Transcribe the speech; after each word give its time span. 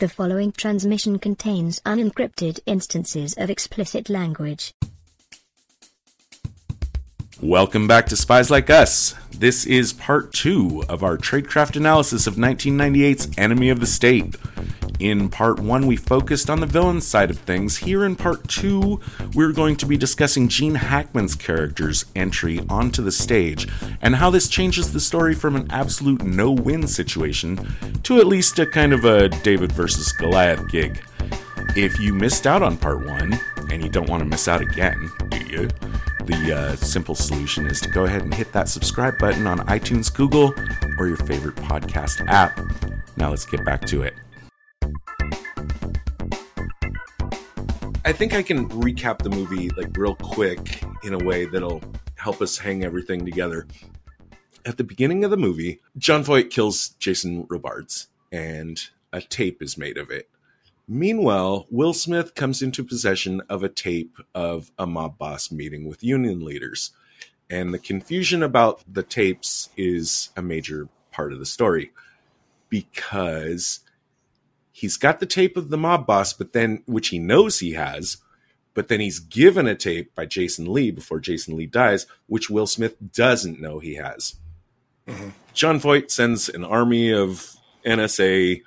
The 0.00 0.08
following 0.08 0.52
transmission 0.52 1.18
contains 1.18 1.80
unencrypted 1.80 2.60
instances 2.66 3.34
of 3.36 3.50
explicit 3.50 4.08
language. 4.08 4.72
Welcome 7.42 7.88
back 7.88 8.06
to 8.06 8.16
Spies 8.16 8.48
Like 8.48 8.70
Us. 8.70 9.16
This 9.32 9.66
is 9.66 9.92
part 9.92 10.32
two 10.32 10.84
of 10.88 11.02
our 11.02 11.16
tradecraft 11.16 11.74
analysis 11.74 12.28
of 12.28 12.36
1998's 12.36 13.36
Enemy 13.36 13.70
of 13.70 13.80
the 13.80 13.86
State. 13.86 14.36
In 14.98 15.28
part 15.28 15.60
one, 15.60 15.86
we 15.86 15.96
focused 15.96 16.50
on 16.50 16.60
the 16.60 16.66
villain 16.66 17.00
side 17.00 17.30
of 17.30 17.38
things. 17.38 17.76
Here 17.76 18.04
in 18.04 18.16
part 18.16 18.48
two, 18.48 19.00
we're 19.34 19.52
going 19.52 19.76
to 19.76 19.86
be 19.86 19.96
discussing 19.96 20.48
Gene 20.48 20.74
Hackman's 20.74 21.34
character's 21.34 22.04
entry 22.16 22.60
onto 22.68 23.02
the 23.02 23.12
stage 23.12 23.68
and 24.02 24.16
how 24.16 24.30
this 24.30 24.48
changes 24.48 24.92
the 24.92 25.00
story 25.00 25.34
from 25.34 25.54
an 25.54 25.68
absolute 25.70 26.22
no 26.24 26.50
win 26.50 26.86
situation 26.86 27.58
to 28.02 28.18
at 28.18 28.26
least 28.26 28.58
a 28.58 28.66
kind 28.66 28.92
of 28.92 29.04
a 29.04 29.28
David 29.28 29.70
versus 29.70 30.12
Goliath 30.12 30.68
gig. 30.68 31.00
If 31.76 32.00
you 32.00 32.12
missed 32.12 32.46
out 32.46 32.62
on 32.62 32.76
part 32.76 33.06
one, 33.06 33.38
and 33.70 33.82
you 33.82 33.88
don't 33.88 34.08
want 34.08 34.22
to 34.22 34.28
miss 34.28 34.48
out 34.48 34.60
again, 34.60 35.10
do 35.28 35.38
you? 35.38 35.68
The 36.24 36.56
uh, 36.56 36.76
simple 36.76 37.14
solution 37.14 37.66
is 37.66 37.80
to 37.82 37.88
go 37.88 38.04
ahead 38.04 38.22
and 38.22 38.34
hit 38.34 38.52
that 38.52 38.68
subscribe 38.68 39.18
button 39.18 39.46
on 39.46 39.60
iTunes, 39.60 40.12
Google, 40.12 40.54
or 40.98 41.06
your 41.06 41.16
favorite 41.16 41.54
podcast 41.56 42.26
app. 42.28 42.58
Now 43.16 43.30
let's 43.30 43.44
get 43.44 43.64
back 43.64 43.84
to 43.86 44.02
it. 44.02 44.14
I 48.08 48.12
think 48.14 48.32
I 48.32 48.42
can 48.42 48.70
recap 48.70 49.18
the 49.18 49.28
movie 49.28 49.68
like 49.76 49.94
real 49.94 50.14
quick 50.14 50.82
in 51.04 51.12
a 51.12 51.18
way 51.18 51.44
that'll 51.44 51.82
help 52.14 52.40
us 52.40 52.56
hang 52.56 52.82
everything 52.82 53.22
together. 53.22 53.66
At 54.64 54.78
the 54.78 54.82
beginning 54.82 55.24
of 55.24 55.30
the 55.30 55.36
movie, 55.36 55.82
Jon 55.98 56.24
Voight 56.24 56.48
kills 56.48 56.88
Jason 56.98 57.46
Robards, 57.50 58.08
and 58.32 58.80
a 59.12 59.20
tape 59.20 59.60
is 59.60 59.76
made 59.76 59.98
of 59.98 60.10
it. 60.10 60.30
Meanwhile, 60.88 61.66
Will 61.70 61.92
Smith 61.92 62.34
comes 62.34 62.62
into 62.62 62.82
possession 62.82 63.42
of 63.50 63.62
a 63.62 63.68
tape 63.68 64.16
of 64.34 64.72
a 64.78 64.86
mob 64.86 65.18
boss 65.18 65.52
meeting 65.52 65.86
with 65.86 66.02
union 66.02 66.42
leaders. 66.42 66.92
And 67.50 67.74
the 67.74 67.78
confusion 67.78 68.42
about 68.42 68.82
the 68.90 69.02
tapes 69.02 69.68
is 69.76 70.30
a 70.34 70.40
major 70.40 70.88
part 71.10 71.34
of 71.34 71.40
the 71.40 71.44
story 71.44 71.92
because 72.70 73.80
he's 74.78 74.96
got 74.96 75.18
the 75.18 75.26
tape 75.26 75.56
of 75.56 75.70
the 75.70 75.76
mob 75.76 76.06
boss, 76.06 76.32
but 76.32 76.52
then, 76.52 76.82
which 76.86 77.08
he 77.08 77.18
knows 77.18 77.58
he 77.58 77.72
has, 77.72 78.18
but 78.74 78.86
then 78.86 79.00
he's 79.00 79.18
given 79.18 79.66
a 79.66 79.74
tape 79.74 80.14
by 80.14 80.24
Jason 80.24 80.72
Lee 80.72 80.92
before 80.92 81.18
Jason 81.18 81.56
Lee 81.56 81.66
dies, 81.66 82.06
which 82.28 82.48
Will 82.48 82.66
Smith 82.66 82.94
doesn't 83.12 83.60
know 83.60 83.80
he 83.80 83.96
has. 83.96 84.36
Mm-hmm. 85.08 85.30
Jon 85.52 85.80
Voight 85.80 86.12
sends 86.12 86.48
an 86.48 86.64
army 86.64 87.12
of 87.12 87.56
NSA 87.84 88.62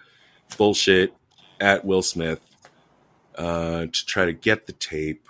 bullshit 0.58 1.14
at 1.62 1.86
Will 1.86 2.02
Smith 2.02 2.42
uh, 3.38 3.86
to 3.86 4.06
try 4.06 4.26
to 4.26 4.34
get 4.34 4.68
the 4.68 4.74
tape. 4.74 5.26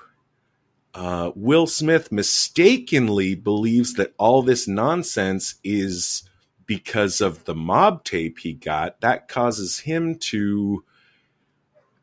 Uh, 0.96 1.32
Will 1.36 1.68
Smith 1.68 2.12
mistakenly 2.12 3.36
believes 3.36 3.94
that 3.94 4.14
all 4.18 4.42
this 4.42 4.68
nonsense 4.68 5.56
is 5.64 6.24
because 6.72 7.20
of 7.20 7.44
the 7.44 7.54
mob 7.54 8.02
tape 8.06 8.40
he 8.40 8.54
got. 8.54 9.02
That 9.02 9.28
causes 9.28 9.80
him 9.80 10.16
to 10.20 10.86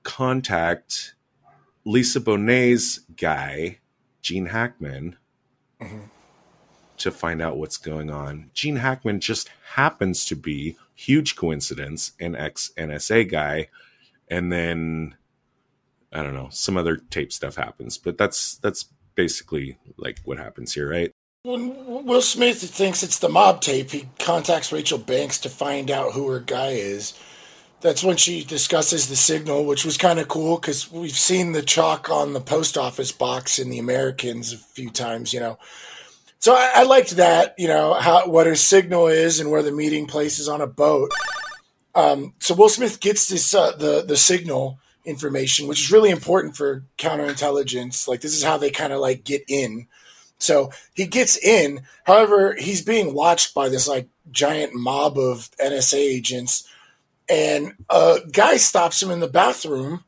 contact 0.02 1.14
Lisa 1.86 2.20
Bonet's 2.20 2.98
guy, 3.16 3.78
Gene 4.20 4.44
Hackman, 4.44 5.16
mm-hmm. 5.80 6.00
to 6.98 7.10
find 7.10 7.40
out 7.40 7.56
what's 7.56 7.78
going 7.78 8.10
on. 8.10 8.50
Gene 8.52 8.76
Hackman 8.76 9.20
just 9.20 9.48
happens 9.72 10.26
to 10.26 10.36
be, 10.36 10.76
huge 10.94 11.34
coincidence, 11.34 12.12
an 12.20 12.36
ex 12.36 12.70
NSA 12.76 13.30
guy 13.30 13.68
and 14.28 14.52
then 14.52 15.16
I 16.12 16.22
don't 16.22 16.34
know, 16.34 16.48
some 16.50 16.76
other 16.76 16.96
tape 16.96 17.32
stuff 17.32 17.56
happens. 17.56 17.96
But 17.96 18.18
that's 18.18 18.58
that's 18.58 18.84
basically 19.14 19.78
like 19.96 20.18
what 20.26 20.36
happens 20.36 20.74
here, 20.74 20.90
right? 20.90 21.14
When 21.44 22.04
Will 22.04 22.20
Smith 22.20 22.60
thinks 22.60 23.04
it's 23.04 23.20
the 23.20 23.28
mob 23.28 23.60
tape, 23.60 23.92
he 23.92 24.08
contacts 24.18 24.72
Rachel 24.72 24.98
Banks 24.98 25.38
to 25.38 25.48
find 25.48 25.88
out 25.88 26.12
who 26.12 26.28
her 26.28 26.40
guy 26.40 26.70
is. 26.70 27.14
That's 27.80 28.02
when 28.02 28.16
she 28.16 28.42
discusses 28.42 29.08
the 29.08 29.14
signal, 29.14 29.64
which 29.64 29.84
was 29.84 29.96
kind 29.96 30.18
of 30.18 30.26
cool 30.26 30.58
because 30.58 30.90
we've 30.90 31.12
seen 31.12 31.52
the 31.52 31.62
chalk 31.62 32.10
on 32.10 32.32
the 32.32 32.40
post 32.40 32.76
office 32.76 33.12
box 33.12 33.60
in 33.60 33.70
the 33.70 33.78
Americans 33.78 34.52
a 34.52 34.56
few 34.56 34.90
times, 34.90 35.32
you 35.32 35.38
know. 35.38 35.60
So 36.40 36.54
I, 36.54 36.72
I 36.74 36.82
liked 36.82 37.12
that, 37.12 37.54
you 37.56 37.68
know, 37.68 37.94
how 37.94 38.26
what 38.26 38.48
her 38.48 38.56
signal 38.56 39.06
is 39.06 39.38
and 39.38 39.48
where 39.48 39.62
the 39.62 39.70
meeting 39.70 40.08
place 40.08 40.40
is 40.40 40.48
on 40.48 40.60
a 40.60 40.66
boat. 40.66 41.12
Um, 41.94 42.34
so 42.40 42.52
Will 42.52 42.68
Smith 42.68 42.98
gets 42.98 43.28
this 43.28 43.54
uh, 43.54 43.76
the 43.76 44.04
the 44.04 44.16
signal 44.16 44.80
information, 45.04 45.68
which 45.68 45.82
is 45.82 45.92
really 45.92 46.10
important 46.10 46.56
for 46.56 46.82
counterintelligence. 46.98 48.08
Like 48.08 48.22
this 48.22 48.34
is 48.34 48.42
how 48.42 48.58
they 48.58 48.70
kind 48.70 48.92
of 48.92 48.98
like 48.98 49.22
get 49.22 49.44
in. 49.46 49.86
So 50.38 50.70
he 50.94 51.06
gets 51.06 51.36
in. 51.36 51.82
However, 52.04 52.54
he's 52.54 52.82
being 52.82 53.14
watched 53.14 53.54
by 53.54 53.68
this 53.68 53.88
like 53.88 54.08
giant 54.30 54.74
mob 54.74 55.18
of 55.18 55.50
NSA 55.62 55.98
agents, 55.98 56.68
and 57.28 57.74
a 57.90 58.18
guy 58.32 58.56
stops 58.56 59.02
him 59.02 59.10
in 59.10 59.20
the 59.20 59.28
bathroom 59.28 60.04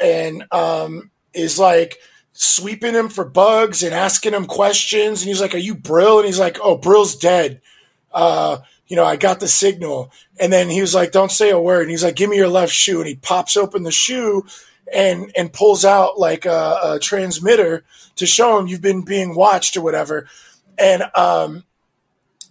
and 0.00 0.44
um, 0.52 1.10
is 1.34 1.58
like 1.58 1.98
sweeping 2.32 2.94
him 2.94 3.08
for 3.08 3.24
bugs 3.24 3.82
and 3.82 3.94
asking 3.94 4.32
him 4.34 4.46
questions. 4.46 5.22
And 5.22 5.28
he's 5.28 5.40
like, 5.40 5.54
"Are 5.54 5.58
you 5.58 5.74
Brill?" 5.74 6.18
And 6.18 6.26
he's 6.26 6.40
like, 6.40 6.58
"Oh, 6.62 6.76
Brill's 6.76 7.16
dead." 7.16 7.60
Uh, 8.12 8.58
you 8.90 8.96
know, 8.96 9.04
I 9.04 9.14
got 9.16 9.38
the 9.38 9.48
signal. 9.48 10.12
And 10.40 10.52
then 10.52 10.68
he 10.68 10.80
was 10.80 10.94
like, 10.94 11.12
don't 11.12 11.30
say 11.30 11.50
a 11.50 11.60
word. 11.60 11.82
And 11.82 11.90
he's 11.90 12.02
like, 12.02 12.16
give 12.16 12.28
me 12.28 12.36
your 12.36 12.48
left 12.48 12.72
shoe. 12.72 12.98
And 12.98 13.06
he 13.06 13.14
pops 13.14 13.56
open 13.56 13.84
the 13.84 13.92
shoe 13.92 14.44
and, 14.92 15.30
and 15.36 15.52
pulls 15.52 15.84
out 15.84 16.18
like 16.18 16.46
a, 16.46 16.78
a 16.82 16.98
transmitter 16.98 17.84
to 18.16 18.26
show 18.26 18.58
him 18.58 18.66
you've 18.66 18.82
been 18.82 19.02
being 19.02 19.34
watched 19.34 19.76
or 19.76 19.82
whatever. 19.82 20.28
And, 20.78 21.04
um, 21.14 21.64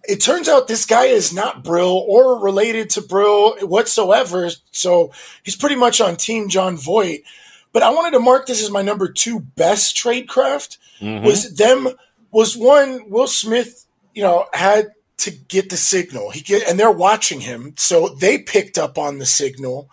it 0.08 0.22
turns 0.22 0.48
out 0.48 0.68
this 0.68 0.86
guy 0.86 1.06
is 1.06 1.34
not 1.34 1.64
Brill 1.64 2.04
or 2.08 2.40
related 2.40 2.90
to 2.92 3.02
Brill 3.02 3.58
whatsoever. 3.60 4.50
So 4.72 5.12
he's 5.44 5.56
pretty 5.56 5.76
much 5.76 6.02
on 6.02 6.16
team 6.16 6.50
Jon 6.50 6.78
Voight. 6.78 7.24
But 7.72 7.84
I 7.84 7.92
wanted 7.92 8.12
to 8.12 8.20
mark 8.20 8.48
this 8.48 8.64
as 8.64 8.72
my 8.72 8.82
number 8.82 9.12
two 9.12 9.40
best 9.40 9.96
tradecraft 9.96 10.78
mm-hmm. 11.00 11.24
was 11.24 11.56
them 11.56 11.90
was 12.32 12.58
one 12.58 13.10
Will 13.10 13.28
Smith, 13.28 13.86
you 14.16 14.24
know, 14.24 14.46
had 14.54 14.88
to 15.18 15.32
get 15.32 15.70
the 15.70 15.78
signal. 15.78 16.32
He 16.32 16.42
get 16.42 16.68
and 16.68 16.80
they're 16.80 16.92
watching 16.92 17.42
him, 17.42 17.74
so 17.78 18.10
they 18.10 18.40
picked 18.40 18.78
up 18.78 18.98
on 18.98 19.20
the 19.20 19.26
signal 19.26 19.90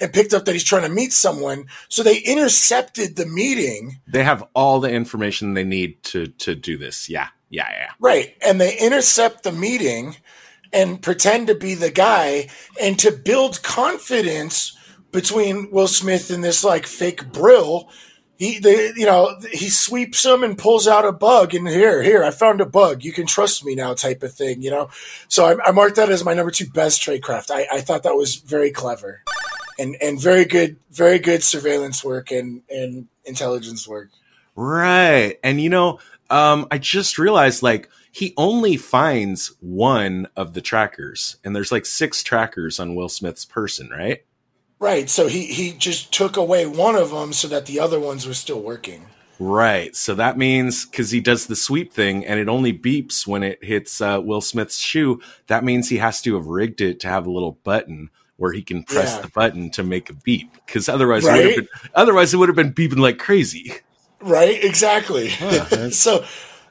and 0.00 0.12
picked 0.12 0.34
up 0.34 0.44
that 0.44 0.52
he's 0.52 0.64
trying 0.64 0.82
to 0.82 0.88
meet 0.88 1.12
someone. 1.12 1.66
So 1.88 2.02
they 2.02 2.18
intercepted 2.18 3.16
the 3.16 3.26
meeting. 3.26 4.00
They 4.06 4.24
have 4.24 4.46
all 4.54 4.80
the 4.80 4.90
information 4.90 5.54
they 5.54 5.64
need 5.64 6.02
to 6.04 6.26
to 6.26 6.54
do 6.54 6.76
this. 6.76 7.08
Yeah, 7.08 7.28
yeah, 7.50 7.68
yeah. 7.70 7.90
Right, 8.00 8.36
and 8.44 8.60
they 8.60 8.78
intercept 8.78 9.42
the 9.42 9.52
meeting 9.52 10.16
and 10.72 11.00
pretend 11.00 11.46
to 11.46 11.54
be 11.54 11.74
the 11.74 11.90
guy 11.90 12.48
and 12.80 12.98
to 12.98 13.12
build 13.12 13.62
confidence 13.62 14.76
between 15.12 15.70
Will 15.70 15.88
Smith 15.88 16.30
and 16.30 16.42
this 16.42 16.64
like 16.64 16.86
fake 16.86 17.32
Brill 17.32 17.88
he 18.36 18.58
they, 18.58 18.92
you 18.96 19.06
know 19.06 19.34
he 19.52 19.68
sweeps 19.68 20.24
him 20.24 20.42
and 20.42 20.58
pulls 20.58 20.86
out 20.86 21.06
a 21.06 21.12
bug 21.12 21.54
and 21.54 21.66
here 21.68 22.02
here 22.02 22.22
i 22.22 22.30
found 22.30 22.60
a 22.60 22.66
bug 22.66 23.02
you 23.02 23.12
can 23.12 23.26
trust 23.26 23.64
me 23.64 23.74
now 23.74 23.94
type 23.94 24.22
of 24.22 24.32
thing 24.32 24.62
you 24.62 24.70
know 24.70 24.88
so 25.28 25.44
i, 25.44 25.68
I 25.68 25.72
marked 25.72 25.96
that 25.96 26.10
as 26.10 26.24
my 26.24 26.34
number 26.34 26.50
two 26.50 26.68
best 26.68 27.00
tradecraft 27.00 27.50
I, 27.50 27.66
I 27.72 27.80
thought 27.80 28.02
that 28.02 28.14
was 28.14 28.36
very 28.36 28.70
clever 28.70 29.22
and 29.78 29.96
and 30.00 30.20
very 30.20 30.44
good 30.44 30.76
very 30.90 31.18
good 31.18 31.42
surveillance 31.42 32.04
work 32.04 32.30
and 32.30 32.62
and 32.70 33.06
intelligence 33.24 33.86
work 33.86 34.10
right 34.54 35.38
and 35.42 35.60
you 35.60 35.68
know 35.68 35.98
um 36.30 36.66
i 36.70 36.78
just 36.78 37.18
realized 37.18 37.62
like 37.62 37.88
he 38.12 38.32
only 38.36 38.76
finds 38.76 39.54
one 39.60 40.26
of 40.36 40.54
the 40.54 40.60
trackers 40.60 41.36
and 41.44 41.54
there's 41.54 41.72
like 41.72 41.84
six 41.86 42.22
trackers 42.22 42.80
on 42.80 42.94
will 42.94 43.08
smith's 43.08 43.44
person 43.44 43.90
right 43.90 44.22
Right. 44.78 45.08
So 45.08 45.26
he 45.26 45.46
he 45.46 45.72
just 45.72 46.12
took 46.12 46.36
away 46.36 46.66
one 46.66 46.96
of 46.96 47.10
them 47.10 47.32
so 47.32 47.48
that 47.48 47.66
the 47.66 47.80
other 47.80 47.98
ones 47.98 48.26
were 48.26 48.34
still 48.34 48.60
working. 48.60 49.06
Right. 49.38 49.94
So 49.94 50.14
that 50.14 50.38
means 50.38 50.86
because 50.86 51.10
he 51.10 51.20
does 51.20 51.46
the 51.46 51.56
sweep 51.56 51.92
thing 51.92 52.24
and 52.24 52.40
it 52.40 52.48
only 52.48 52.72
beeps 52.72 53.26
when 53.26 53.42
it 53.42 53.62
hits 53.62 54.00
uh, 54.00 54.20
Will 54.22 54.40
Smith's 54.40 54.78
shoe. 54.78 55.20
That 55.46 55.64
means 55.64 55.88
he 55.88 55.98
has 55.98 56.22
to 56.22 56.34
have 56.34 56.46
rigged 56.46 56.80
it 56.80 57.00
to 57.00 57.08
have 57.08 57.26
a 57.26 57.30
little 57.30 57.58
button 57.64 58.10
where 58.36 58.52
he 58.52 58.62
can 58.62 58.82
press 58.82 59.14
yeah. 59.14 59.22
the 59.22 59.28
button 59.28 59.70
to 59.70 59.82
make 59.82 60.10
a 60.10 60.12
beep. 60.12 60.52
Because 60.66 60.88
otherwise, 60.88 61.24
right? 61.24 61.46
it 61.46 61.56
been, 61.56 61.68
otherwise 61.94 62.34
it 62.34 62.36
would 62.36 62.48
have 62.48 62.56
been 62.56 62.72
beeping 62.72 62.98
like 62.98 63.18
crazy. 63.18 63.72
Right. 64.20 64.62
Exactly. 64.62 65.30
So 65.92 66.24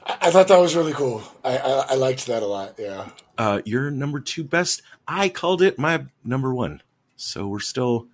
I 0.06 0.29
thought 0.29 0.47
that 0.50 0.59
was 0.59 0.75
really 0.75 0.94
cool. 0.94 1.23
I, 1.44 1.57
I, 1.57 1.85
I 1.89 1.95
liked 1.95 2.27
that 2.27 2.44
a 2.44 2.45
lot. 2.45 2.75
Yeah. 2.77 3.09
Uh, 3.38 3.62
your 3.65 3.89
number 3.89 4.19
two 4.19 4.44
best. 4.44 4.81
I 5.07 5.29
called 5.29 5.62
it 5.62 5.79
my 5.79 6.06
number 6.23 6.53
one. 6.53 6.81
So 7.15 7.47
we're 7.47 7.59
still 7.59 8.07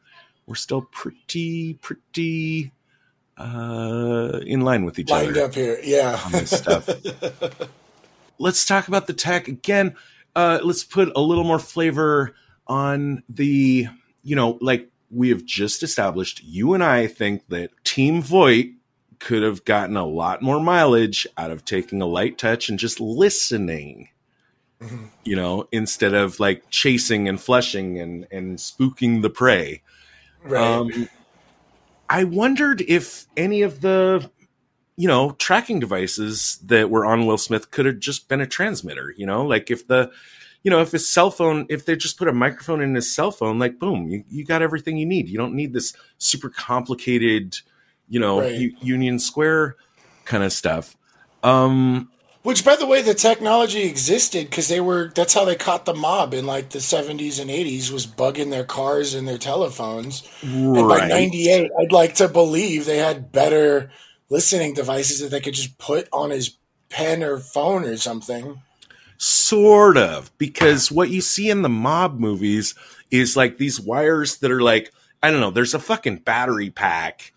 we're 0.45 0.55
still 0.55 0.81
pretty 0.81 1.73
pretty 1.75 2.71
uh, 3.37 4.39
in 4.45 4.61
line 4.61 4.85
with 4.85 4.99
each 4.99 5.09
Lined 5.09 5.31
other. 5.31 5.45
up 5.45 5.55
here, 5.55 5.79
yeah. 5.83 6.17
Stuff. 6.45 6.89
let's 8.39 8.65
talk 8.65 8.87
about 8.87 9.07
the 9.07 9.13
tech 9.13 9.47
again. 9.47 9.95
Uh, 10.35 10.59
let's 10.63 10.83
put 10.83 11.11
a 11.15 11.21
little 11.21 11.43
more 11.43 11.59
flavor 11.59 12.35
on 12.71 13.21
the 13.27 13.89
you 14.23 14.35
know 14.35 14.57
like 14.61 14.89
we 15.11 15.27
have 15.29 15.43
just 15.43 15.83
established, 15.83 16.41
you 16.41 16.73
and 16.73 16.81
I 16.81 17.05
think 17.05 17.49
that 17.49 17.71
Team 17.83 18.21
Voight 18.21 18.71
could 19.19 19.43
have 19.43 19.65
gotten 19.65 19.97
a 19.97 20.05
lot 20.05 20.41
more 20.41 20.59
mileage 20.59 21.27
out 21.37 21.51
of 21.51 21.65
taking 21.65 22.01
a 22.01 22.05
light 22.05 22.37
touch 22.37 22.69
and 22.69 22.79
just 22.79 22.99
listening. 23.01 24.07
Mm-hmm. 24.81 25.05
You 25.25 25.35
know, 25.35 25.67
instead 25.71 26.13
of 26.13 26.39
like 26.39 26.63
chasing 26.69 27.27
and 27.27 27.39
flushing 27.39 27.99
and 27.99 28.25
and 28.31 28.57
spooking 28.57 29.21
the 29.21 29.29
prey. 29.29 29.83
Right. 30.43 30.63
Um, 30.63 31.09
I 32.09 32.23
wondered 32.23 32.81
if 32.87 33.27
any 33.35 33.61
of 33.63 33.81
the 33.81 34.31
you 34.95 35.09
know 35.09 35.31
tracking 35.31 35.81
devices 35.81 36.57
that 36.63 36.89
were 36.89 37.05
on 37.05 37.25
Will 37.25 37.37
Smith 37.37 37.69
could 37.69 37.85
have 37.85 37.99
just 37.99 38.29
been 38.29 38.41
a 38.41 38.47
transmitter. 38.47 39.13
You 39.17 39.25
know, 39.25 39.45
like 39.45 39.69
if 39.69 39.87
the 39.87 40.09
you 40.63 40.71
know, 40.71 40.81
if 40.81 40.91
his 40.91 41.07
cell 41.07 41.31
phone, 41.31 41.65
if 41.69 41.85
they 41.85 41.95
just 41.95 42.17
put 42.17 42.27
a 42.27 42.33
microphone 42.33 42.81
in 42.81 42.95
his 42.95 43.13
cell 43.13 43.31
phone, 43.31 43.59
like 43.59 43.79
boom, 43.79 44.07
you, 44.07 44.23
you 44.29 44.45
got 44.45 44.61
everything 44.61 44.97
you 44.97 45.05
need. 45.05 45.29
You 45.29 45.37
don't 45.37 45.55
need 45.55 45.73
this 45.73 45.93
super 46.17 46.49
complicated 46.49 47.57
you 48.11 48.19
know, 48.19 48.41
right. 48.41 48.53
U- 48.53 48.75
Union 48.81 49.17
Square 49.17 49.77
kind 50.25 50.43
of 50.43 50.51
stuff. 50.51 50.95
Um, 51.43 52.11
which, 52.43 52.65
by 52.65 52.75
the 52.75 52.85
way, 52.85 53.01
the 53.01 53.13
technology 53.13 53.83
existed 53.83 54.49
because 54.49 54.67
they 54.67 54.81
were. 54.81 55.11
That's 55.15 55.33
how 55.33 55.45
they 55.45 55.55
caught 55.55 55.85
the 55.85 55.93
mob 55.93 56.33
in 56.33 56.45
like 56.45 56.69
the 56.71 56.81
seventies 56.81 57.39
and 57.39 57.49
eighties 57.49 57.91
was 57.91 58.05
bugging 58.05 58.51
their 58.51 58.65
cars 58.65 59.13
and 59.13 59.27
their 59.27 59.37
telephones. 59.37 60.27
Right. 60.43 60.79
And 60.79 60.89
by 60.89 61.07
ninety 61.07 61.49
eight, 61.49 61.71
I'd 61.79 61.91
like 61.91 62.15
to 62.15 62.27
believe 62.27 62.85
they 62.85 62.97
had 62.97 63.31
better 63.31 63.91
listening 64.29 64.73
devices 64.73 65.21
that 65.21 65.29
they 65.29 65.39
could 65.39 65.53
just 65.53 65.77
put 65.77 66.09
on 66.11 66.31
his 66.31 66.57
pen 66.89 67.23
or 67.23 67.39
phone 67.39 67.85
or 67.85 67.95
something. 67.95 68.61
Sort 69.23 69.97
of, 69.97 70.35
because 70.37 70.91
what 70.91 71.09
you 71.09 71.21
see 71.21 71.49
in 71.49 71.61
the 71.61 71.69
mob 71.69 72.19
movies 72.19 72.73
is 73.11 73.37
like 73.37 73.57
these 73.57 73.79
wires 73.79 74.37
that 74.37 74.51
are 74.51 74.61
like 74.61 74.91
I 75.23 75.29
don't 75.29 75.41
know. 75.41 75.51
There's 75.51 75.75
a 75.75 75.79
fucking 75.79 76.17
battery 76.17 76.71
pack 76.71 77.31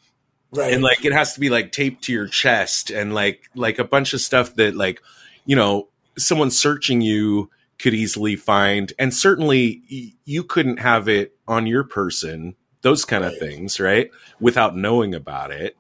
Right. 0.55 0.73
And 0.73 0.83
like 0.83 1.05
it 1.05 1.13
has 1.13 1.35
to 1.35 1.41
be 1.41 1.51
like 1.51 1.73
taped 1.73 2.05
to 2.05 2.13
your 2.13 2.29
chest 2.29 2.91
and 2.91 3.13
like 3.13 3.51
like 3.57 3.79
a 3.79 3.85
bunch 3.85 4.15
of 4.15 4.21
stuff 4.21 4.55
that 4.55 4.77
like 4.77 5.03
you 5.45 5.57
know 5.57 5.89
someone 6.17 6.51
searching 6.51 7.01
you 7.01 7.51
could 7.81 7.93
easily 7.93 8.37
find 8.37 8.93
and 8.99 9.13
certainly 9.13 9.83
y- 9.91 10.13
you 10.25 10.45
couldn't 10.45 10.77
have 10.77 11.09
it 11.09 11.37
on 11.49 11.67
your 11.67 11.83
person 11.83 12.55
those 12.83 13.05
kind 13.05 13.25
right. 13.25 13.33
of 13.33 13.39
things 13.41 13.81
right 13.81 14.11
without 14.39 14.77
knowing 14.77 15.13
about 15.13 15.51
it 15.51 15.77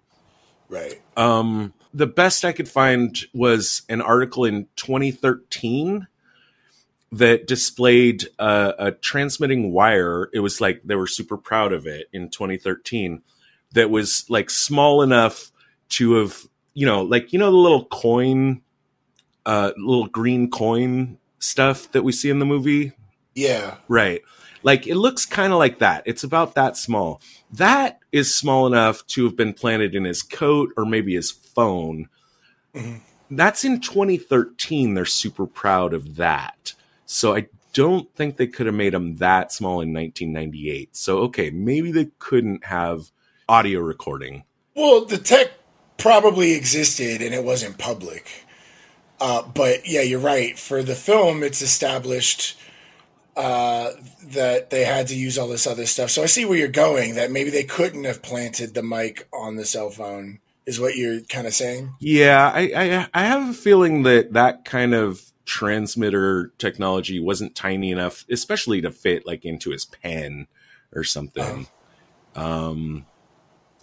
right 0.69 1.01
um 1.17 1.73
the 1.95 2.07
best 2.07 2.45
i 2.45 2.53
could 2.53 2.69
find 2.69 3.25
was 3.33 3.83
an 3.89 4.03
article 4.03 4.45
in 4.45 4.67
2013 4.77 6.07
that 7.13 7.47
displayed 7.47 8.27
a, 8.39 8.75
a 8.79 8.93
transmitting 8.93 9.73
wire 9.73 10.29
it 10.35 10.41
was 10.41 10.61
like 10.61 10.83
they 10.85 10.97
were 10.97 11.07
super 11.07 11.37
proud 11.37 11.73
of 11.73 11.87
it 11.87 12.09
in 12.13 12.29
2013 12.29 13.23
that 13.75 13.91
was 13.91 14.25
like 14.31 14.51
small 14.51 15.03
enough 15.03 15.53
to 15.91 16.15
have, 16.15 16.47
you 16.73 16.87
know, 16.87 17.03
like 17.03 17.33
you 17.33 17.39
know 17.39 17.51
the 17.51 17.57
little 17.57 17.85
coin, 17.85 18.63
uh, 19.45 19.73
little 19.77 20.07
green 20.07 20.51
coin 20.51 21.19
stuff 21.39 21.91
that 21.93 22.03
we 22.03 22.13
see 22.13 22.31
in 22.31 22.39
the 22.39 22.47
movie. 22.47 22.93
Yeah, 23.35 23.77
right. 23.89 24.23
Like 24.63 24.87
it 24.87 24.97
looks 24.97 25.27
kind 25.27 25.53
of 25.53 25.59
like 25.59 25.81
that. 25.81 26.05
It's 26.07 26.25
about 26.25 26.55
that 26.55 26.77
small. 26.77 27.21
That 27.53 27.99
is 28.13 28.35
small 28.35 28.67
enough 28.67 29.07
to 29.09 29.25
have 29.25 29.37
been 29.37 29.53
planted 29.53 29.95
in 29.95 30.05
his 30.05 30.23
coat 30.23 30.71
or 30.77 30.87
maybe 30.87 31.15
his 31.15 31.33
phone. 31.55 32.09
Mm-hmm. 32.75 32.97
That's 33.31 33.65
in 33.65 33.81
2013. 33.81 34.95
They're 34.95 35.05
super 35.05 35.47
proud 35.47 35.95
of 35.95 36.17
that. 36.17 36.75
So 37.07 37.35
I 37.35 37.47
don't 37.73 38.13
think 38.15 38.37
they 38.37 38.47
could 38.47 38.67
have 38.67 38.75
made 38.75 38.95
them 38.95 39.17
that 39.17 39.53
small 39.53 39.81
in 39.81 39.93
1998. 39.93 40.97
So 40.97 41.19
okay, 41.19 41.51
maybe 41.51 41.93
they 41.93 42.11
couldn't 42.19 42.65
have 42.67 43.11
audio 43.49 43.81
recording. 43.81 44.45
Well, 44.75 45.05
the 45.05 45.19
tech 45.19 45.53
probably 45.99 46.53
existed 46.53 47.23
and 47.23 47.35
it 47.35 47.45
wasn't 47.45 47.79
public. 47.79 48.45
Uh, 49.21 49.43
but 49.43 49.87
yeah, 49.89 50.03
you're 50.03 50.19
right. 50.19 50.59
For 50.59 50.83
the 50.83 50.95
film, 50.95 51.43
it's 51.43 51.63
established 51.63 52.59
uh, 53.37 53.91
that 54.23 54.71
they 54.71 54.85
had 54.85 55.09
to 55.09 55.17
use 55.17 55.39
all 55.39 55.49
this 55.49 55.67
other 55.67 55.87
stuff. 55.87 56.11
So 56.11 56.23
I 56.23 56.27
see 56.27 56.45
where 56.45 56.59
you're 56.59 56.69
going. 56.69 57.15
That 57.15 57.31
maybe 57.31 57.51
they 57.51 57.65
couldn't 57.65 58.05
have 58.05 58.23
planted 58.23 58.75
the 58.75 58.83
mic 58.83 59.27
on 59.33 59.57
the 59.57 59.65
cell 59.65 59.91
phone. 59.91 60.41
Is 60.67 60.81
what 60.81 60.97
you're 60.97 61.21
kind 61.23 61.47
of 61.47 61.53
saying? 61.53 61.95
Yeah, 62.01 62.51
I, 62.55 62.73
I 62.75 63.09
I 63.13 63.25
have 63.25 63.51
a 63.51 63.53
feeling 63.53 64.03
that 64.05 64.33
that 64.33 64.65
kind 64.65 64.95
of 64.95 65.31
transmitter 65.45 66.53
technology 66.59 67.21
wasn't 67.21 67.55
tiny 67.55 67.91
enough, 67.91 68.25
especially 68.31 68.81
to 68.81 68.91
fit 68.91 69.27
like 69.27 69.45
into 69.45 69.71
his 69.71 69.85
pen 69.85 70.47
or 70.95 71.05
something. 71.05 71.67
Um, 72.35 72.45
um 72.45 73.07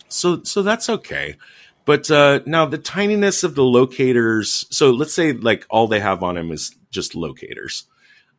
so 0.07 0.44
so 0.44 0.62
that's 0.62 0.89
okay. 0.89 1.38
But 1.86 2.12
uh, 2.12 2.42
now 2.45 2.66
the 2.66 2.78
tininess 2.78 3.44
of 3.44 3.56
the 3.56 3.63
locators. 3.63 4.66
So 4.69 4.92
let's 4.92 5.13
say 5.13 5.34
like 5.34 5.66
all 5.69 5.88
they 5.88 6.00
have 6.00 6.24
on 6.24 6.38
him 6.38 6.51
is 6.51 6.75
just 6.92 7.16
locators, 7.16 7.86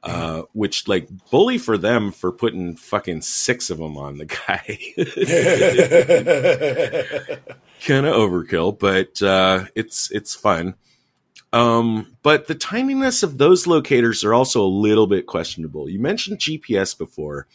uh, 0.02 0.43
which 0.52 0.88
like 0.88 1.08
bully 1.31 1.58
for 1.58 1.78
them 1.78 2.10
for 2.10 2.32
putting 2.32 2.76
fucking 2.76 3.22
six 3.22 3.70
of 3.70 3.78
them 3.78 3.96
on 3.96 4.19
the 4.19 4.26
guy. 4.26 4.78
kind 7.84 8.06
of 8.06 8.14
overkill, 8.14 8.78
but 8.78 9.22
uh, 9.22 9.64
it's 9.75 10.10
it's 10.10 10.34
fun. 10.34 10.75
Um, 11.52 12.16
but 12.22 12.46
the 12.46 12.54
timeliness 12.54 13.22
of 13.22 13.38
those 13.38 13.66
locators 13.66 14.25
are 14.25 14.32
also 14.32 14.62
a 14.62 14.66
little 14.66 15.06
bit 15.06 15.26
questionable. 15.26 15.88
You 15.88 16.00
mentioned 16.00 16.38
GPS 16.38 16.96
before, 16.96 17.46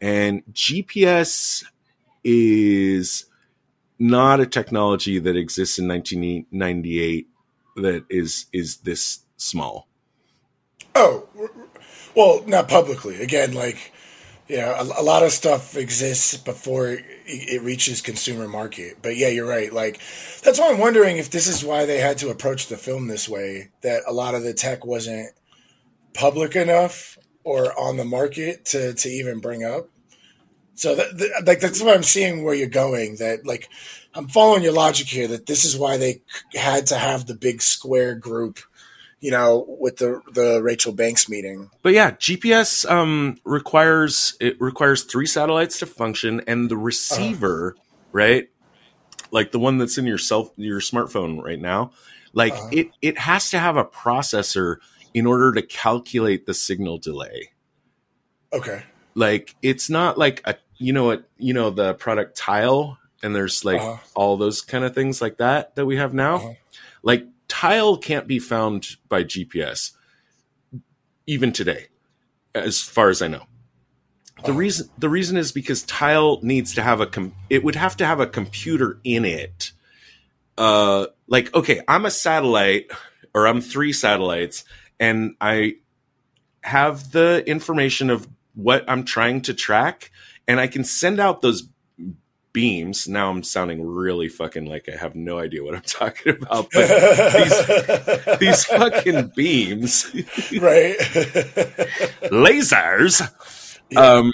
and 0.00 0.42
GPS 0.52 1.64
is 2.24 3.26
not 3.98 4.40
a 4.40 4.46
technology 4.46 5.18
that 5.18 5.36
exists 5.36 5.78
in 5.78 5.86
1998 5.86 7.28
that 7.76 8.04
is 8.08 8.46
is 8.52 8.78
this 8.78 9.20
small. 9.36 9.88
Oh, 10.94 11.28
well, 12.14 12.42
not 12.46 12.68
publicly. 12.68 13.22
Again, 13.22 13.54
like 13.54 13.92
yeah, 14.48 14.78
a, 14.78 15.00
a, 15.00 15.02
lot 15.02 15.22
of 15.22 15.32
stuff 15.32 15.76
exists 15.76 16.36
before 16.36 16.98
it 17.26 17.62
reaches 17.62 18.02
consumer 18.02 18.46
market. 18.46 18.98
But 19.00 19.16
yeah, 19.16 19.28
you're 19.28 19.48
right. 19.48 19.72
Like 19.72 20.00
that's 20.42 20.58
why 20.58 20.70
I'm 20.70 20.78
wondering 20.78 21.16
if 21.16 21.30
this 21.30 21.46
is 21.46 21.64
why 21.64 21.86
they 21.86 21.98
had 21.98 22.18
to 22.18 22.28
approach 22.28 22.66
the 22.66 22.76
film 22.76 23.08
this 23.08 23.28
way. 23.28 23.70
That 23.82 24.02
a 24.06 24.12
lot 24.12 24.34
of 24.34 24.42
the 24.42 24.52
tech 24.52 24.84
wasn't 24.84 25.30
public 26.12 26.56
enough 26.56 27.18
or 27.42 27.78
on 27.78 27.96
the 27.96 28.04
market 28.04 28.66
to 28.66 28.92
to 28.94 29.08
even 29.08 29.40
bring 29.40 29.64
up. 29.64 29.88
So 30.74 30.94
that, 30.94 31.44
like 31.46 31.60
that's 31.60 31.80
what 31.80 31.96
I'm 31.96 32.02
seeing 32.02 32.44
where 32.44 32.54
you're 32.54 32.68
going. 32.68 33.16
That 33.16 33.46
like 33.46 33.68
I'm 34.14 34.28
following 34.28 34.62
your 34.62 34.72
logic 34.72 35.06
here. 35.06 35.28
That 35.28 35.46
this 35.46 35.64
is 35.64 35.78
why 35.78 35.96
they 35.96 36.22
had 36.54 36.86
to 36.88 36.96
have 36.96 37.26
the 37.26 37.34
big 37.34 37.62
square 37.62 38.14
group, 38.14 38.58
you 39.24 39.30
know, 39.30 39.64
with 39.80 39.96
the 39.96 40.20
the 40.32 40.62
Rachel 40.62 40.92
Banks 40.92 41.30
meeting. 41.30 41.70
But 41.80 41.94
yeah, 41.94 42.10
GPS 42.10 42.86
um, 42.90 43.38
requires 43.42 44.36
it 44.38 44.60
requires 44.60 45.04
three 45.04 45.24
satellites 45.24 45.78
to 45.78 45.86
function, 45.86 46.42
and 46.46 46.70
the 46.70 46.76
receiver, 46.76 47.74
uh-huh. 47.74 48.08
right, 48.12 48.48
like 49.30 49.50
the 49.50 49.58
one 49.58 49.78
that's 49.78 49.96
in 49.96 50.04
your 50.04 50.18
self 50.18 50.50
your 50.56 50.80
smartphone 50.80 51.42
right 51.42 51.58
now, 51.58 51.92
like 52.34 52.52
uh-huh. 52.52 52.68
it 52.70 52.90
it 53.00 53.16
has 53.16 53.48
to 53.48 53.58
have 53.58 53.78
a 53.78 53.84
processor 53.86 54.76
in 55.14 55.24
order 55.24 55.52
to 55.52 55.62
calculate 55.62 56.44
the 56.44 56.52
signal 56.52 56.98
delay. 56.98 57.48
Okay. 58.52 58.82
Like 59.14 59.56
it's 59.62 59.88
not 59.88 60.18
like 60.18 60.42
a 60.44 60.56
you 60.76 60.92
know 60.92 61.04
what 61.04 61.26
you 61.38 61.54
know 61.54 61.70
the 61.70 61.94
product 61.94 62.36
tile 62.36 62.98
and 63.22 63.34
there's 63.34 63.64
like 63.64 63.80
uh-huh. 63.80 63.96
all 64.14 64.36
those 64.36 64.60
kind 64.60 64.84
of 64.84 64.94
things 64.94 65.22
like 65.22 65.38
that 65.38 65.76
that 65.76 65.86
we 65.86 65.96
have 65.96 66.12
now 66.12 66.36
uh-huh. 66.36 66.52
like 67.02 67.26
tile 67.54 67.96
can't 67.96 68.26
be 68.26 68.40
found 68.40 68.96
by 69.08 69.22
gps 69.22 69.92
even 71.28 71.52
today 71.52 71.86
as 72.52 72.80
far 72.80 73.08
as 73.08 73.22
i 73.22 73.28
know. 73.28 73.44
The 74.44 74.52
reason 74.52 74.88
the 74.98 75.08
reason 75.08 75.36
is 75.36 75.52
because 75.52 75.84
tile 75.84 76.40
needs 76.42 76.74
to 76.74 76.82
have 76.82 77.00
a 77.00 77.06
com- 77.06 77.34
it 77.48 77.62
would 77.62 77.76
have 77.76 77.96
to 77.98 78.06
have 78.06 78.18
a 78.18 78.26
computer 78.26 78.98
in 79.04 79.24
it. 79.24 79.70
Uh 80.58 81.06
like 81.28 81.54
okay 81.54 81.80
i'm 81.88 82.04
a 82.04 82.10
satellite 82.10 82.90
or 83.32 83.46
i'm 83.46 83.60
three 83.60 83.92
satellites 83.92 84.64
and 85.00 85.34
i 85.40 85.74
have 86.62 87.12
the 87.12 87.42
information 87.46 88.10
of 88.10 88.28
what 88.54 88.84
i'm 88.88 89.04
trying 89.04 89.40
to 89.42 89.54
track 89.54 90.10
and 90.46 90.60
I 90.60 90.66
can 90.66 90.84
send 90.84 91.20
out 91.20 91.42
those 91.42 91.68
beams. 92.54 93.06
Now 93.06 93.28
I'm 93.28 93.42
sounding 93.42 93.84
really 93.84 94.30
fucking 94.30 94.64
like 94.64 94.88
I 94.88 94.96
have 94.96 95.14
no 95.14 95.38
idea 95.38 95.62
what 95.62 95.74
I'm 95.74 95.82
talking 95.86 96.36
about. 96.40 96.68
But 96.72 97.28
these, 97.34 98.38
these 98.38 98.64
fucking 98.64 99.32
beams, 99.36 100.06
right? 100.58 100.96
lasers. 102.30 103.28
Yeah. 103.90 104.00
Um, 104.00 104.32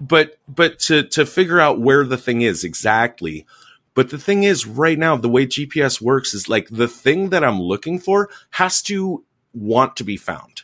but 0.00 0.40
but 0.48 0.80
to 0.80 1.04
to 1.04 1.24
figure 1.24 1.60
out 1.60 1.80
where 1.80 2.04
the 2.04 2.18
thing 2.18 2.42
is 2.42 2.64
exactly. 2.64 3.46
But 3.94 4.08
the 4.08 4.18
thing 4.18 4.42
is, 4.42 4.66
right 4.66 4.98
now, 4.98 5.18
the 5.18 5.28
way 5.28 5.46
GPS 5.46 6.00
works 6.00 6.32
is 6.32 6.48
like 6.48 6.68
the 6.70 6.88
thing 6.88 7.28
that 7.28 7.44
I'm 7.44 7.60
looking 7.60 7.98
for 7.98 8.30
has 8.52 8.80
to 8.84 9.22
want 9.52 9.96
to 9.96 10.04
be 10.04 10.16
found, 10.16 10.62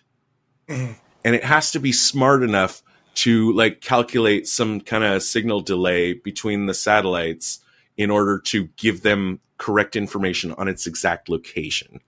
mm-hmm. 0.67 0.95
and 1.25 1.35
it 1.37 1.45
has 1.45 1.71
to 1.73 1.79
be 1.79 1.93
smart 1.93 2.43
enough 2.43 2.83
to 3.15 3.53
like 3.53 3.81
calculate 3.81 4.47
some 4.47 4.81
kind 4.81 5.05
of 5.05 5.23
signal 5.23 5.61
delay 5.61 6.13
between 6.13 6.67
the 6.67 6.75
satellites 6.75 7.61
in 7.97 8.11
order 8.11 8.39
to 8.39 8.69
give 8.77 9.03
them 9.03 9.41
correct 9.59 9.97
information 9.97 10.53
on 10.53 10.69
its 10.69 10.87
exact 10.87 11.29
location. 11.29 12.01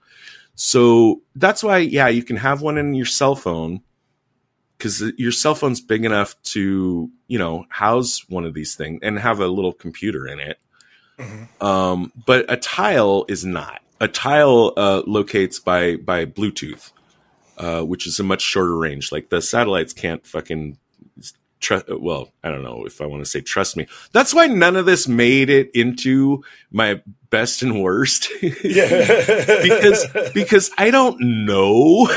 So 0.55 1.21
that's 1.35 1.63
why, 1.63 1.79
yeah, 1.79 2.07
you 2.07 2.23
can 2.23 2.37
have 2.37 2.61
one 2.61 2.77
in 2.77 2.93
your 2.93 3.05
cell 3.05 3.35
phone 3.35 3.81
because 4.77 5.01
your 5.17 5.31
cell 5.31 5.53
phone's 5.53 5.79
big 5.79 6.05
enough 6.05 6.41
to, 6.43 7.09
you 7.27 7.37
know, 7.37 7.65
house 7.69 8.27
one 8.29 8.45
of 8.45 8.53
these 8.53 8.75
things 8.75 8.99
and 9.03 9.19
have 9.19 9.39
a 9.39 9.47
little 9.47 9.73
computer 9.73 10.27
in 10.27 10.39
it. 10.39 10.57
Mm-hmm. 11.19 11.63
Um, 11.63 12.11
but 12.25 12.45
a 12.49 12.57
tile 12.57 13.25
is 13.27 13.45
not. 13.45 13.81
A 13.99 14.07
tile 14.07 14.73
uh, 14.75 15.03
locates 15.05 15.63
by 15.63 15.97
by 15.97 16.25
Bluetooth, 16.25 16.91
uh, 17.59 17.83
which 17.83 18.07
is 18.07 18.19
a 18.19 18.23
much 18.23 18.41
shorter 18.41 18.75
range. 18.75 19.11
Like 19.11 19.29
the 19.29 19.41
satellites 19.41 19.93
can't 19.93 20.25
fucking 20.25 20.79
Tr- 21.61 21.77
well, 21.89 22.33
I 22.43 22.49
don't 22.49 22.63
know 22.63 22.85
if 22.85 23.01
I 23.01 23.05
want 23.05 23.23
to 23.23 23.29
say 23.29 23.39
trust 23.39 23.77
me. 23.77 23.87
That's 24.11 24.33
why 24.33 24.47
none 24.47 24.75
of 24.75 24.87
this 24.87 25.07
made 25.07 25.51
it 25.51 25.69
into 25.75 26.43
my 26.71 27.01
best 27.29 27.61
and 27.61 27.83
worst. 27.83 28.29
yeah. 28.41 28.49
because 29.63 30.05
because 30.33 30.71
I 30.77 30.89
don't 30.89 31.45
know. 31.45 32.07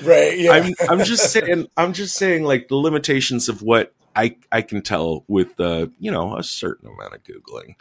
Right. 0.00 0.38
Yeah. 0.38 0.52
I'm 0.52 0.74
I'm 0.88 1.04
just 1.04 1.32
saying 1.32 1.66
I'm 1.76 1.92
just 1.92 2.16
saying 2.16 2.44
like 2.44 2.68
the 2.68 2.76
limitations 2.76 3.48
of 3.48 3.62
what 3.62 3.92
I 4.14 4.36
I 4.52 4.62
can 4.62 4.80
tell 4.80 5.24
with 5.26 5.58
uh, 5.58 5.88
you 5.98 6.12
know, 6.12 6.36
a 6.36 6.44
certain 6.44 6.88
amount 6.88 7.14
of 7.14 7.24
googling. 7.24 7.74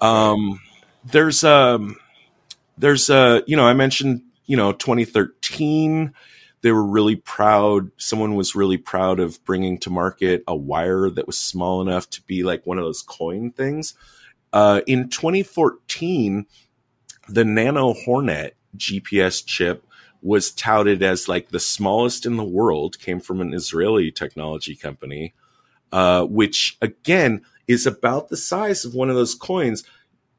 Um 0.00 0.60
there's 1.04 1.44
um 1.44 1.96
there's 2.76 3.08
uh 3.08 3.42
you 3.46 3.56
know, 3.56 3.66
I 3.66 3.74
mentioned, 3.74 4.22
you 4.46 4.56
know, 4.56 4.72
2013 4.72 6.12
they 6.64 6.72
were 6.72 6.82
really 6.82 7.16
proud. 7.16 7.90
Someone 7.98 8.36
was 8.36 8.54
really 8.54 8.78
proud 8.78 9.20
of 9.20 9.44
bringing 9.44 9.76
to 9.80 9.90
market 9.90 10.42
a 10.48 10.56
wire 10.56 11.10
that 11.10 11.26
was 11.26 11.38
small 11.38 11.82
enough 11.82 12.08
to 12.08 12.22
be 12.22 12.42
like 12.42 12.64
one 12.64 12.78
of 12.78 12.84
those 12.84 13.02
coin 13.02 13.50
things. 13.50 13.92
Uh, 14.50 14.80
in 14.86 15.10
2014, 15.10 16.46
the 17.28 17.44
Nano 17.44 17.92
Hornet 17.92 18.56
GPS 18.78 19.44
chip 19.44 19.86
was 20.22 20.52
touted 20.52 21.02
as 21.02 21.28
like 21.28 21.50
the 21.50 21.60
smallest 21.60 22.24
in 22.24 22.38
the 22.38 22.42
world, 22.42 22.98
came 22.98 23.20
from 23.20 23.42
an 23.42 23.52
Israeli 23.52 24.10
technology 24.10 24.74
company, 24.74 25.34
uh, 25.92 26.24
which 26.24 26.78
again 26.80 27.42
is 27.68 27.86
about 27.86 28.30
the 28.30 28.38
size 28.38 28.86
of 28.86 28.94
one 28.94 29.10
of 29.10 29.16
those 29.16 29.34
coins. 29.34 29.84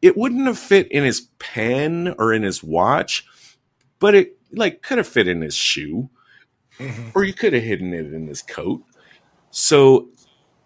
It 0.02 0.18
wouldn't 0.18 0.48
have 0.48 0.58
fit 0.58 0.92
in 0.92 1.04
his 1.04 1.28
pen 1.38 2.16
or 2.18 2.34
in 2.34 2.42
his 2.42 2.64
watch, 2.64 3.28
but 4.00 4.16
it 4.16 4.40
like 4.52 4.82
could 4.82 4.98
have 4.98 5.08
fit 5.08 5.28
in 5.28 5.42
his 5.42 5.54
shoe 5.54 6.10
mm-hmm. 6.80 7.10
or 7.14 7.24
you 7.24 7.34
could 7.34 7.54
have 7.54 7.64
hidden 7.64 7.94
it 7.94 8.14
in 8.14 8.28
his 8.28 8.42
coat. 8.42 8.84
So, 9.52 10.10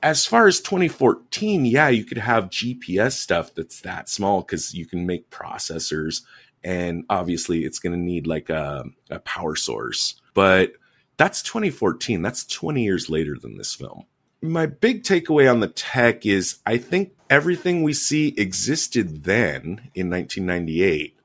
as 0.01 0.25
far 0.25 0.47
as 0.47 0.61
2014, 0.61 1.65
yeah, 1.65 1.89
you 1.89 2.05
could 2.05 2.17
have 2.17 2.45
GPS 2.45 3.13
stuff 3.13 3.53
that's 3.53 3.81
that 3.81 4.07
small 4.07 4.41
because 4.41 4.73
you 4.73 4.85
can 4.85 5.05
make 5.05 5.29
processors, 5.29 6.21
and 6.63 7.03
obviously 7.09 7.65
it's 7.65 7.79
going 7.79 7.93
to 7.93 7.99
need 7.99 8.25
like 8.25 8.49
a, 8.49 8.85
a 9.09 9.19
power 9.19 9.55
source. 9.55 10.21
But 10.33 10.73
that's 11.17 11.43
2014. 11.43 12.21
That's 12.21 12.45
20 12.45 12.81
years 12.81 13.09
later 13.09 13.37
than 13.39 13.57
this 13.57 13.75
film. 13.75 14.05
My 14.41 14.65
big 14.65 15.03
takeaway 15.03 15.51
on 15.51 15.59
the 15.59 15.67
tech 15.67 16.25
is 16.25 16.59
I 16.65 16.77
think 16.77 17.11
everything 17.29 17.83
we 17.83 17.91
see 17.91 18.29
existed 18.37 19.25
then 19.25 19.89
in 19.93 20.09
1998, 20.09 21.17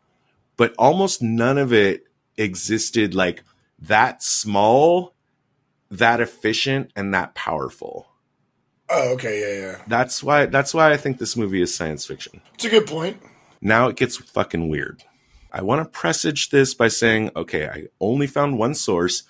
but 0.56 0.74
almost 0.76 1.22
none 1.22 1.58
of 1.58 1.72
it 1.72 2.06
existed 2.36 3.14
like 3.14 3.44
that 3.86 4.22
small, 4.22 5.14
that 5.90 6.20
efficient, 6.20 6.90
and 6.96 7.12
that 7.14 7.34
powerful. 7.34 8.08
Oh, 8.88 9.14
okay, 9.14 9.40
yeah, 9.40 9.66
yeah. 9.66 9.82
That's 9.86 10.22
why 10.22 10.46
that's 10.46 10.74
why 10.74 10.92
I 10.92 10.96
think 10.96 11.18
this 11.18 11.36
movie 11.36 11.62
is 11.62 11.74
science 11.74 12.06
fiction. 12.06 12.40
It's 12.54 12.64
a 12.64 12.70
good 12.70 12.86
point. 12.86 13.20
Now 13.60 13.88
it 13.88 13.96
gets 13.96 14.16
fucking 14.16 14.68
weird. 14.68 15.04
I 15.50 15.62
want 15.62 15.80
to 15.82 15.98
presage 15.98 16.50
this 16.50 16.74
by 16.74 16.88
saying, 16.88 17.30
okay, 17.36 17.68
I 17.68 17.84
only 18.00 18.26
found 18.26 18.58
one 18.58 18.74
source. 18.74 19.22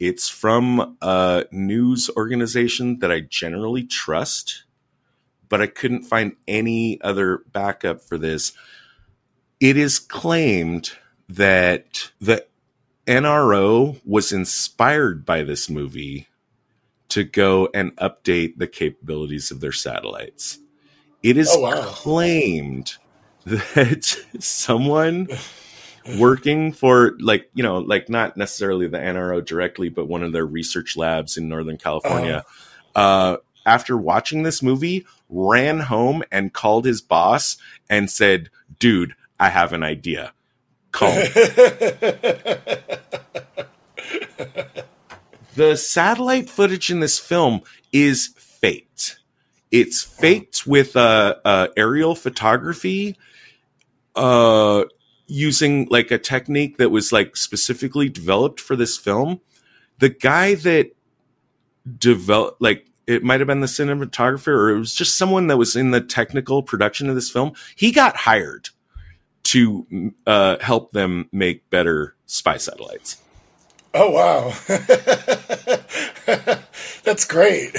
It's 0.00 0.28
from 0.28 0.96
a 1.02 1.44
news 1.50 2.08
organization 2.16 3.00
that 3.00 3.12
I 3.12 3.20
generally 3.20 3.84
trust, 3.84 4.64
but 5.48 5.60
I 5.60 5.66
couldn't 5.66 6.04
find 6.04 6.36
any 6.46 7.00
other 7.02 7.42
backup 7.52 8.00
for 8.00 8.16
this. 8.16 8.52
It 9.60 9.76
is 9.76 9.98
claimed 9.98 10.92
that 11.28 12.10
the 12.20 12.46
NRO 13.08 13.98
was 14.04 14.32
inspired 14.32 15.24
by 15.24 15.42
this 15.42 15.70
movie 15.70 16.28
to 17.08 17.24
go 17.24 17.70
and 17.72 17.96
update 17.96 18.58
the 18.58 18.66
capabilities 18.66 19.50
of 19.50 19.60
their 19.60 19.72
satellites. 19.72 20.58
It 21.22 21.38
is 21.38 21.48
oh, 21.50 21.60
wow. 21.60 21.80
claimed 21.86 22.96
that 23.46 24.04
someone 24.38 25.28
working 26.18 26.72
for 26.72 27.16
like 27.18 27.50
you 27.54 27.62
know 27.62 27.78
like 27.78 28.08
not 28.10 28.36
necessarily 28.36 28.86
the 28.88 28.98
NRO 28.98 29.44
directly 29.44 29.88
but 29.88 30.06
one 30.06 30.22
of 30.22 30.32
their 30.32 30.46
research 30.46 30.96
labs 30.96 31.36
in 31.36 31.48
Northern 31.48 31.76
California 31.76 32.44
uh, 32.94 32.98
uh, 32.98 33.36
after 33.66 33.96
watching 33.96 34.42
this 34.42 34.62
movie 34.62 35.06
ran 35.28 35.80
home 35.80 36.22
and 36.32 36.54
called 36.54 36.86
his 36.86 37.02
boss 37.02 37.58
and 37.90 38.10
said 38.10 38.48
dude 38.78 39.14
I 39.38 39.50
have 39.50 39.74
an 39.74 39.82
idea 39.82 40.32
call 40.98 41.10
the 45.54 45.76
satellite 45.76 46.50
footage 46.50 46.90
in 46.90 46.98
this 47.00 47.20
film 47.20 47.60
is 47.92 48.28
faked. 48.36 49.18
It's 49.70 50.02
faked 50.02 50.66
with 50.66 50.96
uh, 50.96 51.36
uh, 51.44 51.68
aerial 51.76 52.14
photography, 52.14 53.16
uh, 54.16 54.84
using 55.26 55.86
like 55.90 56.10
a 56.10 56.18
technique 56.18 56.78
that 56.78 56.90
was 56.90 57.12
like 57.12 57.36
specifically 57.36 58.08
developed 58.08 58.60
for 58.60 58.74
this 58.74 58.96
film. 58.96 59.40
The 59.98 60.08
guy 60.08 60.54
that 60.56 60.90
developed, 61.98 62.60
like, 62.60 62.86
it 63.06 63.22
might 63.22 63.40
have 63.40 63.46
been 63.46 63.60
the 63.60 63.66
cinematographer, 63.66 64.48
or 64.48 64.70
it 64.70 64.78
was 64.78 64.94
just 64.94 65.16
someone 65.16 65.46
that 65.46 65.56
was 65.56 65.76
in 65.76 65.92
the 65.92 66.00
technical 66.00 66.62
production 66.62 67.08
of 67.08 67.14
this 67.14 67.30
film. 67.30 67.52
He 67.76 67.92
got 67.92 68.16
hired 68.16 68.70
to 69.48 70.12
uh, 70.26 70.58
help 70.60 70.92
them 70.92 71.28
make 71.32 71.68
better 71.70 72.14
spy 72.26 72.58
satellites. 72.58 73.22
Oh 73.94 74.10
wow, 74.10 74.52
that's 77.02 77.24
great. 77.24 77.74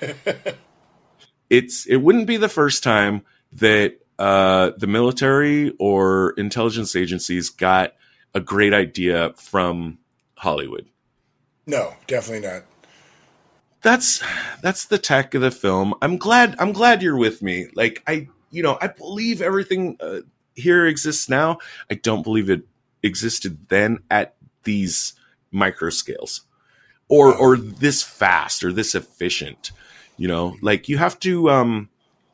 it's 1.50 1.86
it 1.86 1.96
wouldn't 1.96 2.28
be 2.28 2.36
the 2.36 2.48
first 2.48 2.84
time 2.84 3.22
that 3.52 3.98
uh, 4.20 4.70
the 4.76 4.86
military 4.86 5.74
or 5.80 6.34
intelligence 6.36 6.94
agencies 6.94 7.50
got 7.50 7.94
a 8.34 8.40
great 8.40 8.72
idea 8.72 9.32
from 9.36 9.98
Hollywood. 10.36 10.86
No, 11.66 11.94
definitely 12.06 12.48
not. 12.48 12.62
That's 13.82 14.22
that's 14.62 14.84
the 14.84 14.98
tech 14.98 15.34
of 15.34 15.42
the 15.42 15.50
film. 15.50 15.94
I'm 16.00 16.16
glad 16.16 16.54
I'm 16.60 16.72
glad 16.72 17.02
you're 17.02 17.16
with 17.16 17.42
me. 17.42 17.68
Like 17.74 18.04
I, 18.06 18.28
you 18.50 18.62
know, 18.62 18.78
I 18.80 18.86
believe 18.86 19.42
everything 19.42 19.96
uh, 19.98 20.20
here 20.58 20.86
exists 20.86 21.28
now. 21.28 21.58
I 21.90 21.94
don't 21.94 22.22
believe 22.22 22.50
it 22.50 22.62
existed 23.02 23.68
then 23.68 24.00
at 24.10 24.34
these 24.64 25.14
micro 25.50 25.90
scales 25.90 26.42
or 27.08 27.34
or 27.34 27.56
this 27.56 28.02
fast 28.02 28.62
or 28.62 28.72
this 28.72 28.94
efficient 28.94 29.70
you 30.18 30.28
know? 30.28 30.56
Like 30.60 30.88
you 30.90 30.98
have 30.98 31.18
to 31.20 31.48
um 31.48 31.88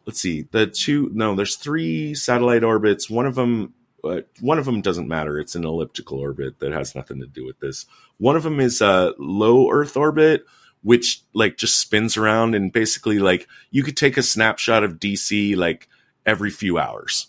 let's 0.07 0.21
see 0.21 0.49
the 0.51 0.67
two 0.67 1.11
no 1.15 1.37
there's 1.37 1.57
three 1.57 2.15
satellite 2.15 2.65
orbits. 2.65 3.09
One 3.09 3.27
of 3.27 3.37
them 3.37 3.75
uh, 4.03 4.23
one 4.41 4.59
of 4.59 4.65
them 4.65 4.83
doesn't 4.83 5.09
matter. 5.09 5.39
It's 5.39 5.55
an 5.55 5.65
elliptical 5.65 6.19
orbit 6.19 6.59
that 6.59 6.73
has 6.73 6.95
nothing 6.95 7.21
to 7.21 7.27
do 7.27 7.47
with 7.47 7.59
this. 7.61 7.87
One 8.19 8.37
of 8.37 8.43
them 8.43 8.61
is 8.61 8.81
a 8.81 9.15
low 9.19 9.71
earth 9.71 9.97
orbit 9.97 10.45
which 10.83 11.23
like 11.33 11.57
just 11.57 11.79
spins 11.79 12.17
around 12.19 12.55
and 12.55 12.71
basically 12.71 13.19
like 13.19 13.49
you 13.71 13.83
could 13.83 13.97
take 13.97 14.19
a 14.19 14.23
snapshot 14.23 14.85
of 14.85 15.01
dc 15.01 15.57
like 15.57 15.89
every 16.27 16.51
few 16.51 16.77
hours 16.77 17.29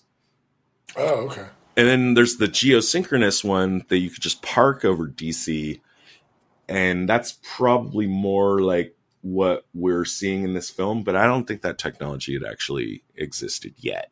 oh 0.98 1.26
okay 1.26 1.46
and 1.78 1.88
then 1.88 2.14
there's 2.14 2.38
the 2.38 2.48
geosynchronous 2.48 3.44
one 3.44 3.86
that 3.90 3.98
you 3.98 4.10
could 4.10 4.22
just 4.22 4.42
park 4.42 4.86
over 4.86 5.08
DC. 5.08 5.82
And 6.70 7.08
that's 7.08 7.38
probably 7.44 8.08
more 8.08 8.62
like 8.62 8.96
what 9.22 9.66
we're 9.74 10.06
seeing 10.06 10.44
in 10.44 10.54
this 10.54 10.70
film, 10.70 11.04
but 11.04 11.16
I 11.16 11.26
don't 11.26 11.46
think 11.46 11.62
that 11.62 11.78
technology 11.78 12.34
had 12.34 12.50
actually 12.50 13.04
existed 13.16 13.74
yet. 13.78 14.10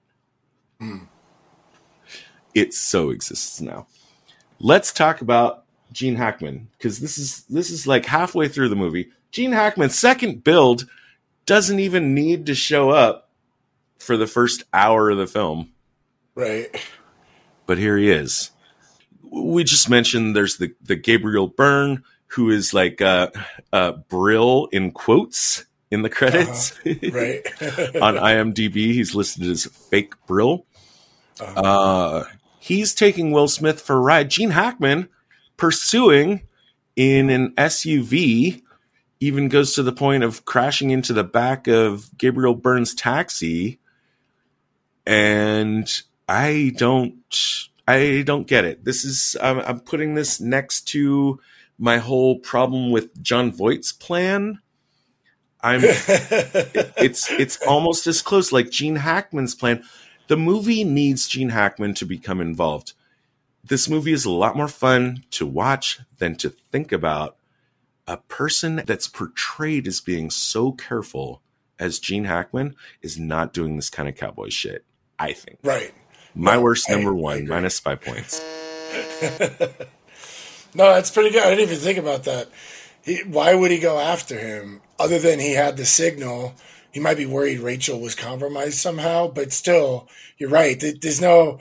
Mm. 0.82 1.08
It 2.54 2.74
so 2.74 3.10
exists 3.12 3.62
now. 3.62 3.88
Let's 4.60 4.92
talk 4.92 5.22
about 5.22 5.63
Gene 5.92 6.16
Hackman 6.16 6.70
because 6.78 7.00
this 7.00 7.18
is 7.18 7.44
this 7.46 7.70
is 7.70 7.88
like 7.88 8.06
halfway 8.06 8.48
through 8.48 8.70
the 8.70 8.75
movie. 8.75 9.10
Gene 9.32 9.52
Hackman's 9.52 9.98
second 9.98 10.44
build 10.44 10.88
doesn't 11.46 11.80
even 11.80 12.13
need 12.13 12.46
to 12.48 12.56
show 12.56 12.90
up 12.90 13.30
for 13.98 14.18
the 14.18 14.28
first 14.28 14.63
hour 14.74 15.10
of 15.10 15.18
the 15.18 15.28
film. 15.28 15.74
Right 16.36 16.75
but 17.66 17.78
here 17.78 17.98
he 17.98 18.10
is. 18.10 18.52
We 19.22 19.63
just 19.63 19.90
mentioned 19.90 20.36
there's 20.36 20.58
the, 20.58 20.74
the 20.82 20.96
Gabriel 20.96 21.48
Byrne, 21.48 22.04
who 22.28 22.50
is 22.50 22.74
like 22.74 23.02
uh, 23.02 23.30
uh, 23.72 23.94
Brill 23.94 24.68
in 24.72 24.92
quotes 24.92 25.66
in 25.90 26.02
the 26.02 26.10
credits. 26.10 26.72
Uh-huh. 26.86 27.12
Right. 27.12 27.46
on 28.02 28.16
IMDb, 28.16 28.75
he's 28.75 29.16
listed 29.16 29.50
as 29.50 29.66
fake 29.66 30.13
Brill. 30.28 30.66
Uh, 31.40 32.25
he's 32.60 32.94
taking 32.94 33.32
Will 33.32 33.48
Smith 33.48 33.82
for 33.82 33.96
a 33.96 34.00
ride. 34.00 34.30
Gene 34.30 34.52
Hackman 34.52 35.10
pursuing 35.58 36.42
in 36.96 37.30
an 37.30 37.54
SUV 37.56 38.62
even 39.20 39.48
goes 39.48 39.74
to 39.74 39.84
the 39.84 39.94
point 39.94 40.24
of 40.24 40.46
crashing 40.46 40.92
into 40.92 41.13
the 41.13 41.24
back 41.24 41.68
of 41.68 42.16
Gabriel 42.18 42.56
Byrne's 42.56 42.94
taxi. 42.94 43.80
And 45.06 45.90
I 46.34 46.72
don't, 46.75 47.16
I 47.88 48.24
don't 48.25 48.48
get 48.48 48.66
it. 48.66 48.84
This 48.84 49.06
is, 49.06 49.38
I'm, 49.40 49.60
I'm 49.60 49.80
putting 49.82 50.16
this 50.16 50.42
next 50.42 50.82
to 50.90 51.40
my 51.78 52.00
whole 52.00 52.40
problem 52.40 52.90
with 52.90 53.22
Jon 53.22 53.52
Voight's 53.52 53.92
plan. 53.92 54.60
I'm, 55.62 55.82
it's, 55.84 57.30
it's 57.30 57.62
almost 57.68 58.08
as 58.08 58.24
close 58.24 58.52
like 58.52 58.72
Gene 58.72 58.96
Hackman's 58.96 59.54
plan. 59.54 59.84
The 60.28 60.36
movie 60.36 60.84
needs 60.84 61.28
Gene 61.28 61.50
Hackman 61.50 61.94
to 61.96 62.06
become 62.06 62.42
involved. 62.42 62.94
This 63.63 63.88
movie 63.88 64.12
is 64.12 64.25
a 64.25 64.32
lot 64.32 64.58
more 64.58 64.68
fun 64.68 65.25
to 65.32 65.46
watch 65.46 66.00
than 66.18 66.36
to 66.38 66.50
think 66.50 66.92
about 66.92 67.38
a 68.08 68.18
person 68.18 68.82
that's 68.88 69.08
portrayed 69.08 69.88
as 69.88 70.02
being 70.02 70.32
so 70.32 70.72
careful 70.72 71.44
as 71.78 72.00
Gene 72.00 72.25
Hackman 72.25 72.75
is 73.04 73.20
not 73.20 73.54
doing 73.54 73.75
this 73.75 73.92
kind 73.92 74.10
of 74.10 74.16
cowboy 74.16 74.50
shit. 74.50 74.84
I 75.20 75.34
think. 75.34 75.60
Right. 75.63 75.94
My 76.36 76.58
worst 76.58 76.90
I- 76.90 76.96
number 76.96 77.13
one, 77.13 77.48
minus 77.48 77.80
five 77.80 78.02
points. 78.02 78.42
No, 80.75 80.94
that's 80.94 81.12
pretty 81.12 81.30
good. 81.30 81.44
I 81.44 81.50
didn't 81.52 81.70
even 81.70 81.78
think 81.78 82.00
about 82.00 82.24
that. 82.24 82.50
He, 83.04 83.22
why 83.24 83.54
would 83.54 83.72
he 83.72 83.80
go 83.80 84.00
after 84.00 84.40
him 84.40 84.82
other 85.00 85.20
than 85.20 85.40
he 85.40 85.54
had 85.54 85.78
the 85.78 85.86
signal? 85.86 86.56
He 86.92 87.00
might 87.00 87.18
be 87.18 87.25
worried 87.25 87.60
Rachel 87.60 88.00
was 88.00 88.16
compromised 88.16 88.75
somehow, 88.80 89.28
but 89.28 89.52
still, 89.52 90.08
you're 90.38 90.50
right. 90.50 90.80
There's 91.00 91.22
no, 91.22 91.60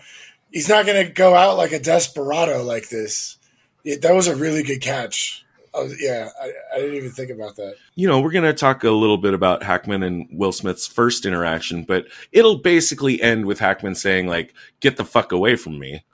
he's 0.51 0.69
not 0.69 0.87
going 0.87 1.07
to 1.07 1.13
go 1.13 1.35
out 1.35 1.59
like 1.59 1.73
a 1.73 1.79
desperado 1.79 2.63
like 2.63 2.89
this. 2.89 3.37
Yeah, 3.85 3.97
that 4.01 4.15
was 4.15 4.29
a 4.29 4.37
really 4.37 4.63
good 4.63 4.81
catch. 4.81 5.45
Was, 5.75 5.97
yeah, 6.01 6.29
I, 6.41 6.53
I 6.75 6.81
didn't 6.81 6.97
even 6.97 7.11
think 7.11 7.31
about 7.31 7.57
that. 7.57 7.77
You 7.95 8.07
know, 8.07 8.21
we're 8.21 8.33
going 8.33 8.45
to 8.45 8.53
talk 8.53 8.85
a 8.85 8.91
little 8.91 9.17
bit 9.17 9.35
about 9.35 9.63
Hackman 9.63 10.03
and 10.03 10.29
Will 10.31 10.53
Smith's 10.53 10.87
first 10.87 11.25
interaction, 11.25 11.85
but 11.85 12.07
it'll 12.31 12.59
basically 12.59 13.21
end 13.23 13.47
with 13.47 13.59
Hackman 13.59 13.95
saying, 13.95 14.27
like, 14.27 14.55
get 14.81 14.97
the 14.97 15.05
fuck 15.05 15.33
away 15.33 15.57
from 15.57 15.79
me. 15.79 16.05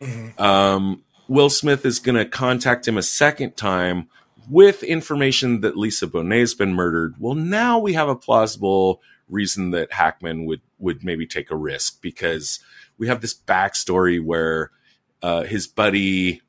Mhm. 0.00 0.38
Um, 0.38 1.04
Will 1.26 1.50
Smith 1.50 1.84
is 1.84 1.98
going 1.98 2.16
to 2.16 2.24
contact 2.24 2.86
him 2.86 2.96
a 2.96 3.02
second 3.02 3.56
time 3.56 4.08
with 4.48 4.82
information 4.82 5.60
that 5.60 5.76
Lisa 5.76 6.06
Bonet's 6.06 6.54
been 6.54 6.74
murdered. 6.74 7.14
Well, 7.18 7.34
now 7.34 7.78
we 7.78 7.92
have 7.94 8.08
a 8.08 8.16
plausible 8.16 9.02
reason 9.28 9.70
that 9.72 9.92
Hackman 9.92 10.46
would 10.46 10.62
would 10.78 11.04
maybe 11.04 11.26
take 11.26 11.50
a 11.50 11.56
risk 11.56 12.00
because 12.00 12.60
we 12.98 13.08
have 13.08 13.20
this 13.20 13.34
backstory 13.34 14.24
where 14.24 14.70
uh, 15.22 15.42
his 15.42 15.66
buddy 15.66 16.40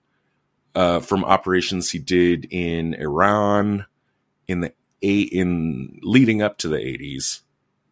uh, 0.80 1.00
from 1.02 1.26
operations 1.26 1.92
he 1.92 2.00
did 2.00 2.48
in 2.52 2.94
Iran 2.94 3.86
in 4.48 4.62
the 4.62 4.72
eight 5.02 5.30
in 5.32 6.00
leading 6.02 6.42
up 6.42 6.58
to 6.60 6.68
the 6.70 6.78
80s 6.78 7.42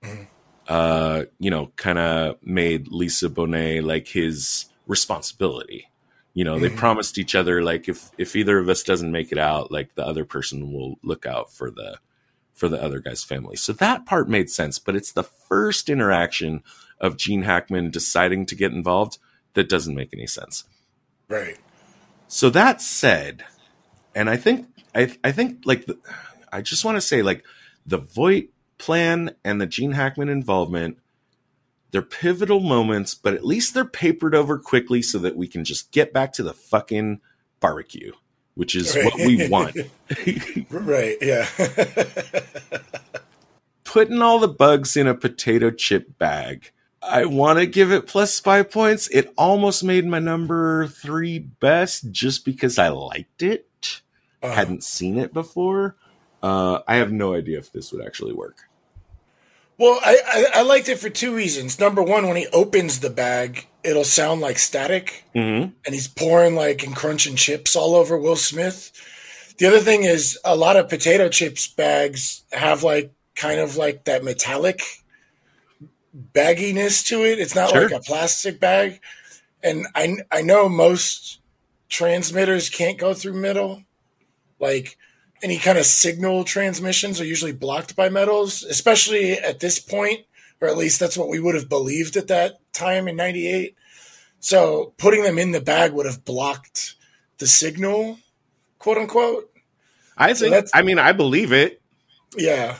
Mhm. 0.04 0.28
uh 0.68 1.24
you 1.40 1.50
know 1.50 1.72
kind 1.76 1.98
of 2.00 2.38
made 2.44 2.88
lisa 2.90 3.30
bonet 3.30 3.84
like 3.84 4.08
his 4.08 4.66
responsibility 4.88 5.90
you 6.34 6.44
know 6.44 6.60
they 6.60 6.70
Mhm. 6.70 6.76
promised 6.84 7.18
each 7.18 7.36
other 7.36 7.62
like 7.64 7.88
if 7.90 8.12
if 8.18 8.36
either 8.36 8.58
of 8.60 8.68
us 8.70 8.84
doesn't 8.84 9.12
make 9.12 9.32
it 9.32 9.38
out 9.38 9.72
like 9.72 9.96
the 9.96 10.06
other 10.06 10.26
person 10.26 10.72
will 10.74 10.96
look 11.04 11.26
out 11.26 11.52
for 11.52 11.70
the 11.72 11.98
for 12.54 12.68
the 12.70 12.82
other 12.82 13.00
guy's 13.00 13.24
family 13.24 13.56
so 13.56 13.72
that 13.74 14.06
part 14.06 14.28
made 14.30 14.50
sense 14.50 14.78
but 14.80 14.96
it's 14.96 15.12
the 15.14 15.24
first 15.24 15.90
interaction 15.90 16.62
of 17.00 17.18
gene 17.18 17.44
hackman 17.44 17.90
deciding 17.92 18.46
to 18.46 18.56
get 18.56 18.72
involved 18.74 19.18
that 19.56 19.70
doesn't 19.70 19.96
make 19.96 20.14
any 20.14 20.28
sense 20.28 20.64
Right. 21.30 21.58
So 22.28 22.50
that 22.50 22.82
said, 22.82 23.46
and 24.16 24.30
I 24.30 24.38
think 24.38 24.68
I 24.94 25.16
I 25.24 25.32
think 25.32 25.62
like 25.66 25.86
the, 25.86 25.98
I 26.52 26.62
just 26.62 26.86
want 26.86 26.96
to 26.96 27.02
say 27.02 27.22
like 27.22 27.44
the 27.86 27.98
Voight 27.98 28.50
plan 28.78 29.36
and 29.44 29.60
the 29.60 29.66
Gene 29.66 29.94
Hackman 29.94 30.30
involvement, 30.30 30.98
they're 31.92 32.02
pivotal 32.02 32.60
moments, 32.60 33.16
but 33.16 33.34
at 33.34 33.46
least 33.46 33.74
they're 33.74 33.86
papered 33.86 34.36
over 34.36 34.60
quickly 34.60 35.02
so 35.02 35.18
that 35.20 35.36
we 35.38 35.48
can 35.48 35.64
just 35.64 35.92
get 35.92 36.14
back 36.14 36.34
to 36.34 36.44
the 36.44 36.54
fucking 36.54 37.22
barbecue, 37.60 38.12
which 38.56 38.76
is 38.76 38.96
what 38.96 39.16
we 39.16 39.48
want. 39.50 39.76
Right. 40.70 41.18
Yeah. 41.22 41.48
Putting 43.84 44.22
all 44.22 44.40
the 44.40 44.48
bugs 44.48 44.98
in 44.98 45.08
a 45.08 45.16
potato 45.16 45.72
chip 45.72 46.18
bag. 46.18 46.72
I 47.10 47.26
want 47.26 47.60
to 47.60 47.66
give 47.66 47.92
it 47.92 48.08
plus 48.08 48.40
five 48.40 48.70
points. 48.72 49.08
It 49.10 49.34
almost 49.38 49.84
made 49.84 50.06
my 50.06 50.20
number 50.20 50.88
three 50.88 51.40
best 51.40 52.12
just 52.12 52.46
because 52.46 52.78
I 52.78 52.90
liked 52.90 53.42
it. 53.44 54.02
Uh, 54.44 54.52
hadn't 54.52 54.84
seen 54.84 55.18
it 55.18 55.34
before. 55.34 55.96
Uh, 56.44 56.80
I 56.88 56.96
have 56.98 57.12
no 57.12 57.34
idea 57.34 57.58
if 57.58 57.72
this 57.72 57.92
would 57.92 58.06
actually 58.06 58.34
work. 58.34 58.58
Well, 59.80 60.00
I, 60.04 60.18
I, 60.28 60.60
I 60.60 60.62
liked 60.64 60.90
it 60.90 60.98
for 61.00 61.10
two 61.10 61.36
reasons. 61.36 61.80
Number 61.80 62.02
one, 62.02 62.28
when 62.28 62.36
he 62.36 62.48
opens 62.48 63.00
the 63.00 63.10
bag, 63.12 63.68
it'll 63.84 64.04
sound 64.04 64.42
like 64.42 64.58
static, 64.58 65.24
Mm-hmm. 65.36 65.70
and 65.86 65.94
he's 65.96 66.08
pouring 66.08 66.56
like 66.56 66.84
and 66.84 66.96
crunching 66.96 67.36
chips 67.36 67.76
all 67.76 67.96
over 67.96 68.18
Will 68.18 68.36
Smith. 68.36 68.92
The 69.60 69.68
other 69.68 69.80
thing 69.80 70.04
is 70.04 70.38
a 70.46 70.56
lot 70.56 70.78
of 70.78 70.90
potato 70.90 71.30
chips 71.30 71.68
bags 71.68 72.44
have 72.52 72.84
like 72.84 73.12
kind 73.36 73.60
of 73.60 73.76
like 73.78 74.06
that 74.06 74.24
metallic 74.24 74.82
bagginess 76.34 77.04
to 77.08 77.24
it. 77.24 77.40
It's 77.40 77.56
not 77.56 77.70
Sure. 77.72 77.84
like 77.90 77.92
a 78.00 78.00
plastic 78.04 78.60
bag, 78.60 79.00
and 79.64 79.86
I 79.96 80.18
I 80.32 80.42
know 80.42 80.68
most 80.70 81.40
transmitters 81.90 82.70
can't 82.70 82.98
go 82.98 83.14
through 83.14 83.34
metal, 83.34 83.84
like 84.60 84.98
any 85.44 85.58
kind 85.58 85.78
of 85.78 85.86
signal 85.86 86.44
transmissions 86.44 87.22
are 87.22 87.26
usually 87.26 87.52
blocked 87.54 87.96
by 87.96 88.10
metals, 88.10 88.64
especially 88.64 89.34
at 89.34 89.60
this 89.60 89.80
point, 89.80 90.26
or 90.60 90.68
at 90.68 90.78
least 90.78 91.00
that's 91.00 91.16
what 91.18 91.30
we 91.30 91.40
would 91.40 91.56
have 91.56 91.70
believed 91.70 92.18
at 92.18 92.28
that 92.28 92.54
time 92.74 93.08
in 93.08 93.16
98. 93.16 93.76
So 94.40 94.94
putting 94.98 95.24
them 95.24 95.38
in 95.38 95.52
the 95.52 95.62
bag 95.62 95.94
would 95.94 96.06
have 96.08 96.26
blocked 96.26 96.96
the 97.38 97.46
signal, 97.48 98.18
quote 98.80 98.98
unquote. 98.98 99.52
I 100.18 100.34
think. 100.34 100.52
that's- 100.52 100.72
I 100.74 100.82
mean, 100.82 100.98
I 100.98 101.12
believe 101.12 101.54
it. 101.54 101.82
Yeah. 102.36 102.78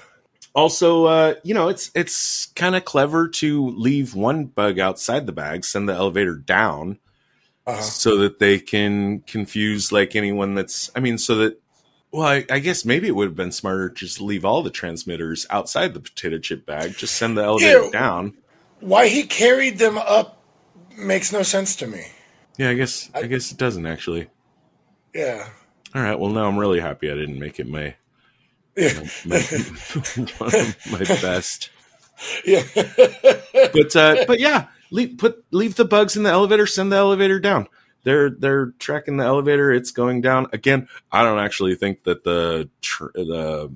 Also, 0.58 1.06
uh, 1.06 1.36
you 1.44 1.54
know, 1.54 1.70
it's 1.70 1.92
it's 1.94 2.48
kind 2.56 2.76
of 2.76 2.84
clever 2.84 3.28
to 3.28 3.70
leave 3.70 4.16
one 4.16 4.46
bug 4.46 4.80
outside 4.80 5.28
the 5.28 5.32
bag, 5.32 5.64
send 5.64 5.88
the 5.88 5.94
elevator 5.94 6.34
down, 6.36 6.98
Uh-huh. 7.68 7.80
so 7.80 8.18
that 8.18 8.40
they 8.40 8.58
can 8.60 9.20
confuse 9.22 9.92
like 9.92 10.16
anyone 10.16 10.56
that's. 10.56 10.90
I 10.96 11.00
mean, 11.00 11.18
so 11.20 11.36
that. 11.36 11.62
Well, 12.12 12.26
I, 12.28 12.46
I 12.50 12.58
guess 12.60 12.86
maybe 12.86 13.08
it 13.08 13.12
would 13.16 13.28
have 13.28 13.36
been 13.36 13.52
smarter 13.52 13.90
to 13.90 13.96
just 13.96 14.20
leave 14.20 14.44
all 14.46 14.64
the 14.64 14.70
transmitters 14.72 15.46
outside 15.52 15.94
the 15.94 16.00
potato 16.00 16.40
chip 16.40 16.66
bag. 16.66 16.98
Just 16.98 17.16
send 17.18 17.38
the 17.38 17.44
elevator 17.44 17.84
Ew. 17.84 17.92
down. 17.92 18.34
Why 18.80 19.10
he 19.10 19.24
carried 19.24 19.78
them 19.78 19.98
up 20.00 20.42
makes 20.98 21.32
no 21.32 21.44
sense 21.44 21.76
to 21.76 21.86
me. 21.88 22.04
Yeah, 22.58 22.70
I 22.72 22.74
guess 22.74 23.12
I, 23.14 23.20
I- 23.20 23.28
guess 23.28 23.52
it 23.52 23.58
doesn't 23.60 23.86
actually. 23.86 24.28
Yeah. 25.14 25.50
All 25.94 26.02
right. 26.02 26.18
Well, 26.20 26.32
now 26.32 26.48
I'm 26.48 26.58
really 26.58 26.80
happy 26.80 27.12
I 27.12 27.16
didn't 27.16 27.38
make 27.38 27.60
it 27.60 27.68
my. 27.68 27.94
My, 29.26 29.40
one 30.38 30.56
of 30.56 30.92
my 30.92 31.00
best. 31.00 31.70
yeah. 32.46 32.64
But 33.74 33.96
uh, 33.96 34.26
but 34.28 34.40
yeah, 34.40 34.68
leave 34.92 35.18
put 35.18 35.44
leave 35.52 35.76
the 35.76 35.86
bugs 35.86 36.16
in 36.16 36.24
the 36.24 36.30
elevator. 36.30 36.68
Send 36.68 36.92
the 36.92 36.96
elevator 36.96 37.40
down. 37.40 37.68
They're 38.04 38.30
they're 38.30 38.68
tracking 38.80 39.18
the 39.18 39.26
elevator. 39.26 39.72
It's 39.72 39.92
going 39.92 40.22
down 40.22 40.48
again. 40.54 40.88
I 41.12 41.24
don't 41.24 41.40
actually 41.40 41.76
think 41.76 42.04
that 42.04 42.24
the 42.24 42.70
tr- 42.82 43.12
the 43.14 43.76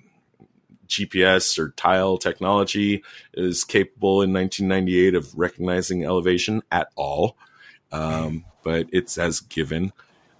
GPS 0.87 1.57
or 1.57 1.69
tile 1.71 2.17
technology 2.17 3.03
is 3.33 3.63
capable 3.63 4.21
in 4.21 4.31
1998 4.33 5.15
of 5.15 5.37
recognizing 5.37 6.05
elevation 6.05 6.61
at 6.71 6.89
all. 6.95 7.37
Um, 7.91 8.45
but 8.63 8.87
it's 8.91 9.17
as 9.17 9.39
given 9.39 9.93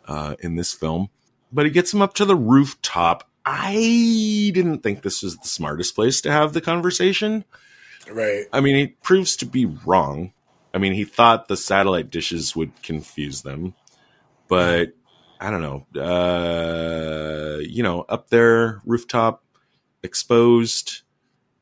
uh, 0.08 0.36
in 0.40 0.56
this 0.56 0.74
film. 0.74 1.10
But 1.52 1.66
he 1.66 1.72
gets 1.72 1.94
him 1.94 2.02
up 2.02 2.14
to 2.16 2.26
the 2.26 2.36
rooftop. 2.36 3.28
I 3.46 4.52
didn't 4.54 4.80
think 4.80 5.02
this 5.02 5.24
was 5.24 5.38
the 5.38 5.48
smartest 5.48 5.96
place 5.96 6.22
to 6.22 6.32
have 6.32 6.54
the 6.54 6.62
conversation. 6.62 7.46
right. 8.10 8.46
I 8.54 8.62
mean, 8.62 8.76
he 8.76 8.88
proves 8.88 9.36
to 9.38 9.46
be 9.46 9.66
wrong. 9.66 10.34
I 10.74 10.78
mean, 10.78 10.94
he 10.94 11.04
thought 11.04 11.48
the 11.48 11.58
satellite 11.58 12.10
dishes 12.10 12.56
would 12.56 12.82
confuse 12.82 13.42
them, 13.42 13.74
but 14.48 14.94
I 15.40 15.50
don't 15.50 15.62
know. 15.62 16.02
Uh, 16.02 17.58
you 17.60 17.84
know, 17.84 18.02
up 18.08 18.30
there, 18.30 18.82
rooftop, 18.86 19.44
exposed, 20.04 21.02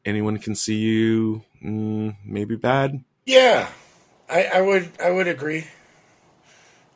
anyone 0.06 0.38
can 0.38 0.54
see 0.56 0.78
you. 0.78 1.44
Mm, 1.64 2.18
maybe 2.26 2.56
bad. 2.56 3.04
Yeah. 3.26 3.70
I, 4.30 4.46
I 4.46 4.62
would 4.62 4.92
I 5.04 5.10
would 5.10 5.28
agree. 5.28 5.68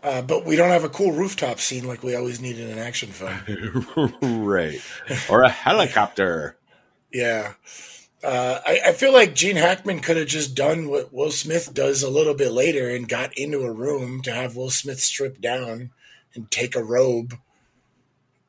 Uh, 0.04 0.22
but 0.22 0.46
we 0.46 0.58
don't 0.58 0.70
have 0.70 0.84
a 0.84 0.90
cool 0.90 1.14
rooftop 1.14 1.60
scene 1.60 1.88
like 1.88 2.04
we 2.04 2.14
always 2.14 2.42
need 2.42 2.60
in 2.60 2.70
an 2.70 2.78
action 2.78 3.10
film. 3.10 4.14
right. 4.46 4.82
Or 5.30 5.44
a 5.44 5.50
helicopter. 5.50 6.58
Yeah. 7.14 7.54
Uh, 8.22 8.60
I, 8.66 8.82
I, 8.88 8.92
feel 8.94 9.14
like 9.14 9.36
Gene 9.36 9.58
Hackman 9.58 10.00
could 10.00 10.16
have 10.16 10.28
just 10.28 10.56
done 10.56 10.90
what 10.90 11.14
Will 11.14 11.32
Smith 11.32 11.74
does 11.74 12.04
a 12.04 12.10
little 12.10 12.34
bit 12.34 12.52
later 12.54 12.90
and 12.90 13.08
got 13.08 13.38
into 13.38 13.64
a 13.64 13.72
room 13.72 14.22
to 14.22 14.34
have 14.34 14.56
Will 14.56 14.70
Smith 14.70 15.02
strip 15.02 15.42
down 15.42 15.92
and 16.34 16.50
take 16.50 16.76
a 16.76 16.84
robe. 16.84 17.38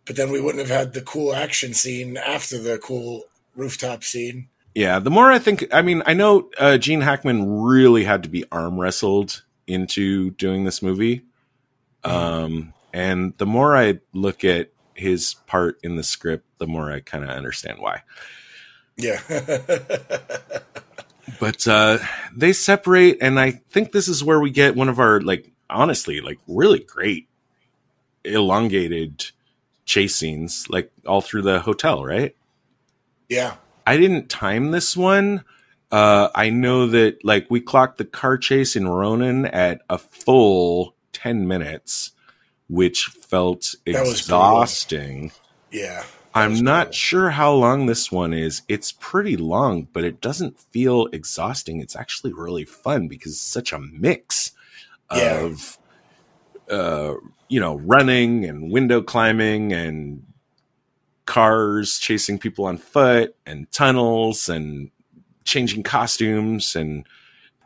But 0.06 0.14
then 0.14 0.30
we 0.30 0.40
wouldn't 0.40 0.66
have 0.66 0.76
had 0.76 0.92
the 0.92 1.02
cool 1.02 1.34
action 1.34 1.74
scene 1.74 2.16
after 2.16 2.58
the 2.58 2.78
cool 2.78 3.24
rooftop 3.56 4.04
scene. 4.04 4.48
Yeah, 4.76 5.00
the 5.00 5.10
more 5.10 5.30
I 5.30 5.40
think, 5.40 5.66
I 5.72 5.82
mean, 5.82 6.02
I 6.06 6.14
know 6.14 6.50
uh, 6.58 6.78
Gene 6.78 7.00
Hackman 7.00 7.62
really 7.62 8.04
had 8.04 8.22
to 8.24 8.28
be 8.28 8.44
arm 8.52 8.78
wrestled 8.78 9.42
into 9.66 10.30
doing 10.32 10.64
this 10.64 10.82
movie. 10.82 11.22
Um, 12.04 12.74
and 12.92 13.34
the 13.38 13.46
more 13.46 13.76
I 13.76 14.00
look 14.12 14.44
at 14.44 14.70
his 14.94 15.34
part 15.46 15.78
in 15.82 15.96
the 15.96 16.02
script, 16.02 16.46
the 16.58 16.66
more 16.66 16.90
I 16.92 17.00
kind 17.00 17.24
of 17.24 17.30
understand 17.30 17.78
why. 17.80 18.02
Yeah. 18.96 19.20
but 21.40 21.66
uh, 21.66 21.98
they 22.34 22.52
separate, 22.52 23.18
and 23.20 23.40
I 23.40 23.50
think 23.70 23.92
this 23.92 24.08
is 24.08 24.22
where 24.22 24.40
we 24.40 24.50
get 24.50 24.76
one 24.76 24.88
of 24.88 24.98
our, 25.00 25.20
like, 25.20 25.50
honestly, 25.68 26.20
like, 26.20 26.38
really 26.46 26.80
great 26.80 27.28
elongated 28.24 29.30
chase 29.84 30.16
scenes, 30.16 30.66
like, 30.70 30.92
all 31.06 31.20
through 31.20 31.42
the 31.42 31.60
hotel, 31.60 32.04
right? 32.04 32.36
Yeah. 33.28 33.56
I 33.86 33.96
didn't 33.96 34.28
time 34.28 34.70
this 34.70 34.96
one. 34.96 35.44
Uh, 35.90 36.28
I 36.34 36.50
know 36.50 36.88
that 36.88 37.24
like 37.24 37.46
we 37.50 37.60
clocked 37.60 37.98
the 37.98 38.04
car 38.04 38.36
chase 38.36 38.74
in 38.74 38.88
Ronin 38.88 39.46
at 39.46 39.82
a 39.88 39.98
full 39.98 40.93
10 41.24 41.48
minutes, 41.48 42.10
which 42.68 43.06
felt 43.06 43.74
exhausting. 43.86 45.32
Yeah. 45.70 46.04
I'm 46.34 46.60
not 46.62 46.92
sure 46.92 47.30
how 47.30 47.54
long 47.54 47.86
this 47.86 48.12
one 48.12 48.34
is. 48.34 48.60
It's 48.68 48.92
pretty 48.92 49.38
long, 49.38 49.88
but 49.94 50.04
it 50.04 50.20
doesn't 50.20 50.60
feel 50.60 51.06
exhausting. 51.12 51.80
It's 51.80 51.96
actually 51.96 52.34
really 52.34 52.66
fun 52.66 53.08
because 53.08 53.32
it's 53.32 53.40
such 53.40 53.72
a 53.72 53.78
mix 53.78 54.52
yeah. 55.14 55.40
of, 55.40 55.78
uh, 56.68 57.14
you 57.48 57.58
know, 57.58 57.76
running 57.76 58.44
and 58.44 58.70
window 58.70 59.00
climbing 59.00 59.72
and 59.72 60.26
cars 61.24 61.98
chasing 61.98 62.38
people 62.38 62.66
on 62.66 62.76
foot 62.76 63.34
and 63.46 63.70
tunnels 63.72 64.50
and 64.50 64.90
changing 65.44 65.84
costumes 65.84 66.76
and 66.76 67.06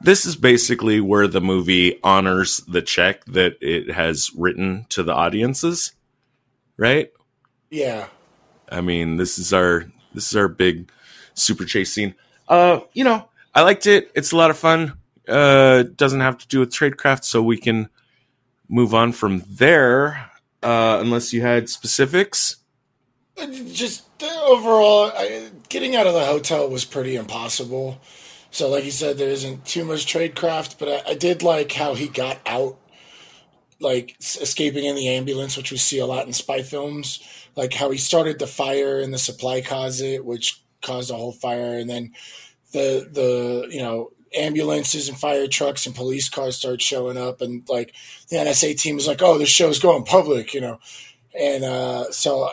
this 0.00 0.24
is 0.24 0.36
basically 0.36 1.00
where 1.00 1.26
the 1.26 1.40
movie 1.40 1.98
honors 2.04 2.58
the 2.68 2.82
check 2.82 3.24
that 3.26 3.56
it 3.60 3.90
has 3.90 4.30
written 4.36 4.86
to 4.90 5.02
the 5.02 5.12
audiences 5.14 5.92
right? 6.78 7.10
Yeah. 7.70 8.06
I 8.70 8.80
mean 8.80 9.18
this 9.18 9.38
is 9.38 9.52
our 9.52 9.84
this 10.14 10.28
is 10.28 10.36
our 10.36 10.48
big 10.48 10.90
super 11.34 11.66
chase 11.66 11.92
scene. 11.92 12.14
Uh 12.48 12.80
you 12.94 13.04
know 13.04 13.28
i 13.54 13.60
liked 13.60 13.86
it. 13.86 14.10
It's 14.14 14.32
a 14.32 14.36
lot 14.36 14.50
of 14.50 14.56
fun. 14.56 14.94
Uh 15.28 15.82
doesn't 15.82 16.20
have 16.20 16.38
to 16.38 16.48
do 16.48 16.60
with 16.60 16.70
tradecraft 16.70 17.24
so 17.24 17.42
we 17.42 17.58
can 17.58 17.90
move 18.68 18.94
on 18.94 19.12
from 19.12 19.42
there 19.48 20.30
uh 20.62 20.98
unless 21.00 21.32
you 21.34 21.42
had 21.42 21.68
specifics. 21.68 22.56
Just 23.72 24.04
overall, 24.20 25.12
I, 25.14 25.50
getting 25.68 25.94
out 25.94 26.08
of 26.08 26.14
the 26.14 26.24
hotel 26.24 26.68
was 26.68 26.84
pretty 26.84 27.14
impossible. 27.14 28.00
So, 28.50 28.68
like 28.68 28.84
you 28.84 28.90
said, 28.90 29.18
there 29.18 29.28
isn't 29.28 29.66
too 29.66 29.84
much 29.84 30.06
tradecraft, 30.06 30.78
but 30.78 30.88
I, 30.88 31.10
I 31.10 31.14
did 31.14 31.42
like 31.42 31.72
how 31.72 31.94
he 31.94 32.08
got 32.08 32.38
out, 32.46 32.78
like 33.80 34.16
escaping 34.20 34.84
in 34.84 34.96
the 34.96 35.08
ambulance, 35.08 35.56
which 35.56 35.70
we 35.70 35.76
see 35.76 35.98
a 35.98 36.06
lot 36.06 36.26
in 36.26 36.32
spy 36.32 36.62
films. 36.62 37.20
Like 37.56 37.74
how 37.74 37.90
he 37.90 37.98
started 37.98 38.38
the 38.38 38.46
fire 38.46 39.00
in 39.00 39.10
the 39.10 39.18
supply 39.18 39.60
closet, 39.60 40.24
which 40.24 40.62
caused 40.82 41.10
a 41.10 41.14
whole 41.14 41.32
fire, 41.32 41.76
and 41.78 41.90
then 41.90 42.12
the 42.72 43.08
the 43.10 43.68
you 43.70 43.80
know 43.80 44.12
ambulances 44.36 45.08
and 45.08 45.18
fire 45.18 45.46
trucks 45.46 45.86
and 45.86 45.94
police 45.94 46.28
cars 46.28 46.56
start 46.56 46.80
showing 46.80 47.18
up, 47.18 47.40
and 47.40 47.68
like 47.68 47.94
the 48.30 48.36
NSA 48.36 48.78
team 48.80 48.98
is 48.98 49.06
like, 49.06 49.22
"Oh, 49.22 49.38
this 49.38 49.48
show's 49.48 49.78
going 49.78 50.04
public," 50.04 50.54
you 50.54 50.60
know, 50.60 50.78
and 51.38 51.64
uh, 51.64 52.10
so 52.10 52.50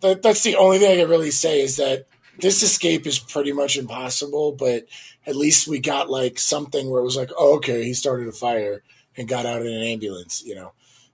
that, 0.00 0.22
that's 0.22 0.42
the 0.42 0.56
only 0.56 0.78
thing 0.78 0.92
I 0.92 1.00
can 1.02 1.10
really 1.10 1.30
say 1.30 1.60
is 1.60 1.76
that 1.76 2.06
this 2.40 2.62
escape 2.62 3.06
is 3.06 3.18
pretty 3.18 3.52
much 3.52 3.76
impossible, 3.76 4.52
but 4.52 4.86
at 5.28 5.36
least 5.36 5.68
we 5.68 5.78
got 5.78 6.08
like 6.08 6.38
something 6.38 6.88
where 6.88 7.00
it 7.00 7.04
was 7.04 7.16
like, 7.16 7.30
oh, 7.36 7.56
okay, 7.56 7.84
he 7.84 7.92
started 7.92 8.28
a 8.28 8.32
fire 8.32 8.82
and 9.16 9.28
got 9.28 9.44
out 9.44 9.60
in 9.60 9.72
an 9.72 9.82
ambulance, 9.82 10.42
you 10.44 10.54
know. 10.54 10.72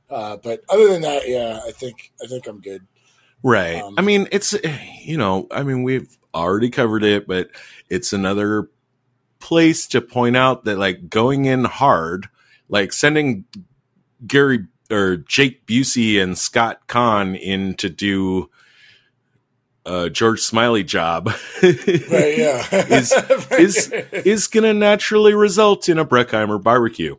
Uh, 0.08 0.36
but 0.36 0.60
other 0.68 0.88
than 0.88 1.02
that, 1.02 1.28
yeah, 1.28 1.60
I 1.66 1.72
think 1.72 2.12
I 2.22 2.26
think 2.26 2.46
I'm 2.46 2.60
good. 2.60 2.86
Right. 3.42 3.82
Um, 3.82 3.94
I 3.98 4.02
mean, 4.02 4.28
it's 4.30 4.54
you 5.02 5.18
know, 5.18 5.48
I 5.50 5.64
mean, 5.64 5.82
we've 5.82 6.16
already 6.32 6.70
covered 6.70 7.02
it, 7.02 7.26
but 7.26 7.50
it's 7.90 8.12
another 8.12 8.70
place 9.40 9.86
to 9.88 10.00
point 10.00 10.36
out 10.36 10.64
that 10.64 10.78
like 10.78 11.10
going 11.10 11.46
in 11.46 11.64
hard, 11.64 12.28
like 12.68 12.92
sending 12.92 13.44
Gary 14.26 14.66
or 14.90 15.16
Jake 15.16 15.66
Busey 15.66 16.22
and 16.22 16.38
Scott 16.38 16.86
Caan 16.86 17.38
in 17.38 17.74
to 17.74 17.90
do 17.90 18.48
uh, 19.86 20.08
George 20.08 20.40
Smiley 20.40 20.82
job 20.82 21.28
right, 21.62 22.38
yeah. 22.38 22.66
is 22.72 23.12
is 23.52 23.92
is 24.12 24.46
going 24.46 24.64
to 24.64 24.74
naturally 24.74 25.34
result 25.34 25.88
in 25.88 25.98
a 25.98 26.04
Bruckheimer 26.04 26.62
barbecue. 26.62 27.16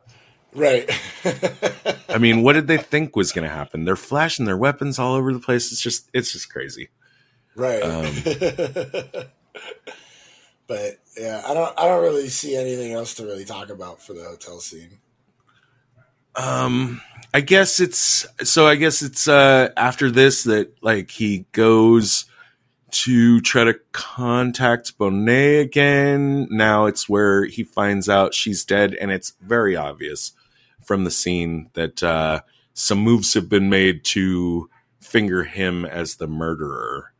Right. 0.53 0.89
I 2.09 2.17
mean, 2.17 2.41
what 2.41 2.53
did 2.53 2.67
they 2.67 2.77
think 2.77 3.15
was 3.15 3.31
going 3.33 3.47
to 3.47 3.53
happen? 3.53 3.83
They're 3.83 3.95
flashing 3.97 4.45
their 4.45 4.57
weapons 4.57 4.97
all 4.97 5.13
over 5.13 5.33
the 5.33 5.39
place. 5.39 5.71
It's 5.71 5.81
just 5.81 6.09
it's 6.13 6.31
just 6.31 6.49
crazy. 6.51 6.89
Right. 7.55 7.83
Um, 7.83 8.05
but 10.67 10.99
yeah, 11.17 11.43
I 11.45 11.53
don't 11.53 11.77
I 11.77 11.87
don't 11.87 12.01
really 12.01 12.29
see 12.29 12.55
anything 12.55 12.93
else 12.93 13.13
to 13.15 13.25
really 13.25 13.45
talk 13.45 13.69
about 13.69 14.01
for 14.01 14.13
the 14.13 14.23
hotel 14.23 14.59
scene. 14.59 14.99
Um 16.35 17.01
I 17.33 17.41
guess 17.41 17.79
it's 17.79 18.25
so 18.43 18.65
I 18.67 18.75
guess 18.75 19.01
it's 19.01 19.27
uh 19.27 19.69
after 19.77 20.09
this 20.09 20.43
that 20.43 20.73
like 20.81 21.11
he 21.11 21.45
goes 21.51 22.25
to 22.91 23.41
try 23.41 23.63
to 23.63 23.79
contact 23.91 24.97
Bonet 24.97 25.61
again. 25.61 26.47
Now 26.49 26.85
it's 26.85 27.09
where 27.09 27.45
he 27.45 27.63
finds 27.63 28.07
out 28.07 28.33
she's 28.33 28.63
dead, 28.63 28.93
and 28.95 29.11
it's 29.11 29.33
very 29.41 29.75
obvious 29.75 30.33
from 30.83 31.03
the 31.03 31.11
scene 31.11 31.69
that 31.73 32.03
uh, 32.03 32.41
some 32.73 32.99
moves 32.99 33.33
have 33.33 33.49
been 33.49 33.69
made 33.69 34.03
to 34.05 34.69
finger 34.99 35.43
him 35.43 35.85
as 35.85 36.15
the 36.15 36.27
murderer. 36.27 37.13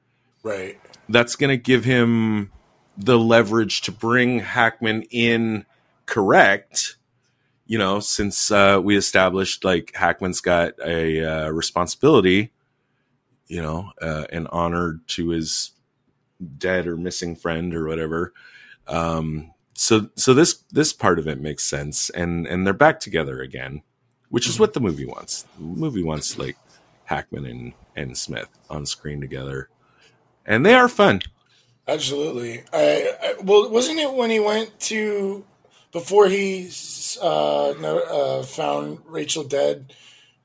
Right. 0.44 0.80
That's 1.10 1.36
going 1.36 1.50
to 1.50 1.58
give 1.62 1.86
him 1.86 2.52
the 2.98 3.18
leverage 3.18 3.82
to 3.82 3.92
bring 3.92 4.40
Hackman 4.40 5.04
in 5.12 5.66
correct. 6.06 6.98
You 7.68 7.80
know, 7.80 8.00
since 8.00 8.52
uh, 8.52 8.80
we 8.84 8.96
established 8.96 9.64
like 9.64 9.92
Hackman's 9.96 10.42
got 10.42 10.74
a 10.84 11.24
uh, 11.24 11.50
responsibility 11.50 12.52
you 13.48 13.62
know, 13.62 13.92
uh, 14.02 14.26
and 14.32 14.48
honored 14.50 15.08
to 15.10 15.30
his 15.30 15.72
dead 16.58 16.88
or 16.88 16.98
missing 16.98 17.36
friend 17.36 17.74
or 17.74 17.88
whatever. 17.88 18.34
Um, 18.88 19.54
so 19.74 20.10
so 20.16 20.34
this 20.34 20.64
this 20.72 20.94
part 20.94 21.20
of 21.20 21.28
it 21.28 21.40
makes 21.40 21.64
sense, 21.64 22.10
and 22.10 22.48
and 22.48 22.66
they're 22.66 22.74
back 22.74 23.00
together 23.00 23.42
again, 23.42 23.82
which 24.30 24.48
is 24.48 24.60
what 24.60 24.74
the 24.74 24.80
movie 24.80 25.06
wants. 25.06 25.46
The 25.58 25.64
movie 25.64 26.04
wants 26.04 26.38
like 26.38 26.58
Hackman 27.06 27.46
and 27.46 27.74
and 27.96 28.18
Smith 28.18 28.50
on 28.70 28.86
screen 28.86 29.22
together, 29.22 29.70
and 30.46 30.66
they 30.66 30.74
are 30.74 30.88
fun. 30.88 31.22
Absolutely. 31.88 32.64
I, 32.74 33.14
I 33.22 33.36
well, 33.44 33.70
wasn't 33.70 34.00
it 34.00 34.14
when 34.14 34.30
he 34.30 34.40
went 34.40 34.80
to 34.82 35.46
before 35.92 36.28
he 36.28 36.70
uh, 37.22 37.70
uh, 37.70 38.44
found 38.44 39.00
Rachel 39.06 39.44
dead? 39.44 39.94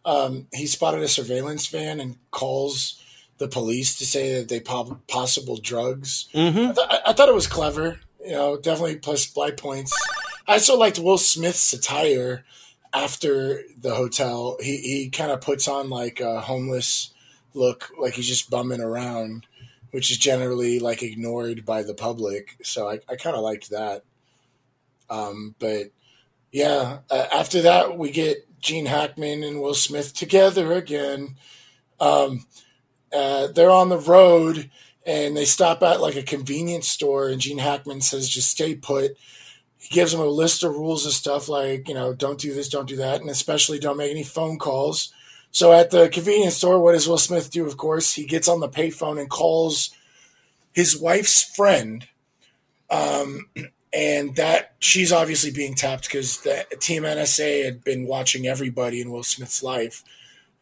Um, 0.04 0.46
he 0.52 0.66
spotted 0.66 1.02
a 1.02 1.08
surveillance 1.08 1.66
van 1.66 2.00
and 2.00 2.16
calls 2.30 3.02
the 3.38 3.48
police 3.48 3.98
to 3.98 4.06
say 4.06 4.38
that 4.38 4.48
they 4.48 4.60
pop 4.60 5.06
possible 5.08 5.56
drugs. 5.56 6.28
Mm-hmm. 6.34 6.70
I, 6.70 6.72
th- 6.72 7.02
I, 7.06 7.12
thought 7.12 7.28
it 7.28 7.34
was 7.34 7.46
clever. 7.46 8.00
You 8.24 8.32
know, 8.32 8.56
definitely 8.58 8.96
plus 8.96 9.26
blind 9.26 9.56
points. 9.56 9.96
I 10.46 10.54
also 10.54 10.76
liked 10.76 10.98
Will 10.98 11.18
Smith's 11.18 11.72
attire 11.72 12.44
after 12.92 13.62
the 13.78 13.94
hotel. 13.94 14.56
He 14.60 14.76
he 14.78 15.10
kind 15.10 15.30
of 15.30 15.40
puts 15.40 15.68
on 15.68 15.88
like 15.88 16.20
a 16.20 16.40
homeless 16.40 17.14
look, 17.54 17.90
like 17.98 18.14
he's 18.14 18.28
just 18.28 18.50
bumming 18.50 18.80
around, 18.80 19.46
which 19.90 20.10
is 20.10 20.18
generally 20.18 20.78
like 20.78 21.02
ignored 21.02 21.64
by 21.64 21.82
the 21.82 21.94
public. 21.94 22.56
So 22.62 22.88
I, 22.88 23.00
I 23.08 23.16
kind 23.16 23.36
of 23.36 23.42
liked 23.42 23.70
that. 23.70 24.02
Um, 25.08 25.54
but 25.58 25.90
yeah, 26.52 26.98
uh, 27.10 27.26
after 27.32 27.62
that 27.62 27.96
we 27.96 28.10
get 28.10 28.46
Gene 28.60 28.86
Hackman 28.86 29.42
and 29.42 29.60
Will 29.60 29.74
Smith 29.74 30.14
together 30.14 30.72
again. 30.72 31.36
Um, 31.98 32.46
uh, 33.12 33.48
they're 33.48 33.70
on 33.70 33.88
the 33.88 33.98
road 33.98 34.70
and 35.04 35.36
they 35.36 35.44
stop 35.44 35.82
at 35.82 36.00
like 36.00 36.16
a 36.16 36.22
convenience 36.22 36.88
store, 36.88 37.28
and 37.28 37.40
Gene 37.40 37.58
Hackman 37.58 38.00
says, 38.02 38.28
"Just 38.28 38.50
stay 38.50 38.74
put." 38.74 39.16
he 39.80 39.88
gives 39.88 40.12
him 40.12 40.20
a 40.20 40.26
list 40.26 40.62
of 40.62 40.74
rules 40.74 41.06
and 41.06 41.14
stuff 41.14 41.48
like, 41.48 41.88
you 41.88 41.94
know, 41.94 42.12
don't 42.12 42.38
do 42.38 42.52
this, 42.52 42.68
don't 42.68 42.88
do 42.88 42.96
that, 42.96 43.22
and 43.22 43.30
especially 43.30 43.78
don't 43.78 43.96
make 43.96 44.10
any 44.10 44.22
phone 44.22 44.58
calls. 44.58 45.10
So 45.52 45.72
at 45.72 45.90
the 45.90 46.10
convenience 46.10 46.56
store, 46.56 46.78
what 46.80 46.92
does 46.92 47.08
Will 47.08 47.16
Smith 47.16 47.50
do? 47.50 47.66
Of 47.66 47.78
course, 47.78 48.12
he 48.12 48.26
gets 48.26 48.46
on 48.46 48.60
the 48.60 48.68
payphone 48.68 49.18
and 49.18 49.30
calls 49.30 49.90
his 50.72 51.00
wife's 51.00 51.42
friend. 51.42 52.06
Um, 52.90 53.48
and 53.92 54.36
that 54.36 54.74
she's 54.78 55.12
obviously 55.12 55.50
being 55.50 55.74
tapped 55.74 56.04
because 56.04 56.38
the 56.38 56.64
team 56.78 57.02
NSA 57.02 57.64
had 57.64 57.82
been 57.82 58.06
watching 58.06 58.46
everybody 58.46 59.00
in 59.00 59.10
Will 59.10 59.24
Smith's 59.24 59.62
life. 59.62 60.04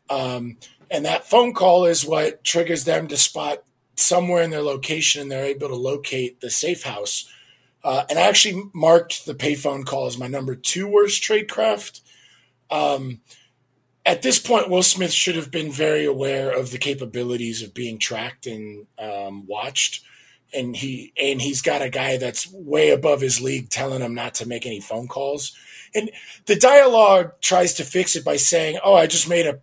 Um, 0.08 0.56
and 0.90 1.04
that 1.04 1.28
phone 1.28 1.52
call 1.52 1.84
is 1.84 2.06
what 2.06 2.42
triggers 2.42 2.84
them 2.84 3.08
to 3.08 3.16
spot 3.16 3.62
somewhere 3.96 4.42
in 4.42 4.50
their 4.50 4.62
location 4.62 5.22
and 5.22 5.30
they're 5.30 5.44
able 5.44 5.68
to 5.68 5.74
locate 5.74 6.40
the 6.40 6.50
safe 6.50 6.84
house. 6.84 7.28
Uh, 7.84 8.04
and 8.08 8.18
I 8.18 8.22
actually 8.22 8.64
marked 8.72 9.26
the 9.26 9.34
payphone 9.34 9.84
call 9.84 10.06
as 10.06 10.18
my 10.18 10.26
number 10.26 10.54
two 10.54 10.88
worst 10.88 11.22
tradecraft. 11.22 12.00
Um, 12.70 13.20
at 14.04 14.22
this 14.22 14.38
point, 14.38 14.70
Will 14.70 14.82
Smith 14.82 15.12
should 15.12 15.36
have 15.36 15.50
been 15.50 15.70
very 15.70 16.06
aware 16.06 16.50
of 16.50 16.70
the 16.70 16.78
capabilities 16.78 17.62
of 17.62 17.74
being 17.74 17.98
tracked 17.98 18.46
and 18.46 18.86
um, 18.98 19.46
watched. 19.46 20.02
And 20.54 20.74
he 20.74 21.12
and 21.20 21.42
he's 21.42 21.60
got 21.60 21.82
a 21.82 21.90
guy 21.90 22.16
that's 22.16 22.50
way 22.50 22.90
above 22.90 23.20
his 23.20 23.40
league 23.40 23.68
telling 23.68 24.00
him 24.00 24.14
not 24.14 24.34
to 24.34 24.48
make 24.48 24.64
any 24.64 24.80
phone 24.80 25.06
calls. 25.06 25.54
And 25.94 26.10
the 26.46 26.56
dialogue 26.56 27.32
tries 27.40 27.74
to 27.74 27.84
fix 27.84 28.16
it 28.16 28.24
by 28.24 28.36
saying, 28.36 28.78
"Oh, 28.82 28.94
I 28.94 29.06
just 29.06 29.28
made 29.28 29.46
a 29.46 29.60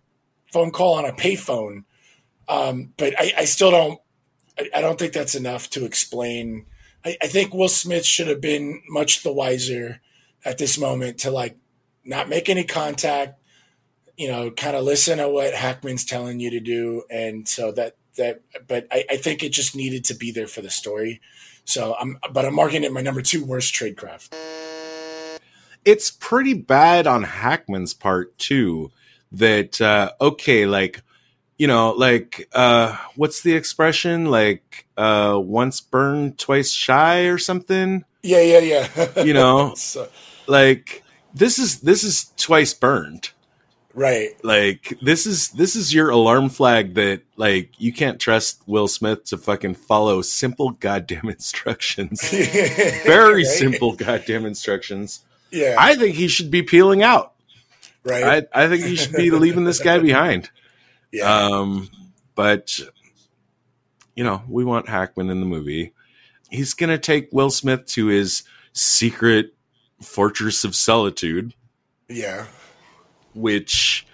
phone 0.52 0.70
call 0.70 0.94
on 0.94 1.04
a 1.04 1.12
payphone," 1.12 1.84
um, 2.48 2.92
but 2.96 3.14
I, 3.18 3.32
I, 3.38 3.44
still 3.44 3.70
don't. 3.70 4.00
I, 4.58 4.68
I, 4.76 4.80
don't 4.80 4.98
think 4.98 5.12
that's 5.12 5.34
enough 5.34 5.70
to 5.70 5.84
explain. 5.84 6.66
I, 7.04 7.16
I 7.22 7.26
think 7.26 7.52
Will 7.52 7.68
Smith 7.68 8.04
should 8.04 8.28
have 8.28 8.40
been 8.40 8.82
much 8.88 9.22
the 9.22 9.32
wiser 9.32 10.00
at 10.44 10.58
this 10.58 10.78
moment 10.78 11.18
to 11.18 11.30
like 11.30 11.56
not 12.04 12.28
make 12.28 12.48
any 12.48 12.64
contact, 12.64 13.40
you 14.16 14.28
know, 14.28 14.50
kind 14.50 14.76
of 14.76 14.84
listen 14.84 15.18
to 15.18 15.28
what 15.28 15.54
Hackman's 15.54 16.04
telling 16.04 16.40
you 16.40 16.50
to 16.50 16.60
do, 16.60 17.02
and 17.10 17.48
so 17.48 17.72
that 17.72 17.96
that. 18.16 18.42
But 18.66 18.86
I, 18.90 19.04
I 19.10 19.16
think 19.16 19.42
it 19.42 19.52
just 19.52 19.76
needed 19.76 20.04
to 20.06 20.14
be 20.14 20.30
there 20.30 20.46
for 20.46 20.60
the 20.60 20.70
story. 20.70 21.20
So 21.64 21.96
I'm, 21.98 22.18
but 22.32 22.44
I'm 22.44 22.54
marking 22.54 22.84
it 22.84 22.92
my 22.92 23.00
number 23.00 23.22
two 23.22 23.44
worst 23.44 23.74
tradecraft. 23.74 24.34
It's 25.84 26.10
pretty 26.10 26.54
bad 26.54 27.06
on 27.06 27.22
Hackman's 27.24 27.94
part 27.94 28.36
too. 28.38 28.90
That 29.32 29.80
uh, 29.80 30.12
okay, 30.20 30.66
like 30.66 31.02
you 31.58 31.66
know, 31.66 31.92
like 31.92 32.48
uh, 32.52 32.96
what's 33.16 33.42
the 33.42 33.54
expression? 33.54 34.26
Like 34.26 34.86
uh, 34.96 35.40
once 35.42 35.80
burned, 35.80 36.38
twice 36.38 36.70
shy, 36.70 37.22
or 37.24 37.38
something. 37.38 38.04
Yeah, 38.22 38.40
yeah, 38.40 38.58
yeah. 38.58 39.22
you 39.22 39.34
know, 39.34 39.74
so. 39.76 40.08
like 40.46 41.02
this 41.34 41.58
is 41.58 41.80
this 41.80 42.02
is 42.04 42.32
twice 42.36 42.72
burned 42.72 43.30
Right. 43.96 44.32
Like 44.44 44.98
this 45.00 45.24
is 45.26 45.48
this 45.48 45.74
is 45.74 45.94
your 45.94 46.10
alarm 46.10 46.50
flag 46.50 46.94
that 46.96 47.22
like 47.36 47.70
you 47.78 47.94
can't 47.94 48.20
trust 48.20 48.62
Will 48.66 48.88
Smith 48.88 49.24
to 49.24 49.38
fucking 49.38 49.74
follow 49.74 50.20
simple 50.20 50.72
goddamn 50.72 51.28
instructions. 51.30 52.28
Very 52.30 53.36
right? 53.36 53.46
simple 53.46 53.96
goddamn 53.96 54.44
instructions. 54.44 55.24
Yeah. 55.50 55.76
I 55.78 55.94
think 55.96 56.14
he 56.14 56.28
should 56.28 56.50
be 56.50 56.62
peeling 56.62 57.02
out. 57.02 57.32
Right. 58.04 58.46
I, 58.54 58.64
I 58.64 58.68
think 58.68 58.84
he 58.84 58.96
should 58.96 59.14
be 59.14 59.30
leaving 59.30 59.64
this 59.64 59.80
guy 59.80 59.98
behind. 59.98 60.50
Yeah. 61.12 61.32
Um 61.32 61.88
but 62.34 62.78
you 64.16 64.24
know, 64.24 64.42
we 64.48 64.64
want 64.64 64.88
Hackman 64.88 65.30
in 65.30 65.40
the 65.40 65.46
movie. 65.46 65.94
He's 66.50 66.74
gonna 66.74 66.98
take 66.98 67.32
Will 67.32 67.48
Smith 67.48 67.86
to 67.86 68.06
his 68.06 68.42
secret 68.72 69.54
fortress 70.02 70.64
of 70.64 70.74
solitude. 70.74 71.54
Yeah 72.08 72.46
which, 73.36 74.06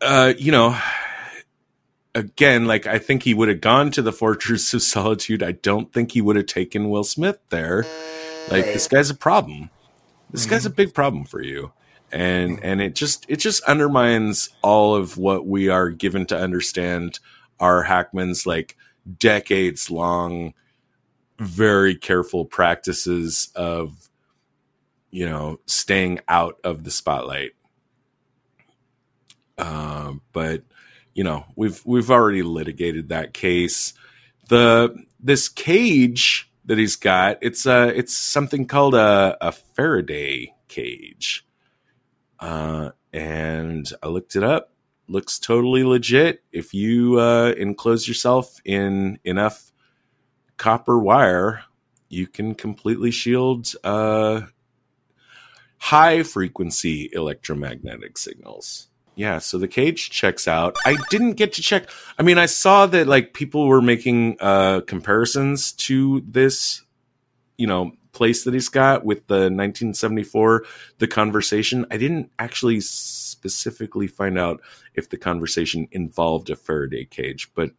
uh, 0.00 0.32
you 0.38 0.52
know, 0.52 0.78
again, 2.14 2.66
like 2.66 2.86
I 2.86 2.98
think 2.98 3.22
he 3.22 3.34
would 3.34 3.48
have 3.48 3.60
gone 3.60 3.90
to 3.92 4.02
the 4.02 4.12
Fortress 4.12 4.72
of 4.74 4.82
Solitude. 4.82 5.42
I 5.42 5.52
don't 5.52 5.92
think 5.92 6.12
he 6.12 6.20
would 6.20 6.36
have 6.36 6.46
taken 6.46 6.90
Will 6.90 7.04
Smith 7.04 7.38
there. 7.50 7.84
Like 8.50 8.64
this 8.64 8.88
guy's 8.88 9.10
a 9.10 9.14
problem. 9.14 9.70
This 10.30 10.42
mm-hmm. 10.42 10.50
guy's 10.50 10.66
a 10.66 10.68
mm-hmm. 10.68 10.76
big 10.76 10.94
problem 10.94 11.24
for 11.24 11.42
you. 11.42 11.72
And 12.10 12.62
and 12.62 12.82
it 12.82 12.94
just 12.94 13.24
it 13.28 13.36
just 13.36 13.62
undermines 13.64 14.50
all 14.62 14.94
of 14.94 15.16
what 15.16 15.46
we 15.46 15.68
are 15.68 15.90
given 15.90 16.26
to 16.26 16.38
understand 16.38 17.18
are 17.58 17.84
Hackman's 17.84 18.46
like 18.46 18.76
decades 19.18 19.90
long 19.90 20.52
very 21.38 21.94
careful 21.94 22.44
practices 22.44 23.48
of 23.56 24.10
you 25.10 25.26
know 25.26 25.58
staying 25.66 26.20
out 26.28 26.58
of 26.62 26.84
the 26.84 26.90
spotlight 26.90 27.52
uh, 29.58 30.14
but 30.32 30.62
you 31.14 31.24
know, 31.24 31.44
we've 31.56 31.84
we've 31.84 32.10
already 32.10 32.42
litigated 32.42 33.08
that 33.08 33.34
case. 33.34 33.94
The 34.48 34.96
this 35.20 35.48
cage 35.48 36.50
that 36.64 36.78
he's 36.78 36.96
got, 36.96 37.38
it's 37.42 37.66
a 37.66 37.88
it's 37.96 38.16
something 38.16 38.66
called 38.66 38.94
a, 38.94 39.36
a 39.40 39.52
Faraday 39.52 40.54
cage. 40.68 41.46
Uh, 42.40 42.90
and 43.12 43.92
I 44.02 44.08
looked 44.08 44.36
it 44.36 44.42
up. 44.42 44.72
Looks 45.08 45.38
totally 45.38 45.84
legit. 45.84 46.42
If 46.52 46.72
you 46.72 47.20
uh, 47.20 47.54
enclose 47.58 48.08
yourself 48.08 48.60
in 48.64 49.18
enough 49.24 49.72
copper 50.56 50.98
wire, 50.98 51.64
you 52.08 52.26
can 52.26 52.54
completely 52.54 53.10
shield 53.10 53.72
uh, 53.84 54.42
high 55.78 56.22
frequency 56.22 57.10
electromagnetic 57.12 58.16
signals 58.16 58.88
yeah, 59.14 59.38
so 59.38 59.58
the 59.58 59.68
cage 59.68 60.10
checks 60.10 60.48
out. 60.48 60.76
I 60.86 60.96
didn't 61.10 61.34
get 61.34 61.52
to 61.54 61.62
check. 61.62 61.88
I 62.18 62.22
mean, 62.22 62.38
I 62.38 62.46
saw 62.46 62.86
that 62.86 63.06
like 63.06 63.34
people 63.34 63.66
were 63.66 63.82
making 63.82 64.36
uh 64.40 64.80
comparisons 64.86 65.72
to 65.72 66.22
this, 66.26 66.82
you 67.56 67.66
know, 67.66 67.92
place 68.12 68.44
that 68.44 68.54
he's 68.54 68.68
got 68.68 69.04
with 69.04 69.26
the 69.26 69.50
1974 69.50 70.64
The 70.98 71.08
Conversation. 71.08 71.86
I 71.90 71.96
didn't 71.96 72.30
actually 72.38 72.80
specifically 72.80 74.06
find 74.06 74.38
out 74.38 74.60
if 74.94 75.08
the 75.08 75.16
conversation 75.16 75.88
involved 75.90 76.50
a 76.50 76.56
Faraday 76.56 77.04
cage, 77.04 77.50
but 77.54 77.70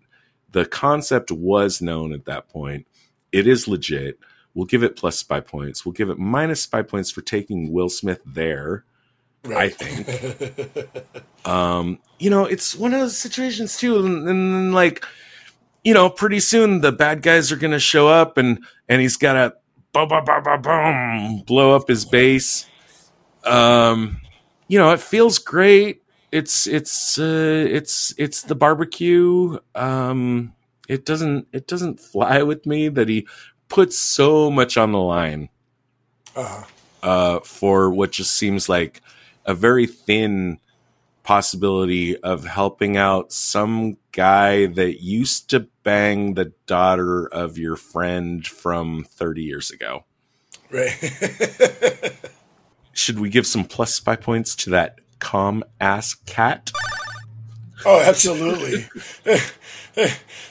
the 0.52 0.66
concept 0.66 1.32
was 1.32 1.82
known 1.82 2.14
at 2.14 2.26
that 2.26 2.50
point. 2.50 2.88
It 3.32 3.48
is 3.48 3.68
legit. 3.68 4.20
We'll 4.54 4.66
give 4.66 4.84
it 4.84 4.96
plus 4.96 5.18
spy 5.18 5.40
points. 5.40 5.86
We'll 5.86 5.94
give 5.94 6.10
it 6.10 6.20
minus 6.20 6.62
spy 6.62 6.84
points 6.84 7.10
for 7.10 7.22
taking 7.22 7.72
Will 7.72 7.90
Smith 7.90 8.22
there 8.26 8.86
Right. 9.46 9.76
I 9.80 9.86
think. 9.86 11.48
um, 11.48 12.00
you 12.20 12.30
know, 12.30 12.46
it's 12.46 12.76
one 12.76 12.94
of 12.94 13.00
those 13.02 13.18
situations 13.18 13.78
too, 13.78 14.06
and, 14.06 14.28
and, 14.28 14.74
like, 14.74 15.06
you 15.84 15.94
know, 15.94 16.10
pretty 16.10 16.40
soon 16.40 16.82
the 16.82 16.92
bad 16.92 17.22
guys 17.22 17.52
are 17.52 17.58
gonna 17.58 17.80
show 17.80 18.08
up, 18.08 18.38
and 18.38 18.64
and 18.88 19.02
he's 19.02 19.18
gotta 19.18 19.56
boom, 19.92 20.08
boom, 20.08 20.24
boom, 20.24 20.44
boom, 20.44 20.62
boom, 20.62 21.44
blow 21.46 21.76
up 21.76 21.88
his 21.88 22.06
base. 22.06 22.66
Um, 23.44 24.22
you 24.68 24.78
know, 24.80 24.92
it 24.92 25.02
feels 25.02 25.40
great. 25.40 26.04
It's 26.32 26.66
it's 26.66 27.20
uh, 27.20 27.68
it's 27.70 28.14
it's 28.18 28.44
the 28.44 28.56
barbecue. 28.56 29.58
Um, 29.76 30.54
it 30.88 31.06
doesn't 31.06 31.48
it 31.52 31.68
doesn't 31.68 32.00
fly 32.00 32.42
with 32.44 32.66
me 32.66 32.90
that 32.90 33.10
he 33.10 33.28
puts 33.68 33.98
so 33.98 34.52
much 34.52 34.78
on 34.78 34.92
the 34.92 35.00
line 35.00 35.50
uh-huh. 36.36 36.64
uh, 37.02 37.40
for 37.40 37.90
what 37.90 38.12
just 38.12 38.36
seems 38.36 38.70
like 38.70 39.02
a 39.46 39.54
very 39.54 39.88
thin 39.88 40.60
possibility 41.24 42.18
of 42.18 42.46
helping 42.46 42.98
out 42.98 43.32
some 43.32 43.98
guy 44.12 44.66
that 44.66 45.02
used 45.02 45.50
to 45.50 45.68
bang 45.84 46.34
the 46.34 46.54
daughter 46.66 47.28
of 47.28 47.58
your 47.58 47.76
friend 47.76 48.46
from 48.46 49.04
30 49.06 49.42
years 49.42 49.72
ago. 49.72 50.04
Right. 50.70 50.94
Should 52.94 53.20
we 53.20 53.30
give 53.30 53.48
some 53.48 53.66
plus 53.66 53.94
spy 53.94 54.16
points 54.16 54.56
to 54.58 54.70
that 54.72 55.00
calm 55.20 55.64
ass 55.80 56.14
cat? 56.14 56.72
Oh, 57.86 58.02
absolutely. 58.02 58.86
the 59.24 60.08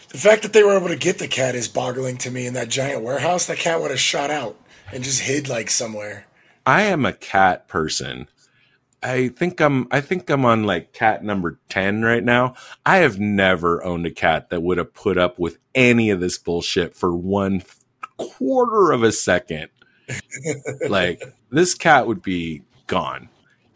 fact 0.09 0.42
that 0.42 0.52
they 0.52 0.62
were 0.62 0.76
able 0.76 0.88
to 0.88 0.96
get 0.96 1.18
the 1.18 1.28
cat 1.28 1.55
is 1.55 1.68
boggling 1.68 2.18
to 2.18 2.31
me 2.31 2.46
in 2.46 2.55
that 2.55 2.68
giant 2.68 3.02
warehouse. 3.02 3.46
That 3.46 3.59
cat 3.59 3.81
would 3.81 3.90
have 3.90 4.00
shot 4.00 4.31
out 4.31 4.57
and 4.92 5.05
just 5.05 5.22
hid 5.22 5.48
like 5.48 5.70
somewhere. 5.70 6.26
I 6.66 6.83
am 6.83 7.05
a 7.05 7.12
cat 7.12 7.68
person. 7.68 8.28
I 9.03 9.29
think 9.29 9.61
I'm 9.61 9.88
I 9.91 10.01
think 10.01 10.31
I'm 10.31 10.45
on 10.45 10.65
like 10.65 10.93
cat 10.93 11.25
number 11.25 11.59
10 11.69 12.03
right 12.03 12.23
now. 12.23 12.55
I 12.87 12.99
have 12.99 13.19
never 13.19 13.83
owned 13.85 14.07
a 14.07 14.11
cat 14.11 14.51
that 14.51 14.62
would 14.62 14.79
have 14.79 14.95
put 14.95 15.19
up 15.19 15.38
with 15.38 15.59
any 15.75 16.11
of 16.11 16.21
this 16.21 16.38
bullshit 16.38 16.95
for 16.95 17.15
one 17.15 17.62
quarter 18.17 18.93
of 18.93 19.03
a 19.03 19.12
second. 19.12 19.69
like 20.88 21.23
this 21.51 21.75
cat 21.75 22.07
would 22.07 22.23
be 22.23 22.62
gone. 22.87 23.29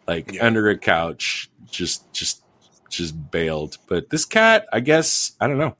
Like 0.07 0.33
yeah. 0.33 0.45
under 0.45 0.69
a 0.69 0.77
couch 0.77 1.49
just 1.69 2.11
just 2.13 2.43
just 2.89 3.31
bailed. 3.31 3.77
But 3.87 4.09
this 4.09 4.25
cat, 4.25 4.67
I 4.71 4.79
guess, 4.79 5.33
I 5.39 5.47
don't 5.47 5.57
know. 5.57 5.75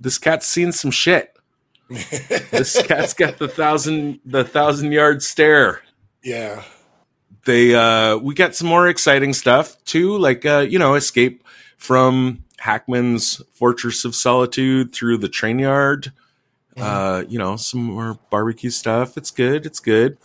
This 0.00 0.18
cat's 0.18 0.46
seen 0.46 0.72
some 0.72 0.90
shit. 0.90 1.32
this 1.88 2.82
cat's 2.82 3.14
got 3.14 3.38
the 3.38 3.48
thousand 3.48 4.20
the 4.24 4.44
thousand 4.44 4.92
yard 4.92 5.22
stare. 5.22 5.82
Yeah. 6.22 6.62
They 7.46 7.74
uh 7.74 8.18
we 8.18 8.34
got 8.34 8.54
some 8.54 8.68
more 8.68 8.88
exciting 8.88 9.32
stuff 9.32 9.82
too, 9.84 10.18
like 10.18 10.44
uh, 10.44 10.66
you 10.68 10.78
know, 10.78 10.94
escape 10.94 11.42
from 11.78 12.44
Hackman's 12.58 13.40
Fortress 13.52 14.04
of 14.04 14.14
Solitude 14.14 14.92
through 14.92 15.18
the 15.18 15.28
train 15.28 15.58
yard. 15.58 16.12
Uh, 16.76 17.24
you 17.26 17.38
know, 17.38 17.56
some 17.56 17.84
more 17.84 18.18
barbecue 18.28 18.68
stuff. 18.68 19.16
It's 19.16 19.30
good. 19.30 19.64
It's 19.64 19.80
good. 19.80 20.18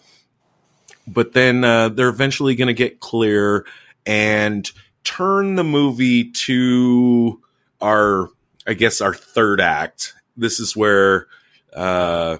But 1.07 1.31
then 1.31 1.63
uh, 1.63 1.89
they're 1.89 2.09
eventually 2.09 2.55
going 2.55 2.67
to 2.67 2.73
get 2.73 2.99
clear 2.99 3.65
and 4.05 4.69
turn 5.05 5.55
the 5.55 5.63
movie 5.63 6.29
to 6.31 7.39
our, 7.79 8.29
I 8.67 8.73
guess, 8.73 8.99
our 8.99 9.13
third 9.13 9.61
act. 9.61 10.13
This 10.35 10.59
is 10.59 10.75
where 10.75 11.27
uh, 11.73 12.39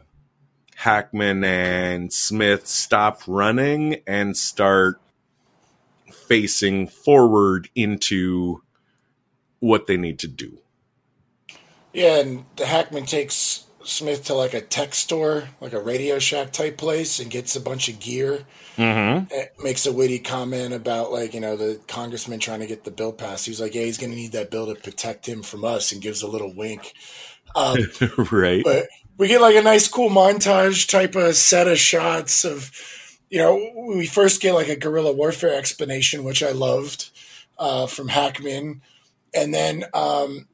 Hackman 0.81 1.43
and 1.43 2.11
Smith 2.11 2.65
stop 2.65 3.21
running 3.27 4.01
and 4.07 4.35
start 4.35 4.99
facing 6.11 6.87
forward 6.87 7.69
into 7.75 8.63
what 9.59 9.85
they 9.85 9.95
need 9.95 10.17
to 10.17 10.27
do. 10.27 10.57
Yeah, 11.93 12.21
and 12.21 12.45
the 12.55 12.65
Hackman 12.65 13.05
takes 13.05 13.67
Smith 13.83 14.25
to 14.25 14.33
like 14.33 14.55
a 14.55 14.61
tech 14.61 14.95
store, 14.95 15.49
like 15.59 15.73
a 15.73 15.79
Radio 15.79 16.17
Shack 16.17 16.51
type 16.51 16.77
place, 16.77 17.19
and 17.19 17.29
gets 17.29 17.55
a 17.55 17.61
bunch 17.61 17.87
of 17.87 17.99
gear. 17.99 18.39
Mm-hmm. 18.75 19.31
It 19.31 19.53
makes 19.63 19.85
a 19.85 19.93
witty 19.93 20.17
comment 20.17 20.73
about 20.73 21.11
like 21.11 21.35
you 21.35 21.41
know 21.41 21.55
the 21.55 21.79
congressman 21.87 22.39
trying 22.39 22.61
to 22.61 22.67
get 22.67 22.85
the 22.85 22.91
bill 22.91 23.13
passed. 23.13 23.45
He's 23.45 23.61
like, 23.61 23.75
yeah, 23.75 23.83
he's 23.83 23.99
going 23.99 24.09
to 24.11 24.17
need 24.17 24.31
that 24.31 24.49
bill 24.49 24.73
to 24.73 24.81
protect 24.81 25.27
him 25.27 25.43
from 25.43 25.63
us, 25.63 25.91
and 25.91 26.01
gives 26.01 26.23
a 26.23 26.27
little 26.27 26.51
wink. 26.55 26.93
Um, 27.55 27.77
right. 28.31 28.63
but 28.63 28.87
we 29.17 29.27
get 29.27 29.41
like 29.41 29.55
a 29.55 29.61
nice, 29.61 29.87
cool 29.87 30.09
montage 30.09 30.89
type 30.89 31.15
of 31.15 31.35
set 31.35 31.67
of 31.67 31.77
shots 31.77 32.43
of, 32.43 32.71
you 33.29 33.37
know, 33.37 33.71
we 33.95 34.05
first 34.05 34.41
get 34.41 34.53
like 34.53 34.67
a 34.67 34.75
guerrilla 34.75 35.11
warfare 35.11 35.53
explanation, 35.53 36.23
which 36.23 36.43
I 36.43 36.51
loved 36.51 37.09
uh, 37.57 37.87
from 37.87 38.09
Hackman, 38.09 38.81
and 39.33 39.53
then 39.53 39.85
um, 39.93 40.47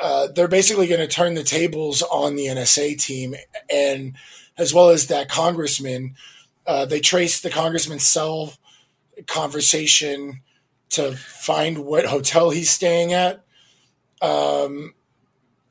uh, 0.00 0.28
they're 0.34 0.48
basically 0.48 0.86
going 0.86 1.00
to 1.00 1.06
turn 1.06 1.34
the 1.34 1.44
tables 1.44 2.02
on 2.02 2.34
the 2.34 2.46
NSA 2.46 3.00
team, 3.00 3.34
and 3.72 4.16
as 4.58 4.74
well 4.74 4.90
as 4.90 5.06
that 5.06 5.28
congressman. 5.28 6.14
Uh, 6.66 6.84
they 6.84 7.00
trace 7.00 7.40
the 7.40 7.50
congressman's 7.50 8.06
cell 8.06 8.52
conversation 9.26 10.40
to 10.90 11.12
find 11.12 11.78
what 11.78 12.04
hotel 12.04 12.50
he's 12.50 12.70
staying 12.70 13.12
at, 13.12 13.42
um, 14.20 14.94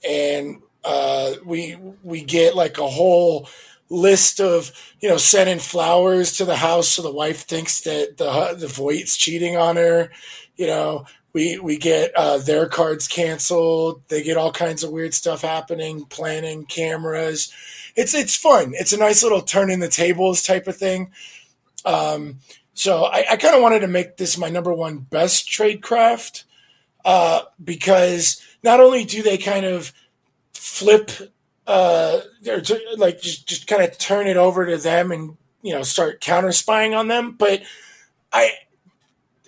and 0.08 0.62
uh, 0.84 1.34
we 1.46 1.78
we 2.04 2.24
get 2.24 2.56
like 2.56 2.78
a 2.78 2.88
whole 2.88 3.50
list 3.90 4.40
of 4.40 4.72
you 5.02 5.10
know 5.10 5.18
sending 5.18 5.60
flowers 5.60 6.34
to 6.34 6.46
the 6.46 6.56
house 6.56 6.90
so 6.90 7.02
the 7.02 7.12
wife 7.12 7.46
thinks 7.46 7.82
that 7.82 8.18
the 8.18 8.56
the 8.58 8.68
Voight's 8.68 9.18
cheating 9.18 9.58
on 9.58 9.76
her. 9.76 10.12
You 10.56 10.68
know, 10.68 11.06
we 11.34 11.60
we 11.60 11.78
get 11.78 12.16
uh, 12.16 12.38
their 12.38 12.68
cards 12.68 13.08
canceled. 13.08 14.02
They 14.08 14.24
get 14.24 14.38
all 14.38 14.52
kinds 14.52 14.84
of 14.84 14.92
weird 14.92 15.14
stuff 15.14 15.42
happening, 15.42 16.06
planning 16.06 16.66
cameras. 16.66 17.54
It's 17.96 18.14
it's 18.14 18.36
fun. 18.36 18.74
It's 18.76 18.94
a 18.94 18.98
nice 18.98 19.24
little 19.24 19.42
turn 19.42 19.70
in 19.70 19.80
the 19.80 19.88
tables 19.90 20.44
type 20.44 20.68
of 20.68 20.78
thing. 20.78 21.12
Um, 21.86 22.40
so 22.74 23.06
I, 23.06 23.26
I 23.32 23.38
kind 23.38 23.56
of 23.56 23.62
wanted 23.62 23.82
to 23.82 23.88
make 23.88 24.18
this 24.18 24.38
my 24.38 24.50
number 24.50 24.74
one 24.74 25.00
best 25.00 25.50
trade 25.50 25.82
craft 25.82 26.46
uh, 27.04 27.42
because 27.64 28.42
not 28.64 28.80
only 28.80 29.06
do 29.06 29.22
they 29.22 29.38
kind 29.38 29.66
of 29.66 29.94
flip 30.60 31.12
uh, 31.66 32.20
or 32.48 32.60
to, 32.60 32.80
like 32.98 33.22
just 33.22 33.48
just 33.48 33.68
kind 33.68 33.82
of 33.82 33.98
turn 33.98 34.28
it 34.28 34.38
over 34.38 34.66
to 34.66 34.78
them 34.78 35.12
and 35.12 35.38
you 35.62 35.74
know 35.74 35.84
start 35.84 36.20
counter 36.20 36.52
spying 36.52 36.94
on 36.94 37.08
them, 37.08 37.32
but 37.32 37.62
I 38.34 38.52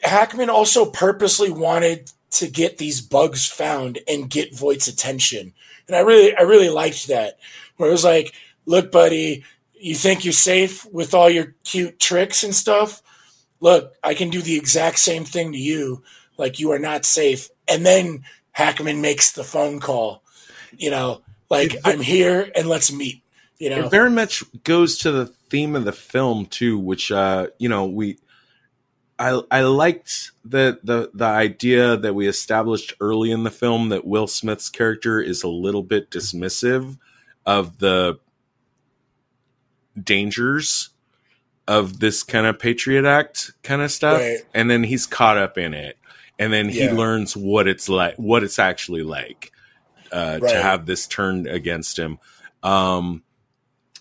Hackman 0.04 0.50
also 0.50 0.86
purposely 0.86 1.52
wanted 1.52 2.12
to 2.32 2.48
get 2.48 2.78
these 2.78 3.02
bugs 3.02 3.46
found 3.46 4.00
and 4.08 4.30
get 4.30 4.56
Voight's 4.56 4.88
attention. 4.88 5.54
And 5.88 5.96
I 5.96 6.00
really 6.00 6.36
I 6.36 6.42
really 6.42 6.70
liked 6.70 7.08
that. 7.08 7.38
Where 7.76 7.90
it 7.90 7.94
was 7.94 8.06
like, 8.06 8.34
look, 8.66 8.92
buddy, 8.92 9.44
you 9.74 9.96
think 9.96 10.24
you're 10.24 10.32
safe 10.32 10.86
with 10.86 11.14
all 11.14 11.30
your 11.30 11.56
cute 11.64 12.00
tricks 12.00 12.44
and 12.44 12.56
stuff? 12.56 13.02
Look, 13.60 13.96
I 14.04 14.14
can 14.14 14.30
do 14.30 14.42
the 14.42 14.58
exact 14.58 15.00
same 15.00 15.26
thing 15.26 15.52
to 15.52 15.58
you. 15.58 16.04
Like 16.38 16.60
you 16.60 16.72
are 16.72 16.80
not 16.80 17.04
safe. 17.04 17.50
And 17.68 17.86
then 17.86 18.24
Hackman 18.54 19.02
makes 19.02 19.32
the 19.32 19.44
phone 19.44 19.80
call. 19.80 20.21
You 20.82 20.90
know, 20.90 21.22
like 21.50 21.76
I'm 21.86 22.02
here 22.02 22.52
and 22.56 22.68
let's 22.68 22.92
meet. 22.92 23.22
You 23.60 23.70
know, 23.70 23.86
it 23.86 23.92
very 23.92 24.10
much 24.10 24.44
goes 24.64 24.98
to 25.00 25.12
the 25.12 25.28
theme 25.28 25.76
of 25.76 25.86
the 25.86 25.92
film 25.92 26.48
too, 26.48 26.80
which 26.80 27.12
uh, 27.12 27.48
you 27.60 27.70
know, 27.70 27.86
we 27.86 28.18
I 29.20 29.40
I 29.52 29.62
liked 29.62 30.32
the 30.44 30.80
the 30.84 31.12
the 31.14 31.26
idea 31.26 31.96
that 31.98 32.16
we 32.16 32.28
established 32.28 32.96
early 33.00 33.30
in 33.30 33.44
the 33.44 33.52
film 33.52 33.90
that 33.90 34.06
Will 34.08 34.26
Smith's 34.26 34.70
character 34.70 35.22
is 35.22 35.44
a 35.44 35.48
little 35.48 35.84
bit 35.84 36.10
dismissive 36.10 36.98
of 37.46 37.78
the 37.78 38.18
dangers 40.02 40.90
of 41.68 42.00
this 42.00 42.24
kind 42.24 42.48
of 42.48 42.58
Patriot 42.58 43.06
Act 43.06 43.52
kind 43.62 43.84
of 43.84 43.92
stuff, 43.92 44.20
Right. 44.22 44.40
and 44.54 44.70
then 44.70 44.84
he's 44.84 45.06
caught 45.06 45.38
up 45.38 45.58
in 45.60 45.76
it, 45.76 45.98
and 46.40 46.52
then 46.52 46.70
he 46.70 46.86
Yeah. 46.86 46.94
learns 46.96 47.38
what 47.38 47.68
it's 47.68 47.88
like, 47.88 48.16
what 48.16 48.44
it's 48.44 48.58
actually 48.58 49.04
like 49.04 49.52
uh, 50.12 50.40
Right. 50.42 50.54
to 50.54 50.62
have 50.62 50.86
this 50.86 51.08
turned 51.08 51.48
against 51.48 51.98
him. 51.98 52.20
Um, 52.64 53.24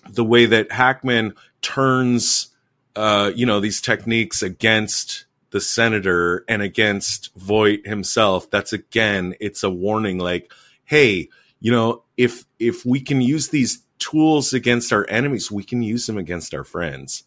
the 0.08 0.24
way 0.24 0.46
that 0.46 0.72
Hackman 0.72 1.34
turns, 1.62 2.48
uh, 2.96 3.30
you 3.34 3.46
know, 3.46 3.60
these 3.60 3.80
techniques 3.80 4.42
against 4.42 5.24
the 5.50 5.60
senator 5.60 6.44
and 6.48 6.62
against 6.62 7.34
Voight 7.36 7.86
himself. 7.86 8.50
That's 8.50 8.72
again, 8.72 9.34
it's 9.40 9.62
a 9.62 9.70
warning. 9.70 10.18
Like, 10.18 10.52
hey, 10.84 11.28
you 11.60 11.70
know, 11.72 12.02
if 12.16 12.44
if 12.58 12.84
we 12.86 13.00
can 13.00 13.20
use 13.20 13.48
these 13.48 13.82
tools 13.98 14.52
against 14.52 14.92
our 14.92 15.06
enemies, 15.08 15.50
we 15.50 15.62
can 15.64 15.82
use 15.82 16.06
them 16.06 16.16
against 16.18 16.54
our 16.54 16.64
friends. 16.64 17.24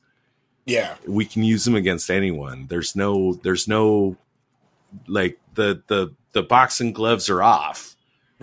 yeah, 0.66 0.96
We 1.08 1.26
can 1.26 1.44
use 1.44 1.66
them 1.66 1.76
against 1.76 2.10
anyone. 2.10 2.68
There's 2.68 2.96
no, 2.96 3.34
there's 3.44 3.68
no, 3.68 4.16
like 5.08 5.38
the 5.54 5.84
the 5.88 6.14
the 6.32 6.42
boxing 6.44 6.94
gloves 6.94 7.30
are 7.30 7.44
off 7.44 7.93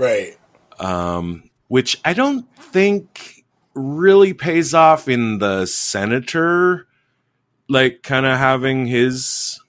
right. 0.00 0.36
um, 0.80 1.50
which 1.68 2.00
I 2.04 2.14
don't 2.14 2.46
think 2.56 3.44
really 3.74 4.32
pays 4.32 4.74
off 4.74 5.08
in 5.08 5.38
the 5.38 5.66
senator, 5.66 6.86
like 7.68 8.02
kind 8.02 8.26
of 8.26 8.38
having 8.38 8.86
his 8.86 9.60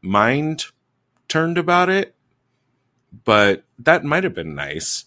mind 0.00 0.66
turned 1.28 1.58
about 1.58 1.88
it. 1.88 2.14
But 3.24 3.64
that 3.78 4.04
might 4.04 4.24
have 4.24 4.34
been 4.34 4.54
nice, 4.54 5.04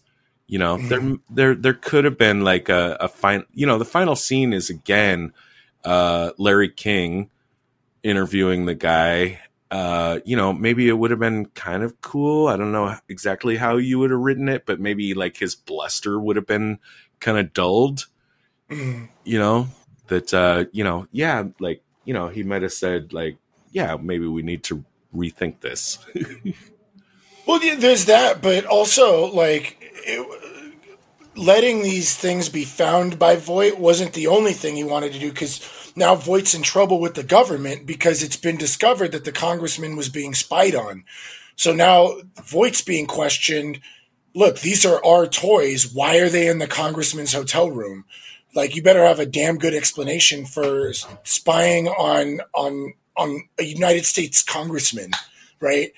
you 0.48 0.60
know. 0.60 0.78
There, 0.78 1.18
there, 1.30 1.56
there 1.56 1.74
could 1.74 2.06
have 2.06 2.18
been 2.18 2.42
like 2.42 2.70
a, 2.70 2.98
a 3.00 3.08
fine, 3.08 3.46
you 3.54 3.66
know. 3.66 3.80
The 3.80 3.86
final 3.86 4.16
scene 4.16 4.54
is 4.54 4.70
again 4.70 5.34
uh, 5.84 6.32
Larry 6.38 6.70
King 6.70 7.32
interviewing 8.04 8.66
the 8.68 8.76
guy 8.76 9.42
uh, 9.72 10.20
you 10.26 10.36
know, 10.36 10.54
maybe 10.54 10.88
it 10.88 10.94
would 10.94 11.12
have 11.12 11.20
been 11.20 11.48
kind 11.48 11.84
of 11.84 12.00
cool. 12.02 12.48
I 12.48 12.58
don't 12.58 12.72
know 12.72 12.96
exactly 13.10 13.58
how 13.58 13.78
you 13.78 14.00
would 14.00 14.12
have 14.12 14.20
written 14.20 14.48
it, 14.50 14.66
but 14.66 14.80
maybe 14.80 15.14
like 15.14 15.38
his 15.38 15.56
bluster 15.56 16.20
would 16.20 16.36
have 16.36 16.48
been 16.48 16.80
kind 17.20 17.38
of 17.38 17.54
dulled, 17.54 18.08
Mm. 18.70 19.10
you 19.24 19.38
know, 19.38 19.68
that, 20.08 20.34
uh, 20.34 20.66
you 20.72 20.84
know, 20.84 21.08
yeah, 21.12 21.44
like, 21.60 21.84
you 22.04 22.14
know, 22.14 22.30
he 22.30 22.42
might 22.44 22.64
have 22.64 22.74
said, 22.74 23.14
like, 23.14 23.38
yeah, 23.72 23.96
maybe 24.02 24.26
we 24.28 24.42
need 24.42 24.64
to 24.64 24.84
rethink 25.16 25.60
this. 25.62 26.00
Well, 27.48 27.64
yeah, 27.64 27.76
there's 27.76 28.06
that, 28.06 28.42
but 28.42 28.66
also 28.66 29.28
like 29.32 29.78
it, 29.82 30.28
letting 31.36 31.84
these 31.84 32.16
things 32.18 32.50
be 32.50 32.64
found 32.64 33.20
by 33.20 33.36
Voight 33.36 33.80
wasn't 33.80 34.14
the 34.14 34.26
only 34.28 34.54
thing 34.54 34.76
he 34.76 34.84
wanted 34.84 35.14
to 35.14 35.20
do 35.20 35.30
because 35.30 35.60
now 35.96 36.16
Voight's 36.16 36.54
in 36.54 36.62
trouble 36.62 37.00
with 37.00 37.16
the 37.16 37.24
government 37.24 37.86
because 37.86 38.22
it's 38.22 38.36
been 38.38 38.58
discovered 38.58 39.12
that 39.14 39.24
the 39.24 39.32
congressman 39.32 39.96
was 39.96 40.10
being 40.10 40.34
spied 40.34 40.76
on. 40.76 41.06
So 41.56 41.74
now 41.74 42.16
Voight's 42.44 42.82
being 42.82 43.08
questioned. 43.08 43.80
Look, 44.34 44.60
these 44.60 44.86
are 44.86 45.04
our 45.06 45.26
toys. 45.26 45.92
Why 45.92 46.18
are 46.18 46.30
they 46.30 46.48
in 46.48 46.60
the 46.60 46.68
congressman's 46.68 47.34
hotel 47.34 47.72
room? 47.72 48.06
Like, 48.54 48.76
you 48.76 48.84
better 48.84 49.06
have 49.06 49.20
a 49.20 49.26
damn 49.26 49.58
good 49.58 49.74
explanation 49.74 50.46
for 50.46 50.94
spying 51.24 51.88
on 51.88 52.42
on 52.54 52.94
on 53.18 53.48
a 53.58 53.64
United 53.64 54.06
States 54.06 54.44
congressman, 54.44 55.12
right? 55.62 55.92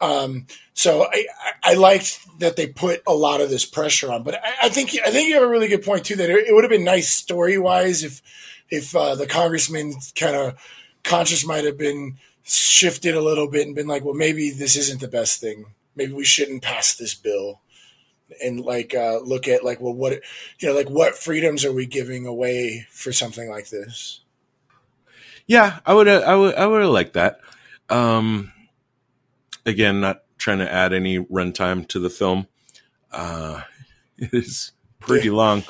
Um, 0.00 0.46
so 0.72 1.06
I, 1.10 1.26
I 1.62 1.74
liked 1.74 2.20
that 2.38 2.56
they 2.56 2.66
put 2.66 3.02
a 3.06 3.14
lot 3.14 3.42
of 3.42 3.50
this 3.50 3.66
pressure 3.66 4.10
on, 4.10 4.22
but 4.22 4.34
I, 4.42 4.66
I 4.66 4.68
think 4.70 4.96
I 5.06 5.10
think 5.10 5.28
you 5.28 5.34
have 5.34 5.42
a 5.42 5.48
really 5.48 5.68
good 5.68 5.84
point 5.84 6.06
too. 6.06 6.16
That 6.16 6.30
it, 6.30 6.48
it 6.48 6.54
would 6.54 6.64
have 6.64 6.70
been 6.70 6.84
nice 6.84 7.10
story 7.10 7.58
wise 7.58 8.02
if 8.02 8.22
if 8.70 8.94
uh, 8.94 9.14
the 9.14 9.26
congressman 9.26 9.94
kind 10.14 10.36
of 10.36 10.58
conscience 11.04 11.46
might 11.46 11.64
have 11.64 11.78
been 11.78 12.18
shifted 12.44 13.14
a 13.14 13.20
little 13.20 13.48
bit 13.48 13.66
and 13.66 13.74
been 13.74 13.86
like, 13.86 14.04
well, 14.04 14.14
maybe 14.14 14.50
this 14.50 14.76
isn't 14.76 15.00
the 15.00 15.08
best 15.08 15.40
thing. 15.40 15.66
Maybe 15.96 16.12
we 16.12 16.24
shouldn't 16.24 16.62
pass 16.62 16.94
this 16.94 17.14
bill 17.14 17.60
and 18.42 18.60
like 18.60 18.94
uh, 18.94 19.18
look 19.18 19.48
at 19.48 19.64
like, 19.64 19.80
well, 19.80 19.94
what 19.94 20.20
you 20.58 20.68
know, 20.68 20.74
like 20.74 20.88
what 20.88 21.16
freedoms 21.16 21.64
are 21.64 21.72
we 21.72 21.86
giving 21.86 22.26
away 22.26 22.86
for 22.90 23.12
something 23.12 23.48
like 23.50 23.70
this? 23.70 24.20
Yeah, 25.46 25.80
I 25.84 25.94
would 25.94 26.06
I 26.08 26.36
would 26.36 26.54
I 26.54 26.66
would 26.66 26.82
have 26.82 26.90
liked 26.90 27.14
that. 27.14 27.40
Um 27.88 28.52
again, 29.66 30.00
not 30.00 30.22
trying 30.38 30.58
to 30.58 30.72
add 30.72 30.92
any 30.92 31.18
runtime 31.18 31.86
to 31.88 31.98
the 31.98 32.10
film. 32.10 32.46
Uh 33.10 33.62
it 34.18 34.32
is 34.32 34.72
pretty 35.00 35.30
long. 35.30 35.64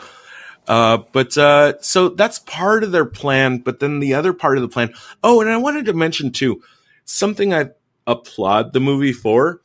Uh, 0.70 1.02
but 1.10 1.36
uh, 1.36 1.72
so 1.80 2.10
that's 2.10 2.38
part 2.38 2.84
of 2.84 2.92
their 2.92 3.04
plan. 3.04 3.58
But 3.58 3.80
then 3.80 3.98
the 3.98 4.14
other 4.14 4.32
part 4.32 4.56
of 4.56 4.62
the 4.62 4.68
plan. 4.68 4.94
Oh, 5.24 5.40
and 5.40 5.50
I 5.50 5.56
wanted 5.56 5.86
to 5.86 5.92
mention 5.92 6.30
too 6.30 6.62
something 7.04 7.52
I 7.52 7.70
applaud 8.06 8.72
the 8.72 8.78
movie 8.78 9.12
for 9.12 9.62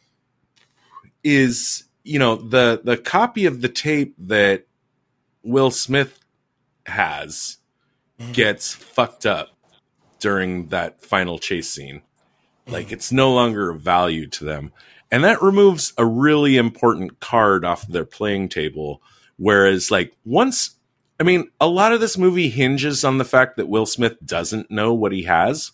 is 1.24 1.84
you 2.04 2.18
know 2.18 2.36
the 2.36 2.82
the 2.84 2.98
copy 2.98 3.46
of 3.46 3.62
the 3.62 3.70
tape 3.70 4.16
that 4.18 4.66
Will 5.44 5.70
Smith 5.70 6.20
has 6.88 7.58
gets 8.34 8.74
fucked 8.74 9.28
up 9.28 9.50
during 10.20 10.70
that 10.70 11.04
final 11.04 11.38
chase 11.38 11.70
scene. 11.70 12.02
Like 12.68 12.92
it's 12.92 13.12
no 13.12 13.32
longer 13.32 13.70
of 13.70 13.82
value 13.82 14.26
to 14.28 14.44
them. 14.44 14.72
And 15.12 15.24
that 15.24 15.44
removes 15.44 15.94
a 16.00 16.06
really 16.06 16.58
important 16.58 17.20
card 17.20 17.64
off 17.64 17.84
of 17.84 17.92
their 17.92 18.06
playing 18.06 18.50
table. 18.50 19.04
Whereas, 19.38 19.92
like, 19.92 20.16
once, 20.26 20.78
I 21.20 21.24
mean, 21.24 21.50
a 21.62 21.68
lot 21.68 21.94
of 21.94 22.02
this 22.02 22.18
movie 22.18 22.50
hinges 22.50 23.04
on 23.06 23.18
the 23.18 23.26
fact 23.26 23.58
that 23.58 23.70
Will 23.70 23.86
Smith 23.86 24.18
doesn't 24.26 24.70
know 24.70 24.94
what 24.94 25.12
he 25.12 25.24
has. 25.24 25.72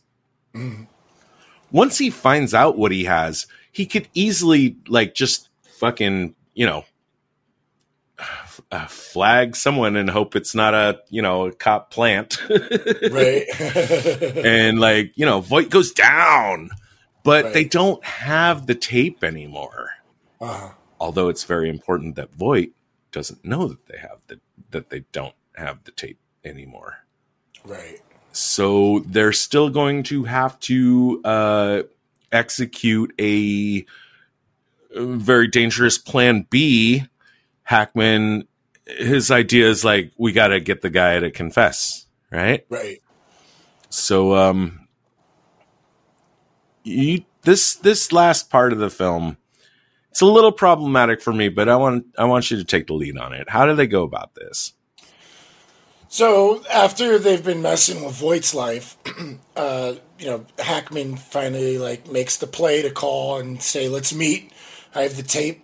Once 1.72 1.98
he 1.98 2.10
finds 2.10 2.54
out 2.54 2.78
what 2.78 2.92
he 2.92 3.06
has, 3.06 3.48
he 3.72 3.86
could 3.86 4.08
easily, 4.14 4.78
like, 4.88 5.16
just 5.16 5.50
fucking, 5.80 6.36
you 6.54 6.66
know, 6.66 6.84
uh, 8.72 8.86
flag 8.88 9.56
someone 9.56 9.96
and 9.96 10.10
hope 10.10 10.36
it's 10.36 10.54
not 10.54 10.74
a, 10.74 11.00
you 11.10 11.22
know, 11.22 11.48
a 11.48 11.52
cop 11.52 11.90
plant. 11.92 12.38
right. 12.50 13.46
and 14.46 14.80
like 14.80 15.12
you 15.16 15.26
know 15.26 15.40
voight 15.42 15.70
goes 15.70 15.92
down 15.92 16.70
but 17.24 17.46
Right. 17.46 17.54
they 17.54 17.64
don't 17.64 18.04
have 18.04 18.66
the 18.68 18.76
tape 18.76 19.24
anymore 19.24 19.90
uh, 20.40 20.72
although 21.00 21.30
it's 21.30 21.44
very 21.44 21.70
important 21.70 22.16
that 22.16 22.34
voight 22.34 22.72
doesn't 23.12 23.44
know 23.46 23.68
that 23.68 23.86
they 23.88 23.98
have 23.98 24.20
the 24.28 24.40
that 24.72 24.90
they 24.90 25.02
don't 25.12 25.36
have 25.56 25.84
the 25.84 25.92
tape 25.92 26.20
anymore 26.44 26.96
right. 27.66 28.00
so 28.32 29.00
they're 29.08 29.34
still 29.34 29.70
going 29.70 30.04
to 30.04 30.24
have 30.24 30.60
to 30.60 31.22
uh 31.24 31.84
execute 32.32 33.14
a 33.20 33.86
very 34.96 35.48
dangerous 35.48 35.98
plan 35.98 36.46
b 36.50 37.04
hackman 37.64 38.48
his 38.88 39.30
idea 39.32 39.70
is 39.70 39.86
like 39.86 40.12
we 40.18 40.32
got 40.32 40.48
to 40.48 40.60
get 40.60 40.82
the 40.82 40.90
guy 40.90 41.20
to 41.20 41.30
confess 41.32 42.06
right 42.32 42.66
Right. 42.70 43.02
so 43.90 44.36
um 44.36 44.88
you 46.84 47.24
this 47.44 47.76
this 47.76 48.12
last 48.12 48.50
part 48.50 48.74
of 48.74 48.80
the 48.80 48.90
film 48.90 49.38
it's 50.12 50.22
a 50.22 50.26
little 50.28 50.52
problematic 50.52 51.22
for 51.22 51.34
me 51.34 51.50
but 51.50 51.70
i 51.70 51.76
want 51.76 52.06
i 52.20 52.26
want 52.26 52.52
you 52.52 52.58
to 52.58 52.66
take 52.66 52.88
the 52.88 52.94
lead 52.94 53.18
on 53.18 53.34
it 53.34 53.50
how 53.50 53.66
do 53.66 53.76
they 53.76 53.88
go 53.88 54.04
about 54.04 54.36
this 54.36 54.74
So 56.10 56.62
after 56.70 57.18
they've 57.18 57.44
been 57.44 57.62
messing 57.62 58.04
with 58.04 58.16
Voight's 58.16 58.54
life, 58.54 58.98
uh, 59.56 59.94
you 60.20 60.26
know, 60.28 60.46
Hackman 60.60 61.16
finally 61.16 61.78
like 61.78 62.12
makes 62.12 62.36
the 62.38 62.48
play 62.48 62.82
to 62.82 62.92
call 62.92 63.40
and 63.40 63.62
say, 63.64 63.88
"Let's 63.88 64.14
meet. 64.14 64.52
I 64.94 65.04
have 65.04 65.16
the 65.16 65.24
tape. 65.24 65.64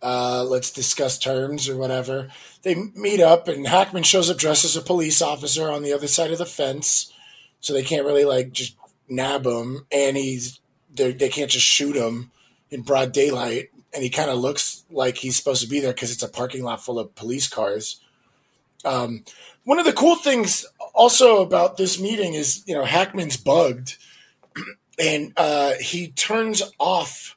Uh, 0.00 0.44
let's 0.44 0.70
discuss 0.70 1.18
terms 1.18 1.68
or 1.68 1.76
whatever." 1.76 2.28
They 2.62 2.76
meet 2.94 3.20
up, 3.20 3.48
and 3.48 3.66
Hackman 3.66 4.04
shows 4.04 4.30
up 4.30 4.38
dressed 4.38 4.64
as 4.64 4.76
a 4.76 4.82
police 4.82 5.20
officer 5.20 5.68
on 5.70 5.82
the 5.82 5.92
other 5.92 6.06
side 6.06 6.30
of 6.30 6.38
the 6.38 6.46
fence, 6.46 7.12
so 7.60 7.72
they 7.72 7.82
can't 7.82 8.06
really 8.06 8.24
like 8.24 8.52
just 8.52 8.76
nab 9.08 9.44
him, 9.44 9.86
and 9.90 10.16
he's 10.16 10.60
they 10.94 11.12
they 11.12 11.28
can't 11.30 11.50
just 11.50 11.66
shoot 11.66 11.96
him 11.96 12.30
in 12.70 12.82
broad 12.82 13.12
daylight, 13.12 13.70
and 13.92 14.02
he 14.02 14.10
kind 14.10 14.30
of 14.30 14.38
looks 14.38 14.84
like 14.90 15.16
he's 15.16 15.36
supposed 15.36 15.62
to 15.62 15.68
be 15.68 15.80
there 15.80 15.92
because 15.92 16.12
it's 16.12 16.22
a 16.22 16.28
parking 16.28 16.62
lot 16.62 16.82
full 16.82 16.98
of 16.98 17.14
police 17.14 17.48
cars. 17.48 18.00
Um, 18.84 19.24
one 19.64 19.78
of 19.78 19.84
the 19.84 19.92
cool 19.92 20.16
things 20.16 20.64
also 20.94 21.42
about 21.42 21.76
this 21.76 22.00
meeting 22.00 22.34
is, 22.34 22.62
you 22.66 22.74
know, 22.74 22.84
Hackman's 22.84 23.36
bugged 23.36 23.96
and 24.98 25.32
uh, 25.36 25.72
he 25.80 26.08
turns 26.08 26.62
off 26.78 27.36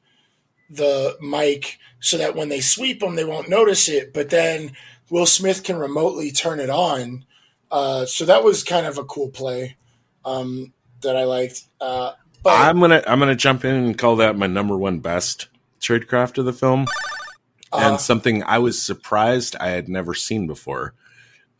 the 0.70 1.18
mic 1.22 1.80
so 2.00 2.18
that 2.18 2.36
when 2.36 2.50
they 2.50 2.62
sweep 2.62 3.02
him, 3.02 3.16
they 3.16 3.26
won't 3.26 3.50
notice 3.50 3.90
it. 3.90 4.14
But 4.14 4.30
then 4.30 4.74
Will 5.10 5.26
Smith 5.26 5.64
can 5.64 5.78
remotely 5.78 6.32
turn 6.32 6.60
it 6.60 6.70
on. 6.70 7.26
Uh, 7.72 8.06
so 8.06 8.26
that 8.26 8.44
was 8.44 8.64
kind 8.64 8.86
of 8.86 8.98
a 8.98 9.04
cool 9.04 9.30
play 9.30 9.78
um, 10.24 10.74
that 11.02 11.16
I 11.16 11.24
liked. 11.24 11.64
Uh, 11.82 12.14
but 12.44 12.60
i'm 12.60 12.80
gonna 12.80 13.02
i'm 13.08 13.20
gonna 13.20 13.36
jump 13.36 13.66
in 13.66 13.74
and 13.74 13.98
call 13.98 14.18
that 14.18 14.38
my 14.38 14.48
number 14.48 14.78
one 14.78 15.00
best 15.00 15.48
tradecraft 15.84 16.38
of 16.38 16.46
the 16.46 16.54
film 16.54 16.88
uh, 17.72 17.80
and 17.82 18.00
something 18.00 18.44
i 18.44 18.58
was 18.58 18.82
surprised 18.82 19.56
i 19.60 19.70
had 19.70 19.90
never 19.90 20.14
seen 20.14 20.48
before 20.48 20.94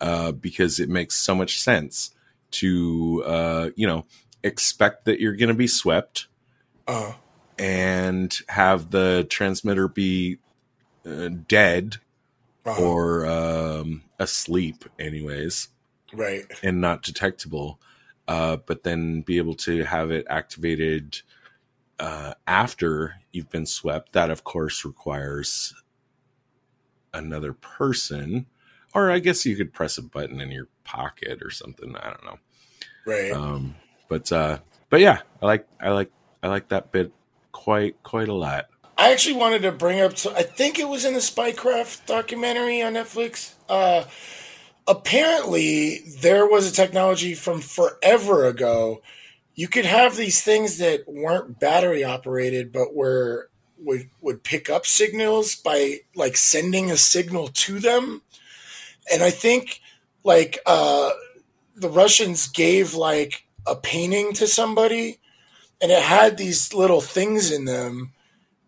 uh, 0.02 0.32
because 0.32 0.80
it 0.80 0.90
makes 0.90 1.16
so 1.16 1.36
much 1.36 1.60
sense 1.60 2.12
to 2.52 3.24
uh, 3.26 3.70
you 3.76 3.86
know 3.88 4.06
expect 4.44 5.06
that 5.06 5.20
you're 5.20 5.36
gonna 5.36 5.54
be 5.54 5.68
swept 5.68 6.28
uh, 6.88 7.14
and 7.58 8.40
have 8.50 8.92
the 8.92 9.26
transmitter 9.30 9.88
be 9.88 10.38
uh, 11.06 11.30
dead 11.48 11.98
uh, 12.66 12.82
or 12.82 13.26
um, 13.26 14.04
asleep, 14.20 14.86
anyways, 14.98 15.70
right, 16.14 16.46
and 16.62 16.82
not 16.82 17.04
detectable. 17.04 17.80
Uh, 18.26 18.56
but 18.56 18.84
then 18.84 19.20
be 19.22 19.38
able 19.38 19.54
to 19.54 19.84
have 19.84 20.10
it 20.10 20.26
activated 20.30 21.22
uh, 22.00 22.34
after 22.48 23.16
you've 23.32 23.50
been 23.50 23.66
swept. 23.66 24.14
That, 24.14 24.30
of 24.30 24.44
course, 24.44 24.86
requires 24.86 25.74
another 27.14 27.54
person, 27.54 28.48
or 28.94 29.12
I 29.12 29.20
guess 29.20 29.46
you 29.46 29.56
could 29.56 29.74
press 29.74 29.98
a 29.98 30.02
button 30.02 30.42
in 30.42 30.52
your 30.52 30.68
pocket 30.84 31.42
or 31.42 31.50
something. 31.50 31.96
I 31.96 32.10
don't 32.10 32.26
know. 32.26 32.40
right. 33.06 33.32
Um, 33.32 33.76
but 34.10 34.32
uh, 34.32 34.60
but 34.90 35.00
yeah, 35.00 35.22
I 35.42 35.46
like 35.46 35.68
I 35.80 35.90
like 35.90 36.12
I 36.42 36.48
like 36.48 36.70
that 36.70 36.92
bit 36.92 37.12
quite 37.52 38.02
quite 38.04 38.28
a 38.28 38.34
lot. 38.34 38.68
I 38.98 39.12
actually 39.12 39.38
wanted 39.38 39.64
to 39.64 39.72
bring 39.72 40.00
up. 40.02 40.18
So 40.18 40.34
I 40.36 40.44
think 40.44 40.78
it 40.78 40.88
was 40.88 41.06
in 41.06 41.14
the 41.14 41.20
Spycraft 41.20 42.06
documentary 42.06 42.82
on 42.82 42.94
Netflix. 42.94 43.54
Uh, 43.68 44.04
apparently, 44.88 46.00
there 46.20 46.46
was 46.46 46.72
a 46.72 46.76
technology 46.76 47.34
from 47.34 47.60
forever 47.60 48.46
ago. 48.46 49.02
You 49.56 49.68
could 49.68 49.86
have 49.86 50.16
these 50.16 50.42
things 50.42 50.78
that 50.80 51.04
weren't 51.08 51.60
battery 51.60 52.04
operated, 52.04 52.72
but 52.72 52.96
were 52.96 53.50
would 53.78 54.10
would 54.22 54.44
pick 54.44 54.70
up 54.70 54.86
signals 54.86 55.56
by 55.56 56.00
like 56.16 56.38
sending 56.38 56.90
a 56.92 56.98
signal 56.98 57.50
to 57.50 57.80
them. 57.80 58.22
And 59.12 59.24
I 59.24 59.30
think 59.32 59.82
like 60.24 60.60
uh, 60.66 61.12
the 61.76 61.90
Russians 61.90 62.48
gave 62.48 62.96
like 62.96 63.46
a 63.68 63.76
painting 63.76 64.34
to 64.34 64.48
somebody, 64.48 65.20
and 65.82 65.92
it 65.92 66.02
had 66.02 66.38
these 66.38 66.74
little 66.74 67.02
things 67.02 67.52
in 67.52 67.66
them 67.66 68.12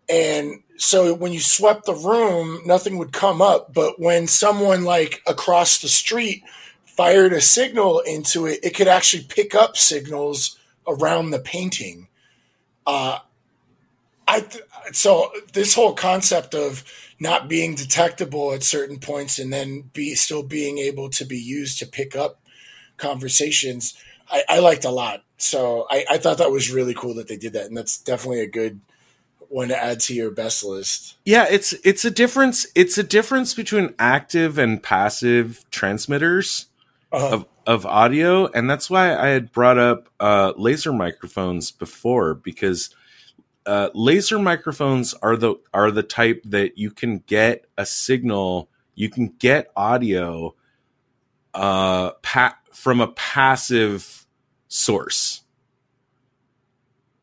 and 0.08 0.62
so 0.76 1.14
when 1.14 1.32
you 1.32 1.40
swept 1.40 1.86
the 1.86 1.94
room 1.94 2.60
nothing 2.64 2.98
would 2.98 3.12
come 3.12 3.42
up 3.42 3.72
but 3.74 4.00
when 4.00 4.26
someone 4.26 4.84
like 4.84 5.22
across 5.26 5.80
the 5.80 5.88
street 5.88 6.42
fired 6.84 7.32
a 7.32 7.40
signal 7.40 8.00
into 8.00 8.46
it 8.46 8.60
it 8.62 8.74
could 8.74 8.88
actually 8.88 9.24
pick 9.24 9.54
up 9.54 9.76
signals 9.76 10.58
around 10.86 11.30
the 11.30 11.38
painting 11.38 12.08
uh 12.86 13.18
i 14.28 14.40
th- 14.40 14.64
so 14.92 15.30
this 15.52 15.74
whole 15.74 15.94
concept 15.94 16.54
of 16.54 16.84
not 17.18 17.48
being 17.48 17.74
detectable 17.74 18.52
at 18.52 18.62
certain 18.62 18.98
points 18.98 19.38
and 19.38 19.52
then 19.52 19.90
be 19.92 20.14
still 20.14 20.42
being 20.42 20.78
able 20.78 21.08
to 21.08 21.24
be 21.24 21.38
used 21.38 21.78
to 21.78 21.86
pick 21.86 22.14
up 22.14 22.40
conversations 22.96 23.94
i, 24.30 24.42
I 24.48 24.58
liked 24.60 24.84
a 24.84 24.90
lot 24.90 25.22
so 25.38 25.86
I, 25.90 26.04
I 26.10 26.18
thought 26.18 26.38
that 26.38 26.50
was 26.50 26.72
really 26.72 26.94
cool 26.94 27.14
that 27.14 27.28
they 27.28 27.36
did 27.36 27.52
that 27.54 27.66
and 27.66 27.76
that's 27.76 27.98
definitely 27.98 28.40
a 28.40 28.48
good 28.48 28.80
one 29.48 29.68
to 29.68 29.82
add 29.82 30.00
to 30.00 30.14
your 30.14 30.30
best 30.30 30.64
list. 30.64 31.16
Yeah, 31.24 31.46
it's 31.48 31.72
it's 31.84 32.04
a 32.04 32.10
difference. 32.10 32.66
It's 32.74 32.98
a 32.98 33.02
difference 33.02 33.54
between 33.54 33.94
active 33.98 34.58
and 34.58 34.82
passive 34.82 35.64
transmitters 35.70 36.66
Uh, 37.12 37.28
of 37.30 37.46
of 37.66 37.84
audio, 37.86 38.46
and 38.46 38.70
that's 38.70 38.88
why 38.88 39.14
I 39.16 39.28
had 39.28 39.52
brought 39.52 39.78
up 39.78 40.08
uh, 40.20 40.52
laser 40.56 40.92
microphones 40.92 41.70
before 41.72 42.34
because 42.34 42.90
uh, 43.66 43.90
laser 43.94 44.38
microphones 44.38 45.14
are 45.14 45.36
the 45.36 45.56
are 45.74 45.90
the 45.90 46.02
type 46.04 46.42
that 46.44 46.78
you 46.78 46.90
can 46.90 47.18
get 47.26 47.64
a 47.76 47.84
signal, 47.84 48.68
you 48.94 49.10
can 49.10 49.28
get 49.38 49.70
audio 49.76 50.54
uh, 51.54 52.12
pa- 52.22 52.58
from 52.72 53.00
a 53.00 53.08
passive 53.08 54.26
source. 54.68 55.42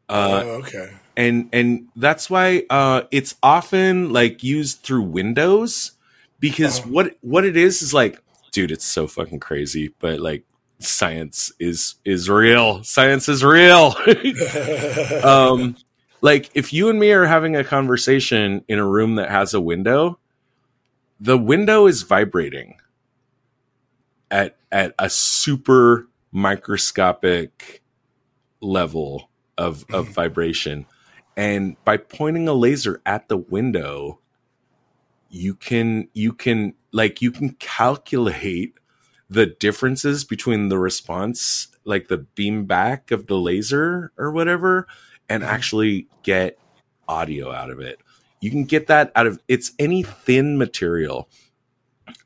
Uh, 0.09 0.41
oh, 0.45 0.49
okay. 0.59 0.91
and 1.15 1.49
and 1.53 1.87
that's 1.95 2.29
why 2.29 2.63
uh 2.69 3.03
it's 3.09 3.35
often 3.41 4.11
like 4.11 4.43
used 4.43 4.81
through 4.81 5.01
windows 5.01 5.93
because 6.39 6.81
Oh. 6.81 6.89
what 6.89 7.15
what 7.21 7.45
it 7.45 7.55
is 7.55 7.81
is 7.81 7.93
like 7.93 8.21
dude 8.53 8.71
it's 8.71 8.85
so 8.85 9.05
fucking 9.05 9.39
crazy 9.41 9.93
but 9.99 10.21
like 10.21 10.45
science 10.85 11.51
is 11.59 11.95
is 12.05 12.29
real. 12.29 12.83
Science 12.83 13.29
is 13.29 13.43
real. 13.43 13.95
um, 15.23 15.75
like 16.21 16.49
if 16.53 16.73
you 16.73 16.89
and 16.89 16.99
me 16.99 17.11
are 17.11 17.25
having 17.25 17.55
a 17.55 17.63
conversation 17.63 18.63
in 18.67 18.79
a 18.79 18.87
room 18.87 19.15
that 19.15 19.29
has 19.29 19.53
a 19.53 19.61
window, 19.61 20.19
the 21.19 21.37
window 21.37 21.87
is 21.87 22.03
vibrating 22.03 22.75
at 24.31 24.57
at 24.71 24.93
a 24.99 25.09
super 25.09 26.07
microscopic 26.31 27.81
level 28.61 29.29
of 29.57 29.85
of 29.91 30.07
vibration 30.13 30.85
and 31.35 31.75
by 31.83 31.97
pointing 31.97 32.47
a 32.47 32.53
laser 32.53 33.01
at 33.05 33.27
the 33.27 33.37
window 33.37 34.19
you 35.33 35.55
can 35.55 36.07
you 36.13 36.31
can 36.31 36.75
like 36.91 37.19
you 37.19 37.31
can 37.31 37.49
calculate 37.53 38.75
the 39.31 39.47
differences 39.47 40.23
between 40.23 40.69
the 40.69 40.77
response 40.77 41.69
like 41.85 42.07
the 42.07 42.19
beam 42.19 42.65
back 42.65 43.09
of 43.09 43.25
the 43.25 43.37
laser 43.37 44.11
or 44.15 44.31
whatever 44.31 44.87
and 45.27 45.43
actually 45.43 46.07
get 46.21 46.59
audio 47.07 47.51
out 47.51 47.71
of 47.71 47.79
it. 47.79 47.99
You 48.41 48.51
can 48.51 48.63
get 48.63 48.85
that 48.87 49.11
out 49.15 49.25
of 49.25 49.39
it's 49.47 49.71
any 49.79 50.03
thin 50.03 50.59
material. 50.59 51.27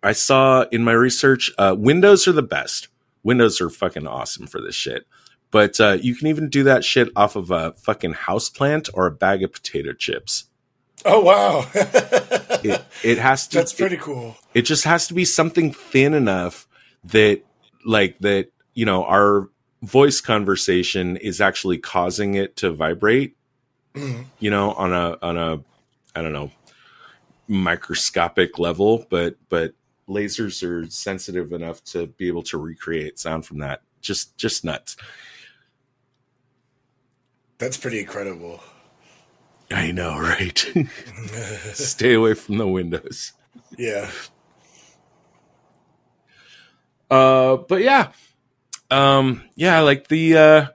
I 0.03 0.11
saw 0.11 0.63
in 0.63 0.83
my 0.83 0.91
research 0.91 1.49
uh, 1.57 1.75
windows 1.77 2.27
are 2.27 2.33
the 2.33 2.43
best. 2.43 2.89
Windows 3.23 3.61
are 3.61 3.69
fucking 3.69 4.05
awesome 4.05 4.47
for 4.47 4.59
this 4.59 4.75
shit. 4.75 5.07
But 5.49 5.79
uh, 5.79 5.97
you 6.01 6.13
can 6.13 6.27
even 6.27 6.49
do 6.49 6.63
that 6.63 6.83
shit 6.83 7.07
off 7.15 7.37
of 7.37 7.51
a 7.51 7.71
fucking 7.77 8.13
house 8.13 8.49
plant 8.49 8.89
or 8.93 9.07
a 9.07 9.11
bag 9.11 9.43
of 9.43 9.53
potato 9.53 9.93
chips 9.93 10.49
Oh 11.05 11.21
wow, 11.21 11.69
it, 11.73 12.83
it 13.03 13.17
has 13.17 13.47
to 13.49 13.57
that's 13.57 13.73
it- 13.73 13.77
pretty 13.77 13.97
cool. 13.97 14.35
it 14.53 14.63
just 14.63 14.83
has 14.83 15.07
to 15.07 15.13
be 15.13 15.25
something 15.25 15.71
thin 15.71 16.13
enough 16.13 16.67
that 17.05 17.41
like 17.85 18.17
that 18.19 18.49
you 18.73 18.85
know 18.85 19.03
our 19.05 19.49
voice 19.83 20.19
conversation 20.21 21.15
is 21.17 21.39
actually 21.39 21.77
causing 21.77 22.33
it 22.35 22.55
to 22.57 22.71
vibrate 22.71 23.35
Mhm. 23.93 24.25
you 24.39 24.49
know 24.49 24.73
on 24.73 24.91
a 24.91 25.17
on 25.21 25.37
a 25.37 25.59
i 26.15 26.21
don't 26.21 26.33
know 26.33 26.51
microscopic 27.47 28.57
level 28.59 29.05
but 29.09 29.35
but 29.49 29.73
lasers 30.09 30.61
are 30.67 30.89
sensitive 30.89 31.53
enough 31.53 31.83
to 31.85 32.07
be 32.07 32.27
able 32.27 32.43
to 32.43 32.57
recreate 32.57 33.17
sound 33.19 33.45
from 33.45 33.59
that 33.59 33.81
just 34.01 34.35
just 34.37 34.65
nuts 34.65 34.97
That's 37.59 37.77
pretty 37.77 37.99
incredible. 37.99 38.61
I 39.71 39.91
know 39.91 40.17
right 40.19 40.65
stay 41.73 42.13
away 42.13 42.33
from 42.33 42.57
the 42.57 42.67
windows 42.67 43.33
yeah. 43.77 44.09
Uh, 47.09 47.57
but 47.57 47.81
yeah, 47.81 48.11
um, 48.91 49.43
yeah, 49.55 49.79
like 49.81 50.07
the 50.07 50.37
uh, 50.37 50.65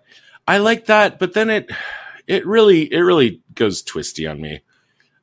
I 0.46 0.58
like 0.58 0.86
that, 0.86 1.18
but 1.18 1.34
then 1.34 1.50
it 1.50 1.70
it 2.26 2.46
really 2.46 2.90
it 2.92 3.00
really 3.00 3.42
goes 3.54 3.82
twisty 3.82 4.26
on 4.26 4.40
me 4.40 4.60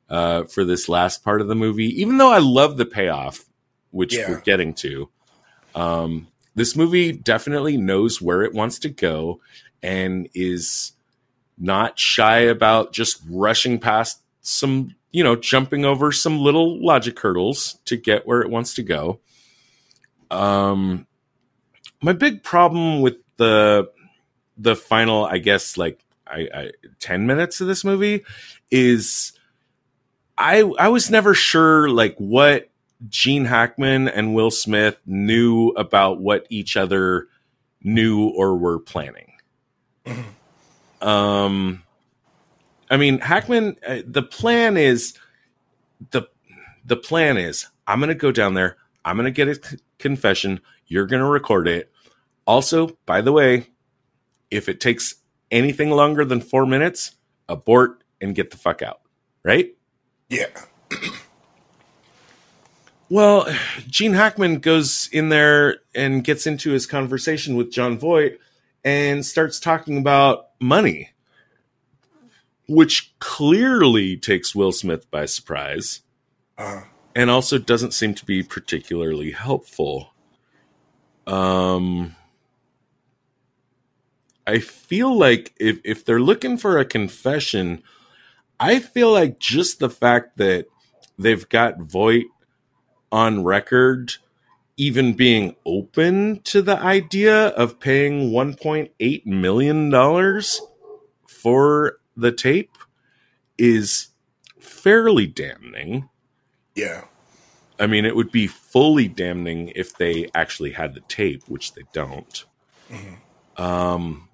uh, 0.08 0.44
for 0.44 0.64
this 0.64 0.88
last 0.88 1.24
part 1.24 1.40
of 1.40 1.48
the 1.48 1.54
movie. 1.56 2.00
Even 2.00 2.18
though 2.18 2.30
I 2.30 2.38
love 2.38 2.76
the 2.76 2.86
payoff, 2.86 3.44
which 3.90 4.16
Yeah. 4.16 4.28
we're 4.30 4.40
getting 4.40 4.72
to, 4.74 5.08
um, 5.74 6.28
this 6.54 6.76
movie 6.76 7.12
definitely 7.12 7.76
knows 7.76 8.20
where 8.20 8.42
it 8.42 8.54
wants 8.54 8.78
to 8.80 8.88
go 8.88 9.40
and 9.82 10.28
is 10.34 10.92
not 11.60 11.98
shy 11.98 12.38
about 12.38 12.92
just 12.92 13.22
rushing 13.28 13.78
past 13.78 14.22
some, 14.40 14.94
you 15.12 15.22
know, 15.22 15.36
jumping 15.36 15.84
over 15.84 16.10
some 16.10 16.38
little 16.38 16.82
logic 16.84 17.20
hurdles 17.20 17.78
to 17.84 17.96
get 17.96 18.26
where 18.26 18.40
it 18.40 18.50
wants 18.50 18.74
to 18.74 18.82
go. 18.82 19.20
Um, 20.30 21.06
my 22.02 22.14
big 22.14 22.42
problem 22.42 23.02
with 23.02 23.16
the 23.36 23.90
the 24.56 24.74
final, 24.74 25.24
I 25.24 25.38
guess, 25.38 25.76
like 25.76 26.00
I, 26.26 26.48
I 26.54 26.70
ten 26.98 27.26
minutes 27.26 27.60
of 27.60 27.66
this 27.66 27.84
movie 27.84 28.24
is 28.70 29.32
I 30.38 30.62
I 30.78 30.88
was 30.88 31.10
never 31.10 31.34
sure 31.34 31.88
like 31.90 32.16
what 32.16 32.70
Gene 33.08 33.44
Hackman 33.44 34.08
and 34.08 34.34
Will 34.34 34.50
Smith 34.50 34.96
knew 35.06 35.68
about 35.70 36.20
what 36.20 36.46
each 36.48 36.76
other 36.76 37.28
knew 37.82 38.28
or 38.28 38.56
were 38.56 38.78
planning. 38.78 39.32
Um, 41.00 41.82
I 42.90 42.96
mean, 42.96 43.20
Hackman. 43.20 43.76
Uh, 43.86 43.98
the 44.06 44.22
plan 44.22 44.76
is 44.76 45.14
the 46.10 46.22
the 46.84 46.96
plan 46.96 47.36
is 47.36 47.66
I'm 47.86 48.00
going 48.00 48.08
to 48.08 48.14
go 48.14 48.32
down 48.32 48.54
there. 48.54 48.76
I'm 49.04 49.16
going 49.16 49.24
to 49.26 49.30
get 49.30 49.48
a 49.48 49.54
c- 49.54 49.78
confession. 49.98 50.60
You're 50.86 51.06
going 51.06 51.22
to 51.22 51.28
record 51.28 51.68
it. 51.68 51.90
Also, 52.46 52.98
by 53.06 53.20
the 53.20 53.32
way, 53.32 53.68
if 54.50 54.68
it 54.68 54.80
takes 54.80 55.14
anything 55.50 55.90
longer 55.90 56.24
than 56.24 56.40
four 56.40 56.66
minutes, 56.66 57.12
abort 57.48 58.02
and 58.20 58.34
get 58.34 58.50
the 58.50 58.56
fuck 58.56 58.82
out. 58.82 59.00
Right? 59.42 59.74
Yeah. 60.28 60.46
Well, 63.12 63.52
Gene 63.88 64.12
Hackman 64.12 64.60
goes 64.60 65.08
in 65.12 65.30
there 65.30 65.78
and 65.96 66.22
gets 66.22 66.46
into 66.46 66.70
his 66.70 66.86
conversation 66.86 67.56
with 67.56 67.72
Jon 67.72 67.98
Voight 67.98 68.38
and 68.84 69.26
starts 69.26 69.58
talking 69.58 69.98
about 69.98 70.49
money, 70.60 71.10
which 72.68 73.14
clearly 73.18 74.16
takes 74.16 74.54
Will 74.54 74.72
Smith 74.72 75.10
by 75.10 75.24
surprise 75.26 76.02
Uh, 76.58 76.82
and 77.16 77.30
also 77.30 77.58
doesn't 77.58 77.94
seem 77.94 78.14
to 78.14 78.24
be 78.24 78.42
particularly 78.42 79.32
helpful. 79.32 80.12
Um, 81.26 82.16
I 84.46 84.58
feel 84.58 85.16
like 85.16 85.54
if 85.58 85.80
if 85.84 86.04
they're 86.04 86.20
looking 86.20 86.56
for 86.56 86.78
a 86.78 86.84
confession, 86.84 87.82
I 88.58 88.78
feel 88.80 89.12
like 89.12 89.38
just 89.38 89.78
the 89.78 89.90
fact 89.90 90.36
that 90.38 90.66
they've 91.18 91.48
got 91.48 91.80
Voight 91.80 92.26
on 93.12 93.44
record 93.44 94.14
even 94.80 95.12
being 95.12 95.54
open 95.66 96.40
to 96.42 96.62
the 96.62 96.78
idea 96.80 97.48
of 97.48 97.78
paying 97.78 98.30
1.8 98.30 99.26
million 99.26 99.90
dollars 99.90 100.58
for 101.28 101.98
the 102.16 102.32
tape 102.32 102.78
is 103.58 104.08
fairly 104.58 105.26
damning. 105.26 106.08
yeah. 106.74 107.04
I 107.78 107.86
mean, 107.86 108.06
it 108.06 108.16
would 108.16 108.32
be 108.32 108.46
fully 108.46 109.06
damning 109.08 109.72
if 109.74 109.96
they 109.96 110.30
actually 110.34 110.72
had 110.72 110.94
the 110.94 111.00
tape, 111.00 111.42
which 111.46 111.74
they 111.74 111.82
don't. 111.94 112.44
Um, 113.58 114.28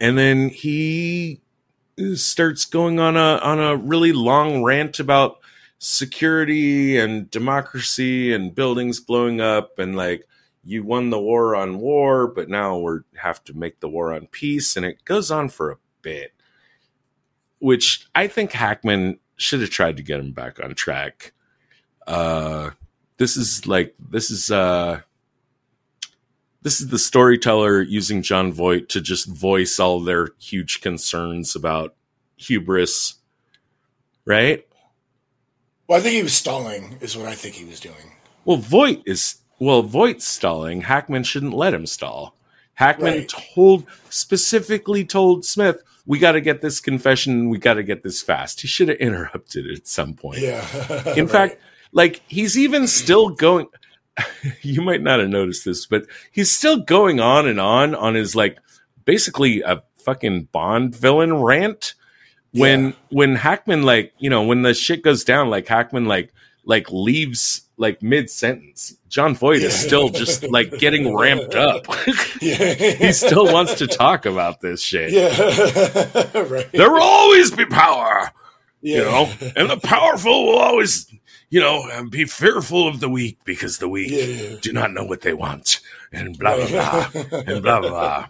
and 0.00 0.16
then 0.16 0.48
he 0.48 1.40
starts 2.14 2.64
going 2.64 2.98
on 2.98 3.16
a 3.16 3.38
on 3.42 3.60
a 3.60 3.76
really 3.76 4.12
long 4.12 4.62
rant 4.62 5.00
about 5.00 5.39
security 5.80 6.96
and 6.96 7.28
democracy 7.30 8.32
and 8.32 8.54
buildings 8.54 9.00
blowing 9.00 9.40
up 9.40 9.78
and 9.80 9.96
like 9.96 10.24
you 10.62 10.84
won 10.84 11.10
the 11.10 11.18
war 11.18 11.56
on 11.56 11.78
war, 11.78 12.28
but 12.28 12.48
now 12.48 12.78
we're 12.78 13.00
have 13.16 13.42
to 13.44 13.54
make 13.54 13.80
the 13.80 13.88
war 13.88 14.12
on 14.12 14.26
peace, 14.28 14.76
and 14.76 14.86
it 14.86 15.04
goes 15.04 15.30
on 15.30 15.48
for 15.48 15.72
a 15.72 15.78
bit. 16.02 16.32
Which 17.58 18.06
I 18.14 18.28
think 18.28 18.52
Hackman 18.52 19.18
should 19.36 19.60
have 19.62 19.70
tried 19.70 19.96
to 19.96 20.02
get 20.02 20.20
him 20.20 20.32
back 20.32 20.62
on 20.62 20.74
track 20.74 21.32
uh 22.06 22.70
this 23.16 23.36
is 23.36 23.66
like 23.66 23.94
this 24.10 24.30
is 24.30 24.50
uh 24.50 25.00
this 26.62 26.80
is 26.80 26.88
the 26.88 26.98
storyteller 26.98 27.80
using 27.80 28.22
Jon 28.22 28.52
Voight 28.52 28.88
to 28.90 29.00
just 29.00 29.26
voice 29.26 29.78
all 29.78 30.00
their 30.00 30.28
huge 30.38 30.80
concerns 30.80 31.54
about 31.54 31.94
hubris 32.36 33.14
right 34.24 34.66
Well, 35.90 35.98
I 35.98 36.02
think 36.02 36.14
he 36.14 36.22
was 36.22 36.34
stalling, 36.34 36.96
is 37.00 37.16
what 37.16 37.26
I 37.26 37.34
think 37.34 37.56
he 37.56 37.64
was 37.64 37.80
doing. 37.80 38.12
well 38.44 38.58
Voight 38.58 39.02
is 39.06 39.38
well 39.58 39.82
Voight's 39.82 40.24
stalling 40.24 40.82
Hackman 40.82 41.24
shouldn't 41.24 41.52
let 41.52 41.74
him 41.74 41.84
stall 41.84 42.36
Hackman 42.74 43.12
Right. 43.14 43.28
told 43.54 43.86
specifically 44.08 45.04
told 45.04 45.44
Smith 45.44 45.82
we 46.06 46.20
got 46.20 46.32
to 46.32 46.40
get 46.40 46.60
this 46.62 46.78
confession 46.78 47.48
we 47.48 47.58
got 47.58 47.74
to 47.74 47.82
get 47.82 48.04
this 48.04 48.22
fast 48.22 48.60
he 48.60 48.68
should 48.68 48.86
have 48.88 48.98
interrupted 48.98 49.66
it 49.66 49.78
at 49.78 49.88
some 49.88 50.14
point 50.14 50.38
Yeah. 50.38 50.64
In 51.16 51.24
Right. 51.26 51.30
fact, 51.30 51.56
like 51.90 52.22
he's 52.28 52.56
even 52.56 52.86
still 52.86 53.30
going. 53.30 53.66
you 54.62 54.82
might 54.82 55.02
not 55.02 55.18
have 55.18 55.28
noticed 55.28 55.64
this, 55.64 55.86
but 55.86 56.06
he's 56.30 56.50
still 56.52 56.76
going 56.78 57.18
on 57.18 57.48
and 57.48 57.58
on 57.60 57.96
on 57.96 58.14
his 58.14 58.36
like 58.36 58.58
basically 59.04 59.60
a 59.62 59.82
fucking 60.04 60.44
Bond 60.52 60.94
villain 60.94 61.34
rant. 61.42 61.94
When 62.52 62.86
Yeah. 62.86 62.92
when 63.10 63.34
Hackman 63.36 63.82
like 63.82 64.12
you 64.18 64.28
know 64.30 64.42
when 64.42 64.62
the 64.62 64.74
shit 64.74 65.02
goes 65.02 65.24
down, 65.24 65.50
like 65.50 65.66
Hackman 65.68 66.06
like 66.06 66.32
like 66.64 66.90
leaves 66.90 67.62
like 67.76 68.02
mid 68.02 68.28
sentence. 68.30 68.94
Jon 69.08 69.34
Voight 69.34 69.62
is 69.62 69.74
still 69.74 70.08
just 70.10 70.44
like 70.50 70.70
getting 70.78 71.16
ramped 71.16 71.54
up. 71.68 71.86
yeah. 72.40 72.74
he 72.74 73.12
still 73.12 73.52
wants 73.52 73.74
to 73.74 73.86
talk 73.86 74.26
about 74.26 74.60
this 74.60 74.82
shit. 74.82 75.10
Yeah. 75.12 75.28
right. 76.42 76.70
There 76.72 76.90
will 76.90 77.00
always 77.02 77.50
be 77.50 77.64
power. 77.66 78.30
You 78.82 78.98
know, 78.98 79.30
and 79.56 79.68
the 79.68 79.76
powerful 79.76 80.46
will 80.46 80.58
always, 80.58 81.06
you 81.50 81.60
know, 81.60 81.84
be 82.08 82.24
fearful 82.24 82.88
of 82.88 83.00
the 83.00 83.10
weak 83.10 83.38
because 83.44 83.76
the 83.76 83.88
weak 83.90 84.10
Yeah, 84.10 84.24
yeah. 84.24 84.56
do 84.62 84.72
not 84.72 84.92
know 84.92 85.04
what 85.04 85.20
they 85.20 85.34
want, 85.34 85.80
and 86.12 86.38
blah 86.38 86.56
blah 86.56 86.66
blah, 86.66 87.22
and 87.46 87.62
blah 87.62 87.80
blah 87.80 87.90
blah. 87.90 88.26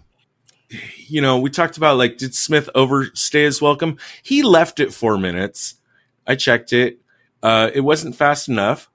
You 1.10 1.20
know, 1.20 1.38
we 1.38 1.50
talked 1.50 1.76
about 1.76 1.98
like, 1.98 2.18
did 2.18 2.34
Smith 2.34 2.70
overstay 2.74 3.44
his 3.44 3.60
welcome? 3.60 3.98
He 4.22 4.42
left 4.42 4.80
it 4.80 4.92
four 4.92 5.18
minutes. 5.18 5.74
I 6.26 6.36
checked 6.36 6.72
it. 6.72 7.00
Uh, 7.42 7.70
it 7.72 7.80
wasn't 7.80 8.16
fast 8.16 8.48
enough. 8.48 8.90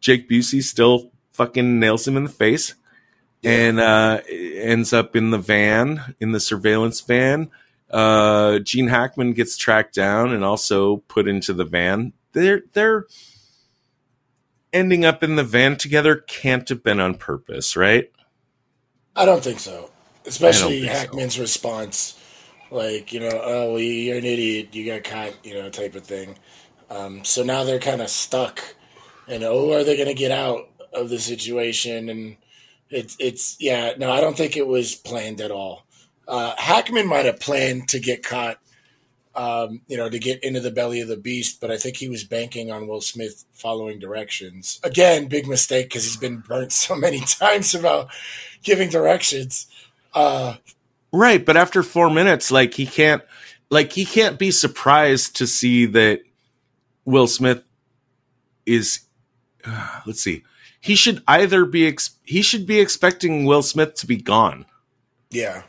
Jake 0.00 0.28
Busey 0.28 0.62
still 0.62 1.10
fucking 1.32 1.78
nails 1.78 2.06
him 2.06 2.16
in 2.16 2.24
the 2.24 2.30
face 2.30 2.74
and 3.44 3.78
uh, 3.78 4.20
ends 4.28 4.92
up 4.92 5.14
in 5.14 5.30
the 5.30 5.38
van, 5.38 6.14
in 6.20 6.32
the 6.32 6.40
surveillance 6.40 7.00
van. 7.00 7.50
Uh, 7.90 8.58
Gene 8.58 8.88
Hackman 8.88 9.32
gets 9.32 9.56
tracked 9.56 9.94
down 9.94 10.32
and 10.32 10.44
also 10.44 10.98
put 11.08 11.28
into 11.28 11.52
the 11.52 11.64
van. 11.64 12.12
They're 12.32 12.62
they're 12.72 13.06
ending 14.72 15.04
up 15.04 15.22
in 15.22 15.36
the 15.36 15.44
van 15.44 15.76
together. 15.76 16.16
Can't 16.16 16.68
have 16.68 16.82
been 16.82 17.00
on 17.00 17.14
purpose, 17.14 17.76
right? 17.76 18.10
I 19.16 19.24
don't 19.24 19.42
think 19.42 19.60
so. 19.60 19.90
Especially 20.28 20.80
think 20.80 20.92
so. 20.92 20.98
Hackman's 20.98 21.38
response, 21.38 22.18
like 22.70 23.12
you 23.12 23.20
know, 23.20 23.40
oh, 23.42 23.76
you're 23.76 24.18
an 24.18 24.24
idiot, 24.24 24.74
you 24.74 24.86
got 24.86 25.04
caught, 25.04 25.34
you 25.44 25.54
know, 25.54 25.70
type 25.70 25.94
of 25.94 26.04
thing. 26.04 26.36
Um, 26.90 27.24
so 27.24 27.42
now 27.42 27.64
they're 27.64 27.78
kind 27.78 28.00
of 28.00 28.08
stuck, 28.08 28.74
and 29.26 29.42
oh, 29.44 29.72
are 29.72 29.84
they 29.84 29.96
going 29.96 30.08
to 30.08 30.14
get 30.14 30.30
out 30.30 30.68
of 30.92 31.10
the 31.10 31.18
situation? 31.18 32.08
And 32.08 32.36
it's 32.90 33.16
it's 33.18 33.56
yeah, 33.60 33.92
no, 33.98 34.10
I 34.10 34.20
don't 34.20 34.36
think 34.36 34.56
it 34.56 34.66
was 34.66 34.94
planned 34.94 35.40
at 35.40 35.50
all. 35.50 35.84
Uh, 36.26 36.54
Hackman 36.58 37.06
might 37.06 37.24
have 37.24 37.40
planned 37.40 37.88
to 37.88 37.98
get 37.98 38.22
caught, 38.22 38.58
um, 39.34 39.80
you 39.88 39.96
know, 39.96 40.10
to 40.10 40.18
get 40.18 40.42
into 40.44 40.60
the 40.60 40.70
belly 40.70 41.00
of 41.00 41.08
the 41.08 41.16
beast, 41.16 41.60
but 41.60 41.70
I 41.70 41.78
think 41.78 41.96
he 41.96 42.08
was 42.08 42.24
banking 42.24 42.70
on 42.70 42.86
Will 42.86 43.00
Smith 43.00 43.44
following 43.52 43.98
directions. 43.98 44.78
Again, 44.82 45.28
big 45.28 45.46
mistake 45.46 45.86
because 45.86 46.04
he's 46.04 46.18
been 46.18 46.38
burnt 46.38 46.72
so 46.84 46.94
many 46.94 47.20
times 47.20 47.74
about 47.74 48.08
giving 48.62 48.90
directions. 48.90 49.66
Uh, 50.14 50.56
Right, 51.10 51.44
but 51.44 51.56
after 51.56 51.82
four 51.82 52.10
minutes, 52.10 52.50
like 52.50 52.74
he 52.74 52.84
can't, 52.84 53.22
like 53.70 53.92
he 53.92 54.04
can't 54.04 54.38
be 54.38 54.50
surprised 54.50 55.36
to 55.36 55.46
see 55.46 55.86
that 55.86 56.20
Will 57.06 57.26
Smith 57.26 57.62
is. 58.66 59.00
Uh, 59.64 60.00
let's 60.04 60.20
see, 60.20 60.44
he 60.80 60.94
should 60.94 61.22
either 61.26 61.64
be 61.64 61.86
ex- 61.86 62.16
he 62.24 62.42
should 62.42 62.66
be 62.66 62.78
expecting 62.78 63.46
Will 63.46 63.62
Smith 63.62 63.94
to 63.94 64.06
be 64.06 64.16
gone. 64.18 64.66
yeah, 65.30 65.62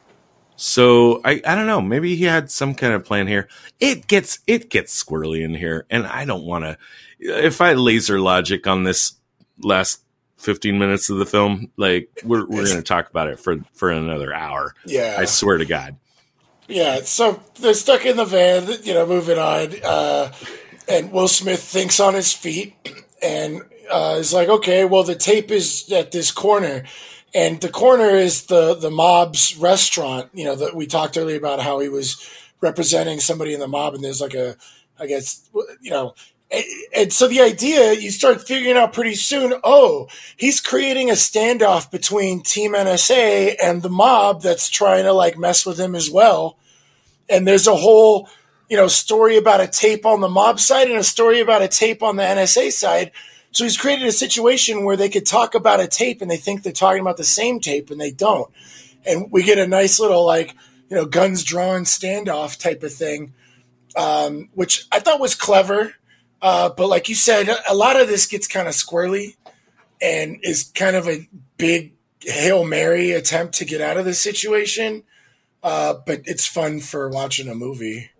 So 0.57 1.21
I 1.23 1.41
I 1.47 1.55
don't 1.55 1.67
know. 1.67 1.81
Maybe 1.81 2.17
he 2.17 2.25
had 2.25 2.51
some 2.51 2.75
kind 2.75 2.93
of 2.93 3.05
plan 3.05 3.27
here. 3.27 3.47
It 3.79 4.07
gets 4.07 4.39
it 4.45 4.69
gets 4.69 5.01
squirrely 5.03 5.41
in 5.41 5.55
here, 5.55 5.85
and 5.89 6.05
I 6.05 6.25
don't 6.25 6.43
want 6.43 6.65
to. 6.65 6.77
If 7.19 7.61
I 7.61 7.73
laser 7.73 8.19
logic 8.19 8.67
on 8.67 8.83
this 8.83 9.13
last 9.61 10.01
fifteen 10.39 10.79
minutes 10.79 11.09
of 11.09 11.17
the 11.17 11.25
film, 11.25 11.71
like 11.77 12.09
we're 12.23 12.45
we're 12.47 12.65
going 12.65 12.77
to 12.77 12.81
talk 12.81 13.09
about 13.09 13.27
it 13.27 13.39
for 13.39 13.57
for 13.73 13.91
another 13.91 14.33
hour. 14.33 14.73
yeah, 14.85 15.15
I 15.19 15.25
swear 15.25 15.57
to 15.57 15.65
God. 15.65 15.97
yeah. 16.67 17.01
So 17.03 17.41
they're 17.59 17.73
stuck 17.73 18.05
in 18.05 18.17
the 18.17 18.25
van, 18.25 18.67
you 18.83 18.93
know, 18.93 19.05
moving 19.05 19.37
on. 19.37 19.73
Uh, 19.83 20.31
and 20.87 21.11
Will 21.11 21.27
Smith 21.27 21.61
thinks 21.61 21.99
on 21.99 22.15
his 22.15 22.33
feet 22.33 22.73
and 23.21 23.61
uh, 23.91 24.17
is 24.19 24.33
like, 24.33 24.49
okay, 24.49 24.85
well, 24.85 25.03
the 25.03 25.15
tape 25.15 25.51
is 25.51 25.91
at 25.91 26.11
this 26.11 26.31
corner. 26.31 26.83
And 27.35 27.61
the 27.61 27.69
corner 27.69 28.09
is 28.09 28.45
the, 28.47 28.73
the 28.73 28.89
mob's 28.89 29.55
restaurant. 29.55 30.31
You 30.33 30.45
know, 30.45 30.55
that 30.55 30.75
we 30.75 30.87
talked 30.87 31.15
earlier 31.15 31.37
about 31.37 31.59
how 31.59 31.79
he 31.79 31.89
was 31.89 32.17
representing 32.59 33.19
somebody 33.19 33.53
in 33.53 33.59
the 33.59 33.67
mob, 33.67 33.93
and 33.93 34.03
there's 34.03 34.19
like 34.19 34.33
a, 34.33 34.55
I 34.99 35.05
guess, 35.05 35.47
you 35.79 35.91
know, 35.91 36.15
and, 36.95 37.13
so 37.13 37.27
the 37.27 37.41
idea 37.41 37.93
you 37.93 38.09
start 38.11 38.47
figuring 38.47 38.75
out 38.75 38.93
pretty 38.93 39.15
soon. 39.15 39.53
Oh, 39.63 40.07
he's 40.35 40.59
creating 40.59 41.09
a 41.09 41.13
standoff 41.13 41.91
between 41.91 42.41
Team 42.41 42.73
NSA 42.73 43.55
and 43.61 43.81
the 43.81 43.89
mob 43.89 44.41
that's 44.41 44.69
trying 44.69 45.03
to 45.03 45.13
like 45.13 45.37
mess 45.37 45.65
with 45.65 45.79
him 45.79 45.95
as 45.95 46.09
well. 46.09 46.57
And 47.29 47.47
there's 47.47 47.67
a 47.67 47.75
whole, 47.75 48.27
you 48.67 48.77
know, 48.77 48.87
story 48.87 49.37
about 49.37 49.61
a 49.61 49.67
tape 49.67 50.05
on 50.05 50.21
the 50.21 50.29
mob 50.29 50.59
side 50.59 50.89
and 50.89 50.97
a 50.97 51.03
story 51.03 51.39
about 51.39 51.61
a 51.61 51.67
tape 51.67 52.01
on 52.01 52.15
the 52.15 52.23
NSA 52.23 52.71
side. 52.71 53.11
So 53.51 53.63
he's 53.63 53.77
created 53.77 54.07
a 54.07 54.11
situation 54.11 54.83
where 54.83 54.97
they 54.97 55.09
could 55.09 55.25
talk 55.25 55.53
about 55.53 55.79
a 55.79 55.87
tape 55.87 56.21
and 56.21 56.29
they 56.29 56.37
think 56.37 56.63
they're 56.63 56.73
talking 56.73 57.01
about 57.01 57.17
the 57.17 57.23
same 57.23 57.59
tape 57.59 57.91
and 57.91 58.01
they 58.01 58.11
don't. 58.11 58.51
And 59.05 59.31
we 59.31 59.43
get 59.43 59.59
a 59.59 59.67
nice 59.67 59.99
little 59.99 60.25
like, 60.25 60.55
you 60.89 60.95
know, 60.95 61.05
guns 61.05 61.43
drawn 61.43 61.83
standoff 61.83 62.59
type 62.59 62.81
of 62.81 62.93
thing, 62.93 63.33
um, 63.95 64.49
which 64.53 64.87
I 64.91 64.99
thought 64.99 65.19
was 65.19 65.35
clever. 65.35 65.93
Uh, 66.41 66.69
but 66.69 66.87
like 66.87 67.09
you 67.09 67.15
said, 67.15 67.49
a 67.67 67.75
lot 67.75 67.99
of 67.99 68.07
this 68.07 68.25
gets 68.25 68.47
kind 68.47 68.67
of 68.67 68.73
squirrely 68.73 69.35
and 70.01 70.39
is 70.43 70.63
kind 70.63 70.95
of 70.95 71.07
a 71.07 71.27
big 71.57 71.93
Hail 72.21 72.65
Mary 72.65 73.11
attempt 73.11 73.55
to 73.55 73.65
get 73.65 73.81
out 73.81 73.97
of 73.97 74.05
the 74.05 74.13
situation. 74.13 75.03
Uh, 75.61 75.95
but 76.05 76.21
it's 76.25 76.47
fun 76.47 76.79
for 76.79 77.09
watching 77.09 77.49
a 77.49 77.55
movie. 77.55 78.11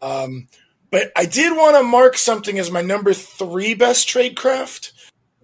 Um, 0.00 0.48
but 0.90 1.12
I 1.16 1.24
did 1.24 1.56
want 1.56 1.76
to 1.76 1.82
mark 1.82 2.18
something 2.18 2.58
as 2.58 2.70
my 2.70 2.82
number 2.82 3.14
three 3.14 3.74
best 3.74 4.08
trade 4.08 4.36
craft. 4.36 4.92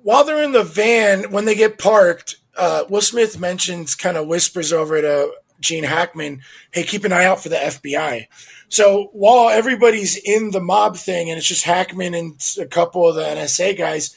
While 0.02 0.24
they're 0.24 0.42
in 0.42 0.52
the 0.52 0.64
van, 0.64 1.30
when 1.30 1.44
they 1.44 1.54
get 1.54 1.78
parked, 1.78 2.36
uh, 2.56 2.84
Will 2.88 3.00
Smith 3.00 3.38
mentions, 3.38 3.94
kind 3.94 4.16
of 4.16 4.26
whispers 4.26 4.72
over 4.72 5.00
to 5.00 5.32
Gene 5.60 5.84
Hackman, 5.84 6.42
hey, 6.72 6.82
keep 6.82 7.04
an 7.04 7.12
eye 7.12 7.24
out 7.24 7.42
for 7.42 7.48
the 7.48 7.56
FBI. 7.56 8.26
So 8.68 9.10
while 9.12 9.48
everybody's 9.48 10.16
in 10.16 10.50
the 10.50 10.60
mob 10.60 10.96
thing 10.96 11.30
and 11.30 11.38
it's 11.38 11.46
just 11.46 11.64
Hackman 11.64 12.14
and 12.14 12.56
a 12.60 12.66
couple 12.66 13.08
of 13.08 13.14
the 13.14 13.22
NSA 13.22 13.76
guys, 13.78 14.14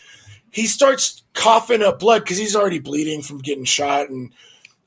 he 0.49 0.67
starts 0.67 1.23
coughing 1.33 1.81
up 1.81 1.99
blood 1.99 2.23
because 2.23 2.37
he's 2.37 2.55
already 2.55 2.79
bleeding 2.79 3.21
from 3.21 3.39
getting 3.39 3.63
shot. 3.63 4.09
And 4.09 4.31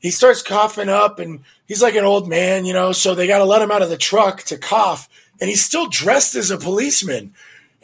he 0.01 0.11
starts 0.11 0.43
coughing 0.43 0.91
up 0.91 1.19
and 1.19 1.41
he's 1.67 1.83
like 1.83 1.95
an 1.95 2.05
old 2.05 2.29
man, 2.29 2.67
you 2.67 2.75
know, 2.75 2.93
so 2.93 3.15
they 3.15 3.27
got 3.27 3.39
to 3.39 3.45
let 3.45 3.63
him 3.63 3.71
out 3.71 3.83
of 3.83 3.89
the 3.89 3.97
truck 3.97 4.43
to 4.45 4.59
cough. 4.59 5.09
And 5.41 5.49
he's 5.49 5.65
still 5.65 5.89
dressed 5.89 6.35
as 6.35 6.51
a 6.51 6.59
policeman. 6.59 7.33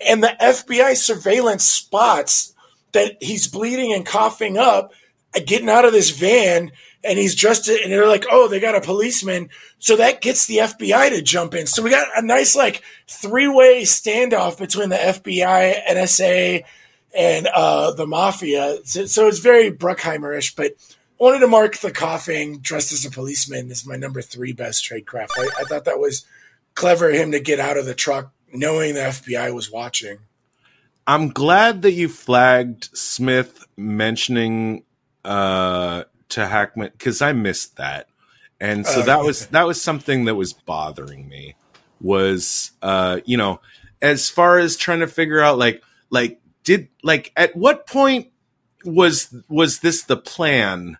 And 0.07 0.23
the 0.23 0.37
FBI 0.41 0.97
surveillance 0.97 1.65
spots 1.65 2.55
that 2.93 3.17
he's 3.23 3.47
bleeding 3.47 3.93
and 3.93 4.05
coughing 4.05 4.59
up, 4.59 4.93
uh, 5.35 5.41
getting 5.45 5.69
out 5.69 5.85
of 5.85 5.93
this 5.93 6.11
van, 6.11 6.73
and 7.03 7.19
he's 7.19 7.35
dressed 7.35 7.69
it, 7.69 7.83
and 7.83 7.93
they're 7.93 8.07
like, 8.07 8.27
"Oh, 8.31 8.49
they 8.49 8.61
got 8.61 8.75
a 8.75 8.81
policeman," 8.81 9.49
so 9.79 9.97
that 9.97 10.21
gets 10.21 10.47
the 10.47 10.59
FBI 10.59 11.11
to 11.11 11.23
jump 11.23 11.55
in. 11.55 11.67
So 11.67 11.83
we 11.83 11.91
got 11.91 12.09
a 12.17 12.23
nice 12.23 12.55
like 12.55 12.83
three 13.09 13.49
way 13.49 13.83
standoff 13.83 14.59
between 14.59 14.89
the 14.91 14.97
FBI, 14.97 15.87
NSA, 15.89 16.65
and 17.17 17.47
uh, 17.47 17.93
the 17.93 18.07
mafia. 18.07 18.79
So, 18.85 19.07
so 19.07 19.29
it's 19.29 19.41
very 19.41 19.71
Bruckheimerish, 19.71 20.57
but. 20.57 20.73
I 21.13 21.25
wanted 21.25 21.41
to 21.41 21.49
mark 21.49 21.77
the 21.77 21.93
coughing 21.93 22.61
dressed 22.61 22.93
as 22.93 23.05
a 23.05 23.11
policeman 23.11 23.71
as 23.71 23.85
my 23.85 23.97
number 23.97 24.23
three 24.23 24.55
best 24.55 24.83
tradecraft. 24.83 25.33
I, 25.37 25.49
I 25.61 25.65
thought 25.65 25.85
that 25.85 25.99
was 25.99 26.25
clever 26.75 27.11
of 27.11 27.15
him 27.15 27.33
to 27.33 27.41
get 27.41 27.61
out 27.61 27.77
of 27.77 27.85
the 27.85 27.95
truck 27.95 28.33
knowing 28.53 28.95
the 28.95 29.01
FBI 29.01 29.55
was 29.55 29.71
watching. 29.71 30.19
I'm 31.07 31.29
glad 31.29 31.83
that 31.83 31.93
you 31.93 32.09
flagged 32.09 32.97
Smith 32.97 33.67
mentioning 33.77 34.85
uh, 35.25 36.05
to 36.31 36.47
Hackman 36.47 36.91
because 36.93 37.21
I 37.23 37.33
missed 37.33 37.77
that, 37.77 38.09
and 38.61 38.87
so 38.87 39.01
Oh, 39.01 39.05
that 39.05 39.21
was 39.21 39.47
that 39.49 39.67
was 39.67 39.81
something 39.81 40.25
that 40.27 40.35
was 40.35 40.53
bothering 40.53 41.29
me. 41.29 41.57
Was 42.01 42.73
uh, 42.83 43.21
you 43.25 43.37
know, 43.37 43.61
as 44.01 44.31
far 44.31 44.59
as 44.59 44.77
trying 44.77 45.01
to 45.01 45.07
figure 45.07 45.41
out 45.41 45.59
like 45.59 45.83
like 46.11 46.41
did 46.65 46.89
like 47.03 47.33
at 47.37 47.55
what 47.57 47.87
point 47.87 48.29
was 48.85 49.35
was 49.49 49.81
this 49.81 50.03
the 50.03 50.17
plan 50.17 50.97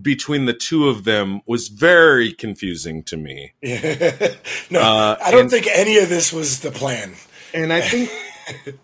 between 0.00 0.46
the 0.46 0.54
two 0.54 0.88
of 0.88 1.04
them 1.04 1.40
was 1.46 1.68
very 1.68 2.32
confusing 2.32 3.02
to 3.04 3.16
me. 3.16 3.52
no, 3.62 4.80
Uh, 4.80 5.16
I 5.22 5.30
don't 5.30 5.42
and- 5.42 5.50
think 5.50 5.66
any 5.72 5.98
of 5.98 6.08
this 6.08 6.32
was 6.32 6.60
the 6.60 6.70
plan. 6.70 7.14
And 7.54 7.72
I 7.72 7.80
think 7.82 8.10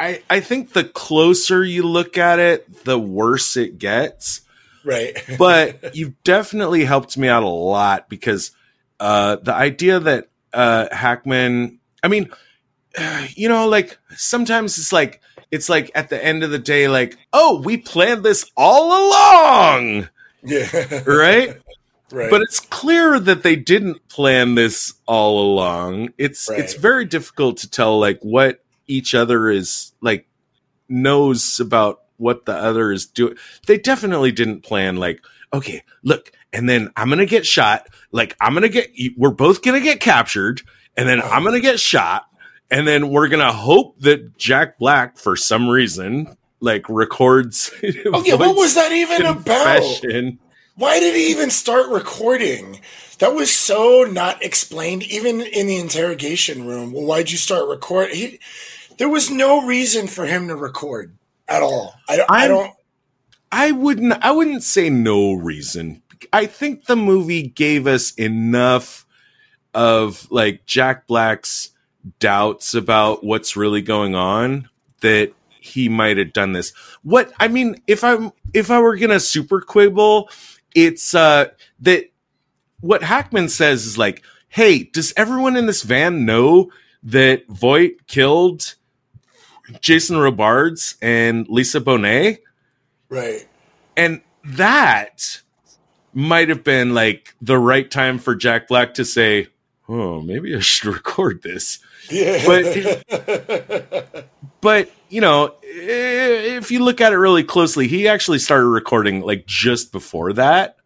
I 0.00 0.22
I 0.30 0.40
think 0.40 0.72
the 0.72 0.84
closer 0.84 1.64
you 1.64 1.82
look 1.82 2.16
at 2.18 2.38
it, 2.38 2.84
the 2.84 2.98
worse 2.98 3.56
it 3.56 3.78
gets. 3.78 4.42
Right. 4.84 5.16
But 5.38 5.94
you've 5.94 6.22
definitely 6.24 6.84
helped 6.84 7.16
me 7.16 7.28
out 7.28 7.42
a 7.42 7.48
lot 7.48 8.08
because 8.08 8.52
uh 8.98 9.36
the 9.36 9.54
idea 9.54 10.00
that 10.00 10.28
uh 10.52 10.88
Hackman 10.92 11.80
I 12.02 12.08
mean 12.08 12.30
you 13.34 13.48
know 13.48 13.68
like 13.68 13.98
sometimes 14.16 14.78
it's 14.78 14.92
like 14.92 15.20
it's 15.50 15.68
like 15.68 15.90
at 15.94 16.08
the 16.08 16.24
end 16.24 16.42
of 16.42 16.50
the 16.50 16.58
day 16.58 16.88
like 16.88 17.16
oh 17.32 17.60
we 17.60 17.76
planned 17.76 18.24
this 18.24 18.50
all 18.56 18.88
along 18.88 20.08
yeah. 20.42 21.02
right 21.06 21.56
right. 22.12 22.30
but 22.30 22.42
it's 22.42 22.60
clear 22.60 23.18
that 23.18 23.42
they 23.42 23.56
didn't 23.56 24.08
plan 24.08 24.54
this 24.54 24.94
all 25.06 25.52
along 25.52 26.10
it's 26.18 26.50
it's 26.50 26.74
very 26.74 27.04
difficult 27.04 27.58
to 27.58 27.70
tell 27.70 27.98
like 27.98 28.20
what 28.20 28.64
each 28.86 29.14
other 29.14 29.48
is 29.48 29.92
like 30.00 30.26
knows 30.88 31.60
about 31.60 32.02
what 32.20 32.46
the 32.46 32.54
other 32.54 32.92
is 32.92 33.06
doing 33.06 33.34
they 33.66 33.78
definitely 33.78 34.30
didn't 34.30 34.62
plan 34.62 34.96
like 34.96 35.20
okay 35.52 35.82
look 36.04 36.30
and 36.52 36.68
then 36.68 36.90
i'm 36.96 37.08
gonna 37.08 37.26
get 37.26 37.46
shot 37.46 37.88
like 38.12 38.36
i'm 38.40 38.54
gonna 38.54 38.68
get 38.68 38.90
we're 39.16 39.30
both 39.30 39.62
gonna 39.62 39.80
get 39.80 40.00
captured 40.00 40.62
and 40.96 41.08
then 41.08 41.20
i'm 41.22 41.42
gonna 41.42 41.60
get 41.60 41.80
shot 41.80 42.26
and 42.70 42.86
then 42.86 43.10
we're 43.10 43.28
gonna 43.28 43.52
hope 43.52 43.98
that 44.00 44.38
Jack 44.38 44.78
Black, 44.78 45.18
for 45.18 45.36
some 45.36 45.68
reason, 45.68 46.36
like 46.60 46.88
records. 46.88 47.70
Oh 48.12 48.22
yeah, 48.24 48.34
what 48.34 48.56
was 48.56 48.74
that 48.74 48.92
even 48.92 49.26
about? 49.26 50.00
Why 50.76 51.00
did 51.00 51.14
he 51.14 51.30
even 51.30 51.50
start 51.50 51.90
recording? 51.90 52.80
That 53.18 53.34
was 53.34 53.50
so 53.52 54.04
not 54.10 54.42
explained, 54.42 55.02
even 55.02 55.40
in 55.40 55.66
the 55.66 55.76
interrogation 55.76 56.66
room. 56.66 56.92
Well, 56.92 57.04
why'd 57.04 57.30
you 57.30 57.36
start 57.36 57.68
recording? 57.68 58.16
He, 58.16 58.40
there 58.96 59.08
was 59.08 59.30
no 59.30 59.66
reason 59.66 60.06
for 60.06 60.24
him 60.24 60.48
to 60.48 60.56
record 60.56 61.14
at 61.50 61.62
all. 61.62 61.94
I, 62.08 62.16
don't- 62.16 62.30
I 62.30 62.48
don't. 62.48 62.72
I 63.52 63.72
wouldn't. 63.72 64.12
I 64.24 64.30
wouldn't 64.30 64.62
say 64.62 64.88
no 64.90 65.32
reason. 65.34 66.02
I 66.32 66.46
think 66.46 66.84
the 66.86 66.94
movie 66.96 67.48
gave 67.48 67.86
us 67.88 68.12
enough 68.14 69.04
of 69.74 70.30
like 70.30 70.66
Jack 70.66 71.06
Black's 71.08 71.70
doubts 72.20 72.74
about 72.74 73.24
what's 73.24 73.56
really 73.56 73.82
going 73.82 74.14
on 74.14 74.68
that 75.00 75.32
he 75.60 75.88
might 75.88 76.16
have 76.16 76.32
done 76.32 76.52
this. 76.52 76.70
What 77.02 77.32
I 77.40 77.48
mean, 77.48 77.80
if 77.88 78.04
I'm 78.04 78.30
if 78.54 78.70
I 78.70 78.80
were 78.80 78.96
gonna 78.96 79.18
super 79.20 79.60
quibble, 79.60 80.30
it's 80.74 81.14
uh 81.14 81.46
that 81.80 82.04
what 82.80 83.02
Hackman 83.02 83.48
says 83.48 83.84
is 83.84 83.98
like, 83.98 84.22
hey, 84.48 84.84
does 84.84 85.12
everyone 85.16 85.56
in 85.56 85.66
this 85.66 85.82
van 85.82 86.24
know 86.24 86.70
that 87.02 87.46
Voight 87.48 88.06
killed 88.06 88.76
Jason 89.80 90.18
Robards 90.18 90.96
and 91.00 91.48
Lisa 91.48 91.80
Bonet? 91.80 92.38
Right. 93.08 93.46
And 93.96 94.22
that 94.44 95.40
might 96.12 96.48
have 96.48 96.64
been 96.64 96.94
like 96.94 97.34
the 97.40 97.58
right 97.58 97.90
time 97.90 98.18
for 98.18 98.34
Jack 98.34 98.68
Black 98.68 98.94
to 98.94 99.04
say, 99.04 99.48
"Oh, 99.88 100.20
maybe 100.20 100.54
I 100.54 100.60
should 100.60 100.92
record 100.94 101.42
this." 101.42 101.78
Yeah. 102.10 102.44
But- 102.46 104.26
But, 104.60 104.90
you 105.08 105.20
know, 105.20 105.54
if 105.62 106.70
you 106.70 106.84
look 106.84 107.00
at 107.00 107.12
it 107.12 107.16
really 107.16 107.44
closely, 107.44 107.88
he 107.88 108.08
actually 108.08 108.38
started 108.38 108.66
recording 108.66 109.22
like 109.22 109.46
just 109.46 109.92
before 109.92 110.32
that. 110.34 110.76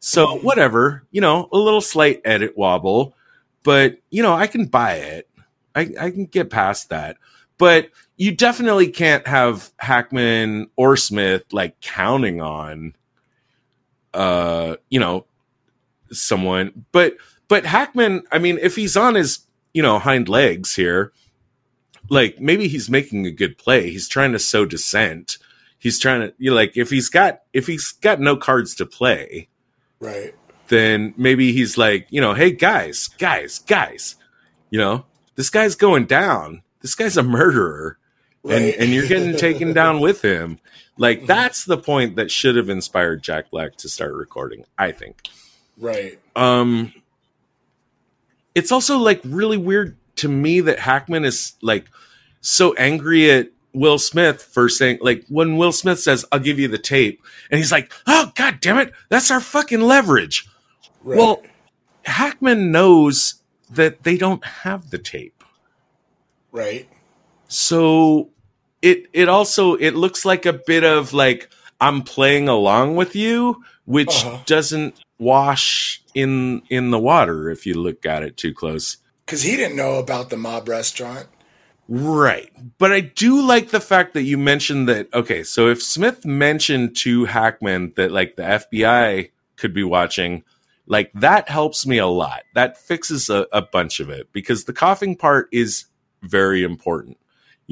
So, 0.00 0.26
mm-hmm. 0.26 0.46
whatever, 0.46 1.04
you 1.10 1.20
know, 1.20 1.48
a 1.52 1.56
little 1.56 1.80
slight 1.80 2.20
edit 2.24 2.56
wobble, 2.56 3.14
but, 3.62 3.98
you 4.10 4.22
know, 4.22 4.34
I 4.34 4.46
can 4.48 4.66
buy 4.66 4.94
it. 4.94 5.28
I, 5.74 5.92
I 5.98 6.10
can 6.10 6.26
get 6.26 6.50
past 6.50 6.90
that. 6.90 7.16
But 7.56 7.88
you 8.22 8.30
definitely 8.30 8.88
can't 8.88 9.26
have 9.26 9.70
Hackman 9.78 10.70
or 10.76 10.96
Smith 10.96 11.44
like 11.52 11.80
counting 11.80 12.40
on 12.40 12.94
uh, 14.14 14.76
you 14.90 15.00
know, 15.00 15.26
someone. 16.10 16.84
But 16.92 17.16
but 17.48 17.66
Hackman, 17.66 18.22
I 18.30 18.38
mean, 18.38 18.58
if 18.60 18.76
he's 18.76 18.96
on 18.96 19.14
his, 19.14 19.40
you 19.74 19.82
know, 19.82 19.98
hind 19.98 20.28
legs 20.28 20.76
here, 20.76 21.12
like 22.08 22.40
maybe 22.40 22.68
he's 22.68 22.90
making 22.90 23.26
a 23.26 23.30
good 23.30 23.58
play. 23.58 23.90
He's 23.90 24.08
trying 24.08 24.32
to 24.32 24.38
sow 24.38 24.64
dissent. 24.64 25.38
He's 25.78 25.98
trying 25.98 26.20
to 26.20 26.34
you 26.38 26.50
know, 26.50 26.56
like 26.56 26.76
if 26.76 26.90
he's 26.90 27.08
got 27.08 27.42
if 27.52 27.66
he's 27.66 27.92
got 27.92 28.20
no 28.20 28.36
cards 28.36 28.74
to 28.76 28.86
play, 28.86 29.48
right. 30.00 30.34
then 30.68 31.14
maybe 31.16 31.52
he's 31.52 31.76
like, 31.76 32.06
you 32.10 32.20
know, 32.20 32.34
hey 32.34 32.52
guys, 32.52 33.08
guys, 33.18 33.58
guys, 33.60 34.16
you 34.70 34.78
know, 34.78 35.06
this 35.34 35.50
guy's 35.50 35.74
going 35.74 36.06
down. 36.06 36.62
This 36.80 36.94
guy's 36.94 37.16
a 37.16 37.22
murderer. 37.22 37.98
And, 38.44 38.52
Right. 38.52 38.74
and 38.78 38.90
you're 38.90 39.06
getting 39.06 39.36
taken 39.48 39.72
down 39.72 40.00
with 40.00 40.22
him. 40.22 40.58
Like 40.98 41.26
that's 41.26 41.64
the 41.64 41.78
point 41.78 42.16
that 42.16 42.30
should 42.30 42.56
have 42.56 42.68
inspired 42.68 43.22
Jack 43.22 43.50
Black 43.50 43.76
to 43.76 43.88
start 43.88 44.14
recording, 44.14 44.64
I 44.78 44.92
think. 44.92 45.22
Right. 45.78 46.18
Um 46.36 46.92
it's 48.54 48.70
also 48.72 48.98
like 48.98 49.20
really 49.24 49.56
weird 49.56 49.96
to 50.16 50.28
me 50.28 50.60
that 50.60 50.78
Hackman 50.80 51.24
is 51.24 51.54
like 51.62 51.86
so 52.40 52.74
angry 52.74 53.30
at 53.30 53.48
Will 53.72 53.98
Smith 53.98 54.42
for 54.42 54.68
saying 54.68 54.98
like 55.00 55.24
when 55.28 55.56
Will 55.56 55.72
Smith 55.72 55.98
says 56.00 56.24
I'll 56.30 56.38
give 56.38 56.58
you 56.58 56.68
the 56.68 56.78
tape 56.78 57.22
and 57.50 57.56
he's 57.58 57.72
like, 57.72 57.90
"Oh 58.06 58.30
god 58.34 58.58
damn 58.60 58.78
it, 58.78 58.92
that's 59.08 59.30
our 59.30 59.40
fucking 59.40 59.80
leverage." 59.80 60.46
Right. 61.02 61.16
Well, 61.18 61.42
Hackman 62.04 62.70
knows 62.70 63.36
that 63.70 64.02
they 64.02 64.18
don't 64.18 64.44
have 64.44 64.90
the 64.90 64.98
tape. 64.98 65.42
right. 66.50 66.86
So 67.48 68.28
it 68.82 69.06
it 69.12 69.28
also 69.28 69.74
it 69.74 69.92
looks 69.94 70.24
like 70.24 70.44
a 70.46 70.52
bit 70.52 70.84
of 70.84 71.12
like 71.12 71.48
I'm 71.80 72.02
playing 72.02 72.48
along 72.48 72.96
with 72.96 73.16
you, 73.16 73.62
which 73.86 74.24
Uh-huh. 74.24 74.38
doesn't 74.46 75.00
wash 75.18 76.02
in 76.14 76.62
in 76.68 76.90
the 76.90 76.98
water 76.98 77.48
if 77.50 77.64
you 77.66 77.74
look 77.74 78.04
at 78.06 78.22
it 78.22 78.36
too 78.36 78.52
close. 78.54 78.98
Because 79.24 79.42
he 79.42 79.56
didn't 79.56 79.76
know 79.76 79.98
about 79.98 80.30
the 80.30 80.36
mob 80.36 80.68
restaurant. 80.68 81.28
Right. 81.88 82.50
But 82.78 82.92
I 82.92 83.00
do 83.00 83.42
like 83.42 83.70
the 83.70 83.80
fact 83.80 84.14
that 84.14 84.22
you 84.22 84.38
mentioned 84.38 84.88
that 84.88 85.12
okay, 85.14 85.42
so 85.42 85.68
if 85.68 85.82
Smith 85.82 86.24
mentioned 86.24 86.96
to 86.98 87.24
Hackman 87.24 87.92
that 87.96 88.12
like 88.12 88.36
the 88.36 88.42
FBI 88.42 89.30
could 89.56 89.74
be 89.74 89.84
watching, 89.84 90.44
like 90.86 91.10
that 91.14 91.48
helps 91.48 91.86
me 91.86 91.98
a 91.98 92.06
lot. 92.06 92.42
That 92.54 92.78
fixes 92.78 93.28
a, 93.30 93.46
a 93.52 93.62
bunch 93.62 94.00
of 94.00 94.10
it 94.10 94.32
because 94.32 94.64
the 94.64 94.72
coughing 94.72 95.16
part 95.16 95.48
is 95.52 95.86
very 96.22 96.62
important. 96.62 97.18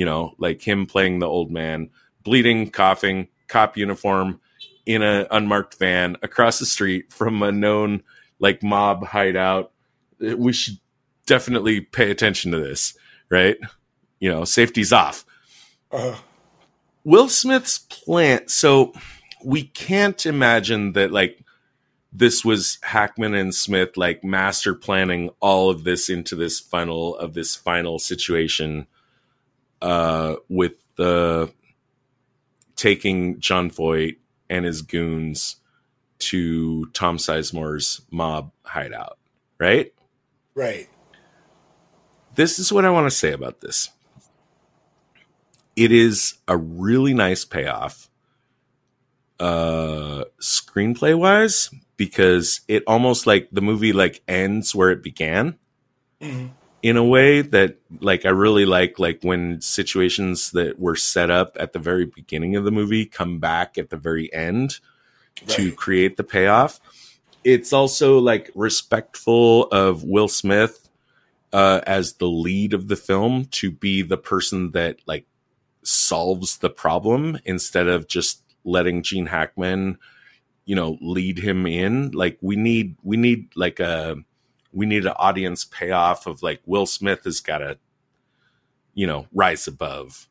You 0.01 0.07
know, 0.07 0.33
like 0.39 0.63
him 0.67 0.87
playing 0.87 1.19
the 1.19 1.27
old 1.27 1.51
man, 1.51 1.91
bleeding, 2.25 2.71
coughing, 2.71 3.29
cop 3.49 3.77
uniform 3.77 4.41
in 4.87 5.03
a 5.03 5.27
unmarked 5.31 5.79
van 5.79 6.17
across 6.23 6.59
the 6.59 6.65
street 6.65 7.13
from 7.13 7.43
a 7.43 7.53
known 7.53 8.03
like 8.39 8.63
mob 8.63 9.05
hideout. 9.05 9.73
We 10.19 10.55
should 10.55 10.79
definitely 11.27 11.83
pay 11.83 12.11
attention 12.11 12.51
to 12.53 12.59
this, 12.59 12.95
right? 13.29 13.59
You 14.21 14.31
know, 14.31 14.45
safety's 14.47 14.91
off. 14.91 15.27
Uh, 15.93 16.17
Will 17.05 17.29
Smith's 17.29 17.81
plan. 17.81 18.49
So 18.49 18.95
we 19.45 19.65
can't 19.65 20.25
imagine 20.25 20.93
that 20.93 21.13
like 21.13 21.45
this 22.11 22.43
was 22.43 22.79
Hackman 22.81 23.35
and 23.35 23.55
Smith 23.55 23.99
like 23.99 24.25
master 24.25 24.75
planning 24.75 25.29
all 25.41 25.69
of 25.69 25.85
this 25.85 26.09
into 26.09 26.37
this 26.37 26.59
funnel 26.59 27.19
of 27.19 27.35
this 27.35 27.55
final 27.55 27.99
situation 27.99 28.87
uh 29.83 30.37
with 30.49 30.73
the 30.97 31.53
taking 32.77 33.39
Jon 33.41 33.71
Voight 33.71 34.19
and 34.49 34.65
his 34.65 34.83
goons 34.83 35.57
to 36.19 36.87
Tom 36.87 37.17
Sizemore's 37.19 38.03
mob 38.11 38.53
hideout, 38.65 39.19
right? 39.59 39.93
right. 40.55 40.89
this 42.35 42.59
is 42.59 42.73
what 42.73 42.85
I 42.85 42.91
want 42.91 43.07
to 43.07 43.11
say 43.11 43.33
about 43.33 43.61
this. 43.61 43.91
It 45.77 45.93
is 45.93 46.35
a 46.47 46.57
really 46.57 47.15
nice 47.15 47.45
payoff, 47.45 48.11
uh, 49.39 50.25
screenplay 50.41 51.17
wise, 51.19 51.71
because 51.97 52.61
it 52.69 52.83
almost 52.87 53.27
like 53.27 53.49
the 53.53 53.63
movie 53.63 53.93
like 53.93 54.23
ends 54.29 54.75
where 54.75 54.91
it 54.91 55.03
began 55.03 55.59
Mhm. 56.21 56.51
In 56.83 56.97
a 56.97 57.05
way 57.05 57.43
that 57.43 57.77
like 58.01 58.25
I 58.25 58.31
really 58.31 58.65
like 58.65 58.99
like 58.99 59.21
when 59.23 59.61
situations 59.61 60.53
that 60.53 60.79
were 60.79 60.97
set 60.97 61.31
up 61.31 61.57
at 61.61 61.73
the 61.73 61.79
very 61.79 62.07
beginning 62.07 62.57
of 62.57 62.65
the 62.65 62.71
movie 62.71 63.05
come 63.07 63.39
back 63.39 63.77
at 63.77 63.91
the 63.91 63.97
very 63.97 64.33
end 64.33 64.79
to 65.49 65.73
create 65.73 66.17
the 66.17 66.25
payoff. 66.25 66.81
It's 67.45 67.73
also 67.73 68.19
like 68.19 68.51
respectful 68.55 69.65
of 69.69 70.05
Will 70.05 70.29
Smith 70.29 70.89
uh, 71.53 71.81
as 71.87 72.15
the 72.15 72.29
lead 72.29 72.75
of 72.75 72.89
the 72.89 72.97
film 72.97 73.47
to 73.47 73.71
be 73.71 74.03
the 74.03 74.19
person 74.19 74.73
that 74.73 75.01
like 75.07 75.27
solves 75.83 76.59
the 76.59 76.71
problem 76.71 77.39
instead 77.45 77.89
of 77.89 78.07
just 78.07 78.43
letting 78.65 79.03
Gene 79.03 79.27
Hackman, 79.27 79.99
you 80.65 80.77
know, 80.77 80.99
lead 81.01 81.39
him 81.39 81.67
in. 81.67 82.11
Like 82.11 82.39
we 82.41 82.57
need 82.57 82.97
we 83.03 83.17
need 83.17 83.49
like 83.57 83.81
a 83.81 84.17
we 84.73 84.87
need 84.87 85.07
an 85.07 85.15
audience 85.17 85.65
payoff 85.65 86.27
of 86.27 86.43
like 86.43 86.61
Will 86.67 86.87
Smith 86.87 87.25
has 87.25 87.41
got 87.41 87.59
to, 87.59 87.79
you 88.95 89.07
know, 89.07 89.27
rise 89.33 89.67
above 89.67 90.29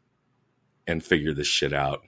and 0.88 1.04
figure 1.04 1.34
this 1.34 1.48
shit 1.48 1.74
out. 1.74 2.02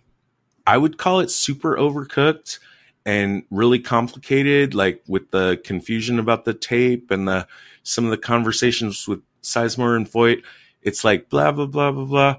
I 0.66 0.78
would 0.78 0.98
call 0.98 1.20
it 1.20 1.32
super 1.32 1.76
overcooked 1.76 2.60
and 3.06 3.44
really 3.50 3.80
complicated, 3.80 4.74
like 4.74 5.02
with 5.08 5.32
the 5.32 5.60
confusion 5.64 6.20
about 6.20 6.46
the 6.46 6.54
tape 6.54 7.12
and 7.12 7.28
the 7.28 7.48
some 7.84 8.06
of 8.06 8.12
the 8.12 8.18
conversations 8.18 9.08
with 9.08 9.22
Sizemore 9.42 9.96
and 9.96 10.10
Voight. 10.10 10.44
It's 10.82 11.04
like 11.04 11.30
blah 11.30 11.52
blah 11.52 11.66
blah 11.66 11.92
blah 11.92 12.06
blah, 12.06 12.36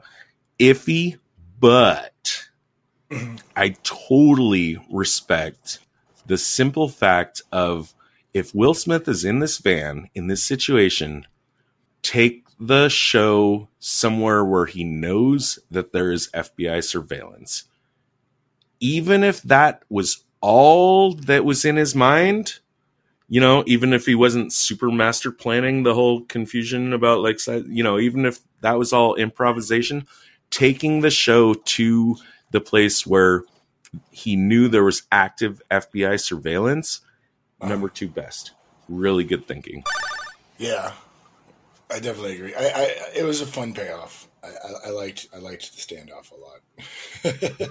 iffy, 0.59 1.19
but 1.59 2.49
I 3.57 3.77
totally 3.83 4.79
respect 4.91 5.81
the 6.27 6.39
simple 6.39 6.89
fact 6.89 7.43
of 7.51 7.93
if 8.35 8.55
Will 8.55 8.75
Smith 8.75 9.09
is 9.09 9.25
in 9.25 9.41
this 9.41 9.59
van 9.59 10.09
in 10.15 10.27
this 10.27 10.43
situation, 10.43 11.27
take 12.03 12.47
the 12.59 12.89
show 12.89 13.69
somewhere 13.79 14.45
where 14.45 14.67
he 14.67 14.85
knows 14.85 15.59
that 15.71 15.93
there 15.93 16.13
is 16.13 16.31
FBI 16.35 16.85
surveillance. 16.85 17.65
Even 18.81 19.23
if 19.23 19.43
that 19.43 19.83
was 19.89 20.25
all 20.41 21.15
that 21.15 21.45
was 21.45 21.65
in 21.65 21.77
his 21.77 21.95
mind, 21.95 22.59
you 23.29 23.41
know, 23.41 23.65
even 23.67 23.93
if 23.93 24.07
he 24.07 24.15
wasn't 24.15 24.53
super 24.53 24.91
master 24.91 25.31
planning 25.31 25.83
the 25.83 25.95
whole 25.95 26.23
confusion 26.23 26.93
about 26.93 27.21
like, 27.21 27.39
you 27.67 27.83
know, 27.83 27.99
even 27.99 28.27
if 28.27 28.41
that 28.61 28.79
was 28.79 28.93
all 28.93 29.15
improvisation, 29.15 30.07
taking 30.51 31.01
the 31.01 31.11
show 31.11 31.55
to 31.55 32.17
the 32.51 32.61
place 32.61 33.07
where 33.07 33.45
he 34.11 34.37
knew 34.37 34.69
there 34.69 34.85
was 34.85 35.03
active 35.11 35.63
FBI 35.71 36.21
surveillance, 36.21 37.01
number 37.63 37.89
two 37.89 38.09
best. 38.09 38.53
Really 38.89 39.25
good 39.25 39.47
thinking. 39.47 39.85
Yeah, 40.59 40.93
I 41.91 41.99
definitely 41.99 42.37
agree. 42.37 42.55
I, 42.55 42.65
I 42.65 42.95
it 43.17 43.25
was 43.25 43.41
a 43.41 43.47
fun 43.47 43.75
payoff. 43.75 44.29
I, 44.43 44.49
I, 44.49 44.73
I 44.87 44.91
liked 44.91 45.29
I 45.35 45.39
liked 45.39 45.75
the 45.75 45.81
standoff 45.81 46.33
a 46.33 46.37
lot. 46.37 47.71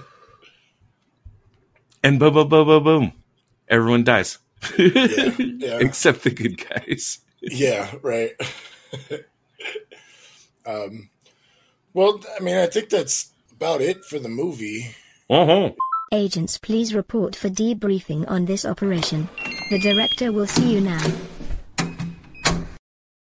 and 2.02 2.18
boom, 2.18 2.34
boom, 2.34 2.48
boom, 2.48 2.66
boom, 2.66 2.84
boom, 2.84 3.12
everyone 3.68 4.04
dies, 4.04 4.38
yeah, 4.78 4.86
yeah. 5.38 5.78
except 5.80 6.22
the 6.22 6.30
good 6.30 6.62
guys. 6.68 7.18
yeah, 7.42 7.94
right. 8.02 8.32
um, 10.66 11.10
well, 11.94 12.20
I 12.38 12.42
mean, 12.42 12.56
I 12.56 12.66
think 12.66 12.88
that's 12.88 13.32
about 13.50 13.80
it 13.80 14.04
for 14.04 14.18
the 14.18 14.28
movie. 14.28 14.94
Uh-huh. 15.28 15.72
Agents, 16.12 16.58
please 16.58 16.94
report 16.94 17.34
for 17.34 17.48
debriefing 17.48 18.30
on 18.30 18.44
this 18.44 18.64
operation. 18.64 19.28
The 19.72 19.78
director 19.78 20.32
will 20.32 20.46
see 20.46 20.74
you 20.74 20.82
now. 20.82 21.02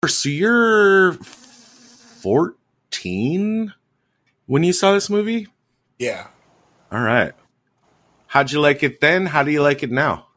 So 0.06 0.30
you're 0.30 1.14
14 1.14 3.74
when 4.46 4.64
you 4.64 4.72
saw 4.72 4.94
this 4.94 5.10
movie? 5.10 5.48
Yeah. 5.98 6.28
All 6.92 7.02
right. 7.02 7.34
How'd 8.28 8.52
you 8.52 8.62
like 8.62 8.84
it 8.84 9.02
then? 9.02 9.26
How 9.26 9.42
do 9.42 9.50
you 9.50 9.64
like 9.64 9.82
it 9.82 9.90
now? 9.90 10.28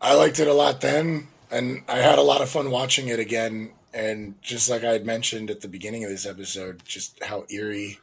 I 0.00 0.14
liked 0.14 0.40
it 0.40 0.48
a 0.48 0.52
lot 0.52 0.80
then, 0.80 1.28
and 1.48 1.84
I 1.86 1.98
had 1.98 2.18
a 2.18 2.22
lot 2.22 2.40
of 2.40 2.48
fun 2.48 2.72
watching 2.72 3.06
it 3.06 3.20
again. 3.20 3.70
And 3.94 4.34
just 4.42 4.68
like 4.68 4.82
I 4.82 4.94
had 4.94 5.06
mentioned 5.06 5.48
at 5.48 5.60
the 5.60 5.68
beginning 5.68 6.02
of 6.02 6.10
this 6.10 6.26
episode, 6.26 6.82
just 6.84 7.22
how 7.22 7.44
eerie 7.48 8.00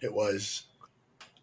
it 0.00 0.14
was. 0.14 0.62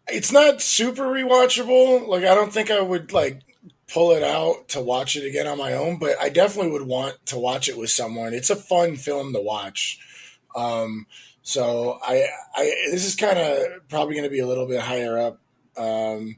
It's 0.07 0.31
not 0.31 0.63
super 0.63 1.03
rewatchable. 1.03 2.07
Like 2.07 2.23
I 2.23 2.33
don't 2.33 2.51
think 2.51 2.71
I 2.71 2.81
would 2.81 3.13
like 3.13 3.43
pull 3.87 4.11
it 4.11 4.23
out 4.23 4.67
to 4.69 4.81
watch 4.81 5.15
it 5.15 5.25
again 5.25 5.47
on 5.47 5.57
my 5.57 5.73
own, 5.73 5.99
but 5.99 6.19
I 6.19 6.29
definitely 6.29 6.71
would 6.71 6.87
want 6.87 7.23
to 7.27 7.37
watch 7.37 7.69
it 7.69 7.77
with 7.77 7.89
someone. 7.89 8.33
It's 8.33 8.49
a 8.49 8.55
fun 8.55 8.95
film 8.95 9.33
to 9.33 9.41
watch. 9.41 9.99
Um, 10.55 11.05
so 11.43 11.99
I, 12.01 12.27
I 12.55 12.63
this 12.89 13.05
is 13.05 13.15
kind 13.15 13.37
of 13.37 13.87
probably 13.89 14.15
going 14.15 14.23
to 14.23 14.31
be 14.31 14.39
a 14.39 14.47
little 14.47 14.67
bit 14.67 14.81
higher 14.81 15.19
up 15.19 15.39
um, 15.77 16.37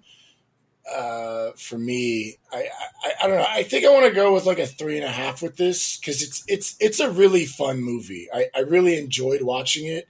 uh, 0.93 1.51
for 1.55 1.77
me. 1.77 2.37
I, 2.51 2.67
I, 3.03 3.11
I 3.23 3.27
don't 3.27 3.37
know. 3.37 3.45
I 3.47 3.63
think 3.63 3.85
I 3.85 3.89
want 3.89 4.05
to 4.05 4.11
go 4.11 4.33
with 4.33 4.45
like 4.45 4.59
a 4.59 4.67
three 4.67 4.97
and 4.97 5.05
a 5.05 5.11
half 5.11 5.41
with 5.41 5.55
this 5.55 5.97
because 5.97 6.21
it's 6.21 6.43
it's 6.47 6.75
it's 6.79 6.99
a 6.99 7.09
really 7.09 7.45
fun 7.45 7.79
movie. 7.81 8.27
I, 8.33 8.47
I 8.55 8.59
really 8.61 8.97
enjoyed 8.97 9.41
watching 9.41 9.85
it. 9.85 10.07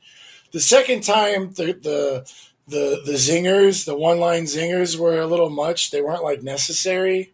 The 0.52 0.60
second 0.60 1.04
time, 1.04 1.54
the 1.54 1.74
the 1.74 2.32
the 2.68 3.02
the 3.06 3.14
zingers, 3.14 3.86
the 3.86 3.98
one 3.98 4.20
line 4.20 4.44
zingers 4.44 4.98
were 4.98 5.20
a 5.20 5.28
little 5.28 5.50
much. 5.50 5.92
They 5.92 6.02
weren't 6.02 6.24
like 6.24 6.44
necessary, 6.44 7.34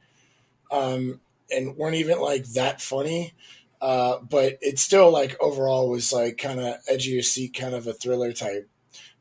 um, 0.71 1.19
and 1.51 1.75
weren't 1.75 1.95
even 1.95 2.19
like 2.19 2.45
that 2.49 2.81
funny. 2.81 3.33
Uh, 3.81 4.19
but 4.19 4.57
it 4.61 4.79
still 4.79 5.11
like 5.11 5.35
overall 5.41 5.89
was 5.89 6.13
like 6.13 6.37
kind 6.37 6.59
of 6.59 6.75
edge 6.87 7.07
of 7.07 7.13
your 7.13 7.23
seat, 7.23 7.53
kind 7.53 7.75
of 7.75 7.87
a 7.87 7.93
thriller 7.93 8.31
type, 8.31 8.69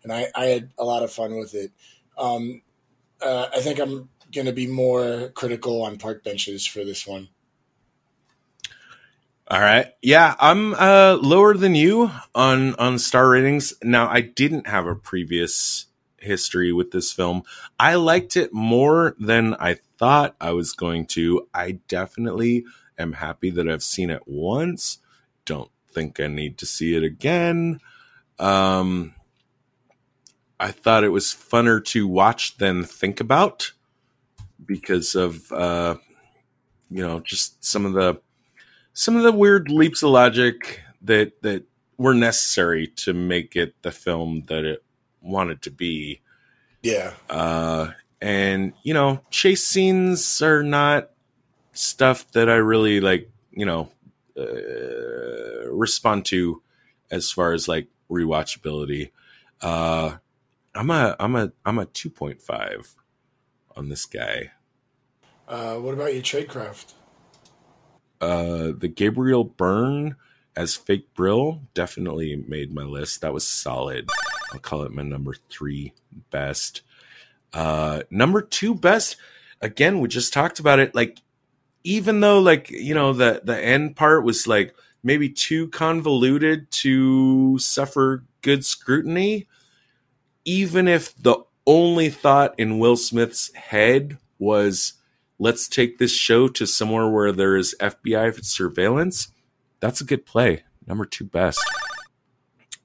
and 0.03 0.13
I 0.13 0.29
I 0.35 0.47
had 0.47 0.71
a 0.79 0.85
lot 0.85 1.03
of 1.03 1.13
fun 1.13 1.37
with 1.37 1.55
it. 1.55 1.73
Um, 2.19 2.63
uh, 3.21 3.49
I 3.55 3.61
think 3.61 3.79
I'm 3.79 4.09
going 4.33 4.47
to 4.47 4.53
be 4.53 4.67
more 4.67 5.31
critical 5.35 5.83
on 5.83 5.99
park 5.99 6.25
benches 6.25 6.67
for 6.67 6.85
this 6.85 7.07
one. 7.07 7.29
All 9.49 9.61
right. 9.61 9.89
Yeah, 10.01 10.35
I'm 10.39 10.75
uh, 10.75 11.19
lower 11.21 11.55
than 11.55 11.75
you 11.75 12.11
on 12.35 12.75
on 12.77 12.99
star 12.99 13.29
ratings. 13.29 13.75
Now, 13.83 14.09
I 14.09 14.21
didn't 14.21 14.67
have 14.67 14.87
a 14.87 14.95
previous 14.95 15.87
history 16.23 16.73
with 16.73 16.91
this 16.91 17.13
film. 17.13 17.43
I 17.79 17.95
liked 17.97 18.37
it 18.37 18.53
more 18.53 19.15
than 19.19 19.55
I 19.55 19.79
thought 19.99 20.37
I 20.41 20.53
was 20.53 20.73
going 20.73 21.07
to. 21.07 21.49
I 21.55 21.79
definitely 21.89 22.65
am 22.99 23.15
happy 23.15 23.51
that 23.51 23.69
I've 23.69 23.83
seen 23.83 24.11
it 24.11 24.23
once. 24.27 24.99
Don't 25.45 25.71
think 25.93 26.21
I 26.21 26.27
need 26.27 26.59
to 26.59 26.67
see 26.67 26.95
it 26.95 27.03
again. 27.03 27.81
Um, 28.39 29.15
I 30.59 30.71
thought 30.71 31.05
it 31.05 31.09
was 31.09 31.27
funner 31.27 31.85
to 31.87 32.07
watch 32.07 32.57
than 32.59 32.85
think 32.85 33.21
about 33.21 33.73
because 34.65 35.15
of 35.15 35.51
uh, 35.53 35.97
you 36.91 37.03
know 37.03 37.21
just 37.21 37.65
some 37.65 37.85
of 37.85 37.95
the 37.95 38.21
some 38.93 39.17
of 39.17 39.23
the 39.23 39.33
weird 39.33 39.71
leaps 39.71 40.03
of 40.03 40.11
logic 40.11 40.81
that 41.03 41.43
that 41.43 41.65
were 41.99 42.15
necessary 42.15 42.87
to 42.87 43.13
make 43.13 43.57
it 43.57 43.75
the 43.83 43.91
film 43.91 44.45
that 44.49 44.65
it 44.65 44.85
wanted 45.23 45.63
to 45.63 45.71
be. 45.71 46.21
Yeah. 46.83 47.13
Uh, 47.31 47.93
and 48.21 48.73
you 48.83 48.95
know, 48.95 49.21
chase 49.31 49.67
scenes 49.67 50.43
are 50.43 50.63
not 50.63 51.11
stuff 51.73 52.31
that 52.33 52.49
I 52.49 52.57
really 52.57 53.01
like. 53.01 53.31
You 53.51 53.67
know, 53.67 53.91
uh, 54.39 55.71
respond 55.71 56.25
to 56.27 56.63
as 57.11 57.31
far 57.31 57.53
as 57.53 57.69
like 57.69 57.89
rewatchability. 58.11 59.11
Uh, 59.61 60.17
I'm 60.75 60.91
a 60.91 61.17
I'm 61.21 61.37
a 61.37 61.53
I'm 61.65 61.79
a 61.79 61.87
two 61.87 62.11
point 62.11 62.41
five 62.41 62.95
on 63.77 63.89
this 63.89 64.07
guy. 64.07 64.53
Uh, 65.47 65.75
what 65.75 65.95
about 65.95 66.15
your 66.15 66.23
tradecraft? 66.23 66.95
Uh, 68.21 68.73
the 68.77 68.89
Gabriel 68.89 69.45
Byrne 69.45 70.17
as 70.57 70.77
fake 70.77 71.13
Brill 71.15 71.63
definitely 71.75 72.37
made 72.37 72.73
my 72.73 72.83
list. 72.83 73.21
That 73.21 73.33
was 73.33 73.47
solid. 73.47 74.09
I'll 74.53 74.61
call 74.61 74.83
it 74.83 74.93
my 74.93 75.03
number 75.03 75.35
three 75.49 75.93
best. 76.31 76.83
Uh, 77.53 78.03
number 78.11 78.43
two 78.43 78.75
best. 78.75 79.17
Again, 79.61 80.01
we 80.01 80.09
just 80.09 80.33
talked 80.33 80.59
about 80.59 80.79
it. 80.79 80.95
Like, 80.95 81.19
even 81.85 82.21
though 82.21 82.39
like 82.39 82.71
you 82.71 82.95
know 82.95 83.13
the 83.13 83.41
the 83.45 83.59
end 83.59 83.97
part 83.97 84.25
was 84.25 84.47
like 84.47 84.75
maybe 85.03 85.29
too 85.29 85.69
convoluted 85.69 86.71
to 86.71 87.59
suffer 87.59 88.25
good 88.43 88.65
scrutiny, 88.65 89.49
even 90.45 90.89
if 90.89 91.15
the 91.17 91.37
only 91.67 92.11
thought 92.11 92.55
in 92.59 92.79
Will 92.79 92.97
Smith's 92.97 93.53
head 93.55 94.19
was 94.39 94.95
let's 95.39 95.69
take 95.69 95.99
this 95.99 96.13
show 96.13 96.49
to 96.49 96.67
somewhere 96.67 97.09
where 97.09 97.33
there 97.33 97.57
is 97.57 97.75
FBI 97.81 98.45
surveillance, 98.45 99.29
that's 99.81 100.01
a 100.01 100.05
good 100.05 100.25
play. 100.25 100.63
Number 100.87 101.05
two 101.05 101.25
best. 101.25 101.61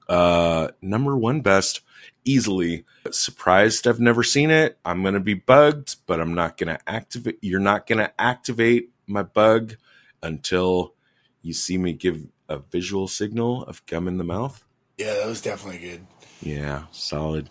Uh, 0.08 0.68
number 0.80 1.16
one 1.16 1.40
best, 1.40 1.82
easily. 2.24 2.84
Surprised 3.10 3.86
I've 3.86 4.00
never 4.00 4.22
seen 4.22 4.50
it. 4.50 4.78
I'm 4.84 5.02
gonna 5.02 5.20
be 5.20 5.34
bugged, 5.34 5.96
but 6.06 6.20
I'm 6.20 6.34
not 6.34 6.56
gonna 6.56 6.78
activate. 6.86 7.38
You're 7.42 7.60
not 7.60 7.86
gonna 7.86 8.12
activate 8.18 8.90
my 9.06 9.22
bug 9.22 9.76
until 10.22 10.94
you 11.42 11.52
see 11.52 11.78
me 11.78 11.92
give 11.92 12.26
a 12.48 12.58
visual 12.58 13.08
signal 13.08 13.64
of 13.64 13.84
gum 13.86 14.08
in 14.08 14.18
the 14.18 14.24
mouth. 14.24 14.64
Yeah, 14.96 15.14
that 15.14 15.26
was 15.26 15.40
definitely 15.40 15.80
good. 15.80 16.06
Yeah, 16.40 16.84
solid. 16.92 17.48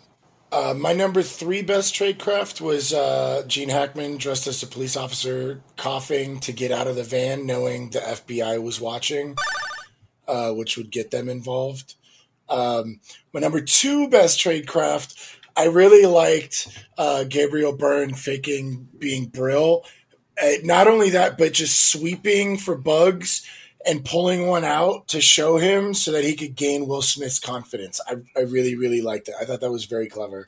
Uh, 0.52 0.74
my 0.76 0.94
number 0.94 1.22
three 1.22 1.62
best 1.62 1.94
tradecraft 1.94 2.62
was 2.62 2.94
uh, 2.94 3.44
Gene 3.48 3.70
Hackman 3.70 4.18
dressed 4.18 4.48
as 4.48 4.64
a 4.64 4.68
police 4.68 4.96
officer, 4.96 5.62
coughing 5.76 6.40
to 6.42 6.54
get 6.54 6.72
out 6.72 6.88
of 6.88 6.96
the 6.96 7.04
van, 7.04 7.46
knowing 7.46 7.90
the 7.90 8.00
FBI 8.00 8.62
was 8.62 8.80
watching, 8.80 9.36
uh, 10.28 10.52
which 10.52 10.78
would 10.78 10.90
get 10.90 11.12
them 11.12 11.28
involved. 11.28 11.96
Um, 12.50 13.00
my 13.34 13.40
number 13.40 13.62
two 13.62 14.10
best 14.10 14.40
tradecraft, 14.40 15.36
I 15.56 15.66
really 15.66 16.06
liked 16.06 16.68
uh, 16.98 17.24
Gabriel 17.26 17.76
Byrne 17.76 18.14
faking 18.14 18.88
being 18.98 19.26
Brill. 19.26 19.84
Uh, 20.42 20.52
not 20.64 20.88
only 20.88 21.10
that, 21.12 21.38
but 21.38 21.54
just 21.54 21.92
sweeping 21.92 22.58
for 22.58 22.76
bugs 22.78 23.46
and 23.86 24.04
pulling 24.06 24.48
one 24.48 24.64
out 24.64 25.08
to 25.08 25.22
show 25.22 25.58
him 25.58 25.94
so 25.94 26.12
that 26.12 26.24
he 26.24 26.36
could 26.36 26.56
gain 26.56 26.88
Will 26.88 27.02
Smith's 27.02 27.40
confidence. 27.40 28.00
I, 28.08 28.18
I 28.36 28.42
really, 28.42 28.76
really 28.76 29.02
liked 29.02 29.30
it. 29.30 29.36
I 29.40 29.46
thought 29.46 29.62
that 29.62 29.72
was 29.72 29.86
very 29.86 30.08
clever. 30.08 30.46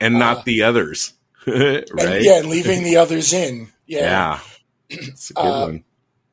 And 0.00 0.18
not 0.18 0.38
Uh, 0.38 0.42
the 0.46 0.62
others. 0.62 1.14
right? 1.46 1.90
And, 1.90 2.24
yeah, 2.24 2.38
and 2.38 2.48
leaving 2.48 2.84
the 2.84 2.96
others 2.96 3.32
in. 3.32 3.68
Yeah. 3.86 4.00
Yeah. 4.00 4.40
It's 4.90 5.30
a 5.30 5.34
good 5.34 5.40
Uh, 5.40 5.60
one. 5.66 5.84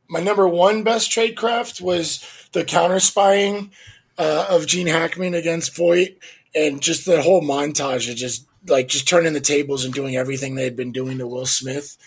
My 0.10 0.20
number 0.20 0.48
one 0.48 0.84
best 0.84 1.10
tradecraft 1.10 1.80
was 1.82 2.24
the 2.52 2.66
counter 2.66 3.00
spying 3.00 3.72
uh, 4.18 4.46
of 4.50 4.68
Gene 4.68 4.88
Hackman 4.88 5.34
against 5.34 5.76
Voight 5.76 6.18
and 6.54 6.82
just 6.82 7.06
the 7.06 7.22
whole 7.22 7.42
montage 7.42 8.10
of 8.10 8.16
just 8.16 8.48
like 8.68 8.88
just 8.88 9.08
turning 9.08 9.34
the 9.34 9.40
tables 9.40 9.86
and 9.86 9.94
doing 9.94 10.16
everything 10.16 10.56
they 10.56 10.64
had 10.64 10.76
been 10.76 10.92
doing 10.92 11.18
to 11.18 11.28
Will 11.28 11.46
Smith. 11.46 11.98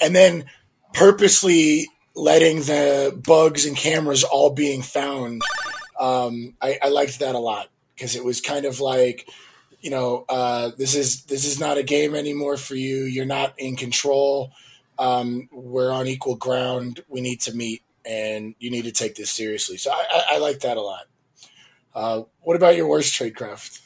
And 0.00 0.14
then 0.14 0.44
purposely 0.92 1.88
letting 2.14 2.58
the 2.58 3.18
bugs 3.26 3.66
and 3.66 3.76
cameras 3.76 4.22
all 4.24 4.50
being 4.50 4.82
found. 4.82 5.42
Um, 5.98 6.54
I, 6.60 6.78
I 6.82 6.88
liked 6.88 7.18
that 7.20 7.34
a 7.34 7.38
lot 7.38 7.68
because 7.94 8.14
it 8.16 8.24
was 8.24 8.40
kind 8.40 8.66
of 8.66 8.80
like, 8.80 9.28
you 9.80 9.90
know, 9.90 10.24
uh, 10.28 10.70
this 10.76 10.94
is 10.94 11.24
this 11.24 11.44
is 11.44 11.58
not 11.60 11.78
a 11.78 11.82
game 11.82 12.14
anymore 12.14 12.56
for 12.56 12.74
you. 12.74 13.04
You're 13.04 13.24
not 13.24 13.54
in 13.58 13.76
control. 13.76 14.52
um, 14.98 15.48
we're 15.52 15.92
on 15.92 16.06
equal 16.06 16.36
ground. 16.36 17.02
We 17.08 17.20
need 17.20 17.40
to 17.42 17.54
meet, 17.54 17.82
and 18.04 18.54
you 18.58 18.70
need 18.70 18.84
to 18.84 18.92
take 18.92 19.14
this 19.16 19.30
seriously. 19.30 19.76
So 19.76 19.90
I, 19.90 20.04
I, 20.10 20.24
I 20.32 20.38
like 20.38 20.60
that 20.60 20.76
a 20.76 20.82
lot. 20.82 21.06
Uh, 21.94 22.22
what 22.40 22.56
about 22.56 22.76
your 22.76 22.88
worst 22.88 23.14
tradecraft? 23.14 23.80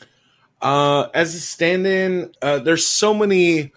Uh, 0.60 1.08
as 1.14 1.34
a 1.34 1.40
stand-in, 1.40 2.32
uh, 2.42 2.58
there's 2.58 2.86
so 2.86 3.14
many 3.14 3.72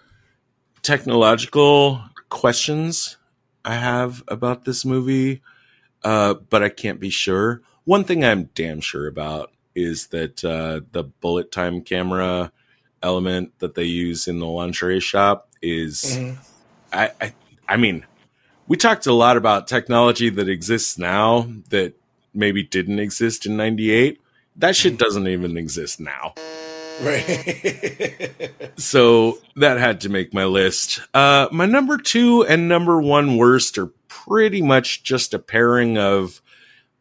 technological 0.82 2.02
questions 2.30 3.18
I 3.64 3.76
have 3.76 4.24
about 4.28 4.66
this 4.66 4.86
movie, 4.86 5.42
uh, 6.04 6.36
but 6.36 6.64
I 6.64 6.70
can't 6.70 7.00
be 7.00 7.10
sure. 7.10 7.62
One 7.84 8.04
thing 8.04 8.24
I'm 8.24 8.50
damn 8.56 8.82
sure 8.82 9.08
about 9.08 9.52
is 9.76 10.08
that 10.08 10.44
uh, 10.44 10.82
the 10.92 11.04
bullet 11.04 11.52
time 11.52 11.82
camera 11.82 12.52
element 13.04 13.58
that 13.60 13.76
they 13.76 13.84
use 13.84 14.28
in 14.28 14.40
the 14.40 14.48
lingerie 14.48 15.00
shop 15.00 15.50
is, 15.62 16.04
Mhm. 16.04 16.38
I, 16.94 17.12
I, 17.22 17.34
I 17.68 17.78
mean, 17.78 18.06
we 18.68 18.78
talked 18.78 19.06
a 19.06 19.14
lot 19.14 19.38
about 19.38 19.68
technology 19.68 20.30
that 20.30 20.50
exists 20.50 20.98
now 20.98 21.48
that 21.70 21.94
maybe 22.34 22.64
didn't 22.64 23.00
exist 23.00 23.46
in 23.46 23.58
'98. 23.58 24.20
That 24.58 24.76
shit 24.76 24.98
doesn't 24.98 25.28
even 25.28 25.58
exist 25.58 26.00
now. 26.00 26.34
Right. 27.02 28.42
So 28.78 29.38
that 29.58 29.78
had 29.78 30.02
to 30.02 30.10
make 30.10 30.34
my 30.34 30.46
list. 30.46 31.02
Uh, 31.14 31.48
my 31.52 31.68
number 31.68 31.98
two 31.98 32.44
and 32.46 32.68
number 32.68 33.00
one 33.00 33.38
worst 33.38 33.78
are 33.78 33.92
pretty 34.08 34.62
much 34.62 35.04
just 35.04 35.36
a 35.36 35.40
pairing 35.40 36.00
of 36.00 36.42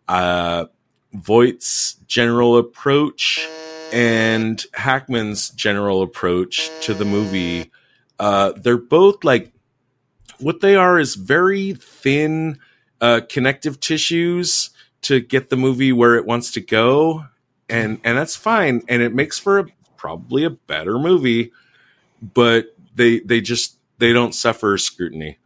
uh, 0.07 0.67
Voight's 1.15 1.95
general 2.07 2.59
approach 2.59 3.47
and 3.93 4.63
Hackman's 4.75 5.49
general 5.51 6.03
approach 6.03 6.71
to 6.83 6.93
the 6.93 7.05
movie. 7.07 7.71
Uh, 8.19 8.53
they're 8.57 8.77
both 8.77 9.25
like 9.25 9.53
what 10.39 10.61
they 10.61 10.77
are 10.77 10.99
is 10.99 11.15
very 11.15 11.73
thin 11.75 12.59
uh, 13.01 13.23
connective 13.29 13.81
tissues 13.81 14.71
to 15.03 15.21
get 15.21 15.51
the 15.51 15.57
movie 15.57 15.93
where 15.93 16.17
it 16.17 16.27
wants 16.27 16.51
to 16.53 16.61
go, 16.61 17.25
and 17.69 18.01
and 18.05 18.19
that's 18.19 18.37
fine, 18.37 18.83
and 18.89 19.03
it 19.03 19.15
makes 19.15 19.39
for 19.39 19.59
a, 19.61 19.67
probably 19.97 20.45
a 20.45 20.51
better 20.51 20.99
movie, 20.99 21.53
but 22.21 22.75
they 22.95 23.21
they 23.21 23.41
just 23.41 23.77
they 23.99 24.13
don't 24.13 24.35
suffer 24.35 24.77
scrutiny. 24.79 25.39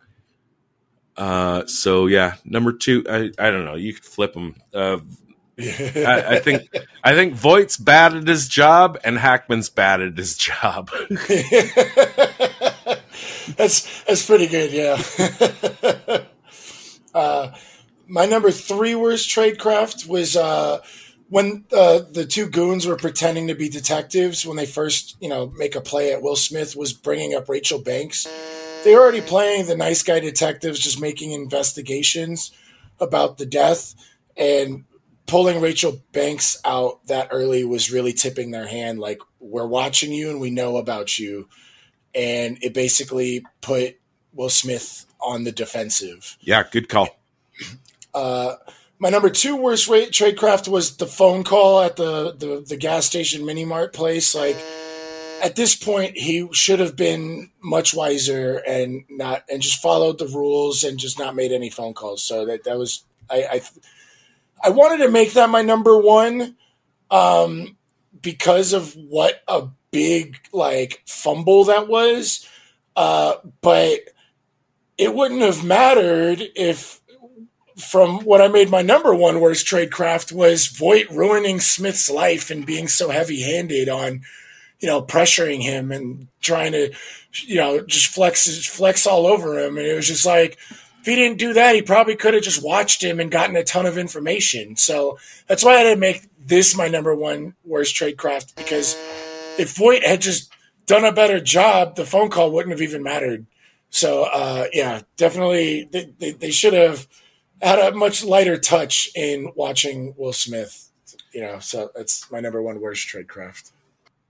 Uh, 1.16 1.64
so 1.66 2.06
yeah, 2.06 2.34
number 2.44 2.72
two, 2.72 3.04
I, 3.08 3.30
I 3.38 3.50
don't 3.50 3.64
know. 3.64 3.76
You 3.76 3.94
could 3.94 4.04
flip 4.04 4.32
them. 4.34 4.56
Uh, 4.72 4.98
I, 5.58 6.24
I 6.30 6.38
think 6.40 6.62
I 7.04 7.14
think 7.14 7.34
Voight's 7.34 7.76
bad 7.76 8.14
at 8.14 8.26
his 8.26 8.48
job 8.48 8.98
and 9.04 9.16
Hackman's 9.18 9.68
bad 9.68 10.00
at 10.00 10.16
his 10.16 10.36
job. 10.36 10.90
that's 13.56 14.02
that's 14.04 14.26
pretty 14.26 14.48
good, 14.48 14.72
yeah. 14.72 15.00
uh, 17.14 17.52
my 18.14 18.26
number 18.26 18.52
three 18.52 18.94
worst 18.94 19.28
trade 19.28 19.58
craft 19.58 20.06
was 20.06 20.36
uh, 20.36 20.80
when 21.30 21.64
uh, 21.72 21.98
the 22.12 22.24
two 22.24 22.46
goons 22.48 22.86
were 22.86 22.94
pretending 22.94 23.48
to 23.48 23.56
be 23.56 23.68
detectives 23.68 24.46
when 24.46 24.56
they 24.56 24.66
first, 24.66 25.16
you 25.20 25.28
know, 25.28 25.52
make 25.56 25.74
a 25.74 25.80
play 25.80 26.12
at 26.12 26.22
Will 26.22 26.36
Smith 26.36 26.76
was 26.76 26.92
bringing 26.92 27.34
up 27.34 27.48
Rachel 27.48 27.80
Banks. 27.80 28.28
They 28.84 28.94
were 28.94 29.00
already 29.00 29.20
playing 29.20 29.66
the 29.66 29.76
nice 29.76 30.04
guy 30.04 30.20
detectives, 30.20 30.78
just 30.78 31.00
making 31.00 31.32
investigations 31.32 32.52
about 33.00 33.36
the 33.36 33.46
death, 33.46 33.96
and 34.36 34.84
pulling 35.26 35.60
Rachel 35.60 36.00
Banks 36.12 36.56
out 36.64 37.04
that 37.08 37.30
early 37.32 37.64
was 37.64 37.90
really 37.90 38.12
tipping 38.12 38.52
their 38.52 38.68
hand. 38.68 39.00
Like 39.00 39.18
we're 39.40 39.66
watching 39.66 40.12
you 40.12 40.30
and 40.30 40.40
we 40.40 40.50
know 40.50 40.76
about 40.76 41.18
you, 41.18 41.48
and 42.14 42.58
it 42.62 42.74
basically 42.74 43.44
put 43.60 43.98
Will 44.32 44.50
Smith 44.50 45.04
on 45.20 45.42
the 45.42 45.52
defensive. 45.52 46.36
yeah, 46.42 46.62
good 46.70 46.88
call. 46.88 47.08
Uh, 48.14 48.54
my 48.98 49.10
number 49.10 49.28
two 49.28 49.56
worst 49.56 49.88
rate 49.88 50.10
tradecraft 50.10 50.68
was 50.68 50.96
the 50.96 51.06
phone 51.06 51.44
call 51.44 51.80
at 51.80 51.96
the, 51.96 52.32
the, 52.32 52.64
the 52.66 52.76
gas 52.76 53.06
station 53.06 53.44
mini 53.44 53.64
mart 53.64 53.92
place. 53.92 54.34
Like 54.34 54.56
at 55.42 55.56
this 55.56 55.74
point, 55.74 56.16
he 56.16 56.48
should 56.52 56.80
have 56.80 56.96
been 56.96 57.50
much 57.60 57.92
wiser 57.92 58.62
and 58.66 59.04
not 59.10 59.44
and 59.50 59.60
just 59.60 59.82
followed 59.82 60.18
the 60.18 60.28
rules 60.28 60.84
and 60.84 60.98
just 60.98 61.18
not 61.18 61.34
made 61.34 61.52
any 61.52 61.70
phone 61.70 61.92
calls. 61.92 62.22
So 62.22 62.46
that 62.46 62.64
that 62.64 62.78
was 62.78 63.04
I 63.28 63.44
I, 63.44 63.60
I 64.64 64.70
wanted 64.70 65.04
to 65.04 65.10
make 65.10 65.34
that 65.34 65.50
my 65.50 65.60
number 65.60 65.98
one, 65.98 66.56
um, 67.10 67.76
because 68.22 68.72
of 68.72 68.94
what 68.94 69.42
a 69.46 69.68
big 69.90 70.38
like 70.52 71.02
fumble 71.06 71.64
that 71.64 71.88
was. 71.88 72.48
Uh, 72.96 73.34
but 73.60 74.00
it 74.96 75.14
wouldn't 75.14 75.42
have 75.42 75.64
mattered 75.64 76.42
if 76.54 77.00
from 77.76 78.20
what 78.20 78.40
I 78.40 78.48
made 78.48 78.70
my 78.70 78.82
number 78.82 79.14
one 79.14 79.40
worst 79.40 79.66
trade 79.66 79.90
craft 79.90 80.32
was 80.32 80.66
Voight 80.66 81.10
ruining 81.10 81.60
Smith's 81.60 82.08
life 82.08 82.50
and 82.50 82.66
being 82.66 82.88
so 82.88 83.10
heavy 83.10 83.42
handed 83.42 83.88
on, 83.88 84.22
you 84.80 84.88
know, 84.88 85.02
pressuring 85.02 85.62
him 85.62 85.90
and 85.90 86.28
trying 86.40 86.72
to, 86.72 86.92
you 87.32 87.56
know, 87.56 87.80
just 87.80 88.06
flex 88.06 88.66
flex 88.66 89.06
all 89.06 89.26
over 89.26 89.58
him. 89.58 89.76
And 89.76 89.86
it 89.86 89.94
was 89.94 90.06
just 90.06 90.24
like, 90.24 90.58
if 91.00 91.06
he 91.06 91.16
didn't 91.16 91.38
do 91.38 91.52
that, 91.52 91.74
he 91.74 91.82
probably 91.82 92.16
could 92.16 92.34
have 92.34 92.42
just 92.42 92.64
watched 92.64 93.02
him 93.02 93.18
and 93.20 93.30
gotten 93.30 93.56
a 93.56 93.64
ton 93.64 93.86
of 93.86 93.98
information. 93.98 94.76
So 94.76 95.18
that's 95.48 95.64
why 95.64 95.74
I 95.74 95.82
didn't 95.82 96.00
make 96.00 96.28
this 96.38 96.76
my 96.76 96.88
number 96.88 97.14
one 97.14 97.54
worst 97.64 97.94
trade 97.96 98.16
craft 98.16 98.54
because 98.56 98.94
if 99.58 99.76
Voight 99.76 100.04
had 100.04 100.20
just 100.20 100.52
done 100.86 101.04
a 101.04 101.12
better 101.12 101.40
job, 101.40 101.96
the 101.96 102.06
phone 102.06 102.30
call 102.30 102.52
wouldn't 102.52 102.72
have 102.72 102.82
even 102.82 103.02
mattered. 103.02 103.46
So 103.90 104.24
uh, 104.24 104.66
yeah, 104.72 105.02
definitely 105.16 105.88
they, 105.90 106.12
they, 106.18 106.32
they 106.32 106.50
should 106.50 106.72
have 106.72 107.06
had 107.64 107.78
a 107.78 107.92
much 107.96 108.24
lighter 108.24 108.58
touch 108.58 109.10
in 109.14 109.52
watching 109.56 110.14
Will 110.16 110.32
Smith. 110.32 110.90
You 111.32 111.42
know, 111.42 111.58
so 111.58 111.90
that's 111.94 112.30
my 112.30 112.40
number 112.40 112.62
one 112.62 112.80
worst 112.80 113.08
tradecraft. 113.08 113.72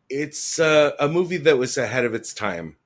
It's 0.09 0.59
uh, 0.59 0.93
a 1.01 1.09
movie 1.09 1.37
that 1.39 1.59
was 1.59 1.77
ahead 1.77 2.05
of 2.05 2.15
its 2.15 2.33
time. 2.35 2.77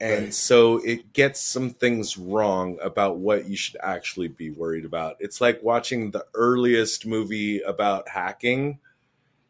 And 0.00 0.24
Right. 0.24 0.34
so 0.34 0.78
it 0.78 1.12
gets 1.12 1.40
some 1.40 1.70
things 1.70 2.16
wrong 2.16 2.78
about 2.82 3.18
what 3.18 3.46
you 3.46 3.56
should 3.56 3.76
actually 3.82 4.28
be 4.28 4.50
worried 4.50 4.86
about. 4.86 5.16
It's 5.20 5.40
like 5.40 5.62
watching 5.62 6.10
the 6.10 6.26
earliest 6.34 7.06
movie 7.06 7.60
about 7.60 8.08
hacking 8.08 8.78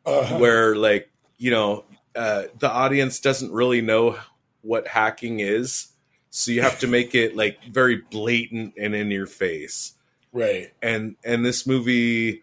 Uh, 0.07 0.39
where 0.39 0.75
like 0.77 1.11
you 1.39 1.51
know 1.51 1.85
uh, 2.17 2.45
the 2.59 2.71
audience 2.71 3.21
doesn't 3.21 3.53
really 3.53 3.81
know 3.83 4.19
what 4.63 4.87
hacking 4.89 5.41
is 5.41 5.89
so 6.31 6.51
you 6.51 6.63
have 6.63 6.79
to 6.79 6.87
make 6.87 7.15
it 7.15 7.37
like 7.37 7.63
very 7.71 7.97
blatant 8.11 8.75
and 8.79 8.95
in 8.95 9.11
your 9.11 9.27
face 9.27 9.95
right. 10.33 10.73
and 10.83 11.17
and 11.25 11.45
this 11.45 11.67
movie 11.67 12.43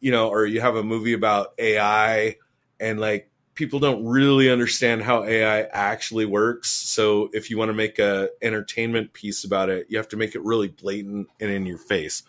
you 0.00 0.10
know 0.10 0.28
or 0.28 0.46
you 0.46 0.60
have 0.60 0.76
a 0.76 0.82
movie 0.82 1.12
about 1.12 1.52
ai 1.58 2.36
and 2.80 3.00
like 3.00 3.30
people 3.54 3.78
don't 3.78 4.04
really 4.04 4.50
understand 4.50 5.02
how 5.02 5.24
ai 5.24 5.62
actually 5.72 6.26
works. 6.26 6.68
So 6.68 7.30
if 7.32 7.50
you 7.50 7.56
want 7.56 7.70
to 7.70 7.74
make 7.74 7.98
a 7.98 8.28
entertainment 8.42 9.12
piece 9.12 9.44
about 9.44 9.70
it 9.70 9.86
you 9.88 9.96
have 9.96 10.08
to 10.08 10.16
make 10.16 10.34
it 10.34 10.42
really 10.42 10.68
blatant 10.68 11.28
and 11.40 11.50
in 11.50 11.66
your 11.66 11.78
face. 11.78 12.22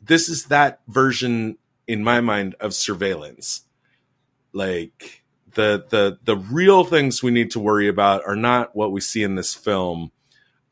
This 0.00 0.28
is 0.28 0.46
that 0.46 0.80
version 0.88 1.58
in 1.86 2.02
my 2.02 2.20
mind 2.20 2.54
of 2.60 2.74
surveillance. 2.74 3.62
Like 4.52 5.22
the 5.54 5.84
the 5.88 6.18
the 6.24 6.36
real 6.36 6.84
things 6.84 7.22
we 7.22 7.30
need 7.30 7.50
to 7.50 7.60
worry 7.60 7.88
about 7.88 8.22
are 8.26 8.36
not 8.36 8.74
what 8.74 8.92
we 8.92 9.00
see 9.00 9.22
in 9.22 9.34
this 9.34 9.54
film 9.54 10.10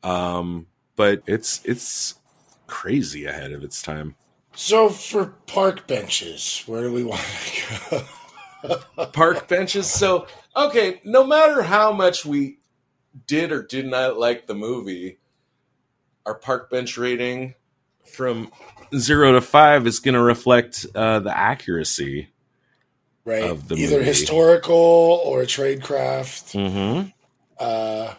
um 0.03 0.65
but 0.95 1.21
it's 1.27 1.61
it's 1.65 2.15
crazy 2.71 3.25
ahead 3.25 3.51
of 3.51 3.63
its 3.63 3.81
time 3.81 4.15
So 4.55 4.89
for 4.89 5.27
park 5.45 5.85
benches, 5.87 6.63
where 6.65 6.81
do 6.81 6.91
we 6.93 7.03
want 7.03 7.21
to 7.21 8.03
go? 8.63 9.05
park 9.13 9.47
benches 9.47 9.89
so 9.89 10.27
okay 10.55 11.01
no 11.03 11.25
matter 11.25 11.61
how 11.63 11.91
much 11.91 12.25
we 12.25 12.59
did 13.27 13.51
or 13.51 13.63
did 13.63 13.87
not 13.87 14.17
like 14.17 14.45
the 14.47 14.53
movie 14.53 15.17
our 16.27 16.35
park 16.35 16.69
bench 16.69 16.97
rating 16.97 17.55
from 18.05 18.51
zero 18.95 19.31
to 19.33 19.41
five 19.41 19.87
is 19.87 19.99
going 19.99 20.13
to 20.13 20.21
reflect 20.21 20.85
uh, 20.95 21.19
the 21.19 21.35
accuracy 21.35 22.29
right. 23.25 23.43
Of 23.43 23.67
the 23.67 23.75
Either 23.75 23.97
movie. 23.97 24.05
historical 24.05 24.75
or 24.75 25.41
tradecraft. 25.43 26.53
mm-hmm. 26.53 27.09
Uh, 27.59 28.13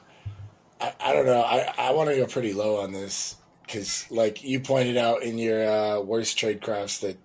I, 0.80 0.92
I 1.00 1.12
don't 1.12 1.26
know. 1.26 1.42
I, 1.42 1.72
I 1.78 1.92
want 1.92 2.10
to 2.10 2.16
go 2.16 2.26
pretty 2.26 2.52
low 2.52 2.80
on 2.80 2.92
this 2.92 3.36
because, 3.72 4.06
like 4.10 4.44
you 4.44 4.60
pointed 4.60 4.96
out 4.96 5.22
in 5.22 5.38
your 5.38 5.66
uh, 5.68 6.00
worst 6.00 6.36
tradecrafts, 6.38 7.00
that 7.00 7.16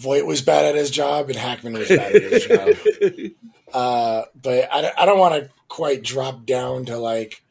Voight 0.00 0.26
was 0.26 0.40
bad 0.42 0.64
at 0.64 0.74
his 0.74 0.90
job 0.90 1.28
and 1.28 1.38
Hackman 1.38 1.74
was 1.74 1.88
bad 1.88 2.14
at 2.16 2.22
his 2.22 2.46
job. 2.46 3.30
Uh, 3.72 4.22
but 4.40 4.72
I, 4.72 4.82
don't- 4.82 4.94
I 5.00 5.04
don't 5.04 5.18
want 5.18 5.34
to 5.34 5.50
quite 5.66 6.04
drop 6.04 6.46
down 6.46 6.84
to 6.84 6.96
like 6.96 7.42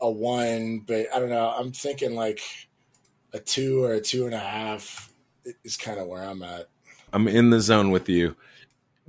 a 0.00 0.08
one, 0.08 0.84
but 0.86 1.06
I 1.12 1.18
don't 1.18 1.28
know. 1.28 1.48
I'm 1.58 1.72
thinking 1.72 2.14
like 2.14 2.40
a 3.32 3.40
two 3.40 3.82
or 3.82 3.94
a 3.94 4.00
two 4.00 4.26
and 4.26 4.34
a 4.34 4.38
half 4.38 5.12
is 5.64 5.76
kind 5.76 5.98
of 5.98 6.06
where 6.06 6.22
I'm 6.22 6.44
at. 6.44 6.68
I'm 7.12 7.26
in 7.26 7.50
the 7.50 7.60
zone 7.60 7.90
with 7.90 8.08
you. 8.08 8.36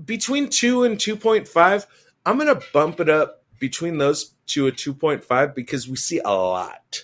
Between 0.03 0.49
two 0.49 0.83
and 0.83 0.99
two 0.99 1.15
point 1.15 1.47
five, 1.47 1.85
I'm 2.25 2.39
gonna 2.39 2.59
bump 2.73 2.99
it 2.99 3.09
up 3.09 3.43
between 3.59 3.99
those 3.99 4.33
two 4.47 4.65
a 4.65 4.71
two 4.71 4.95
point 4.95 5.23
five 5.23 5.53
because 5.53 5.87
we 5.87 5.95
see 5.95 6.17
a 6.25 6.29
lot. 6.31 7.03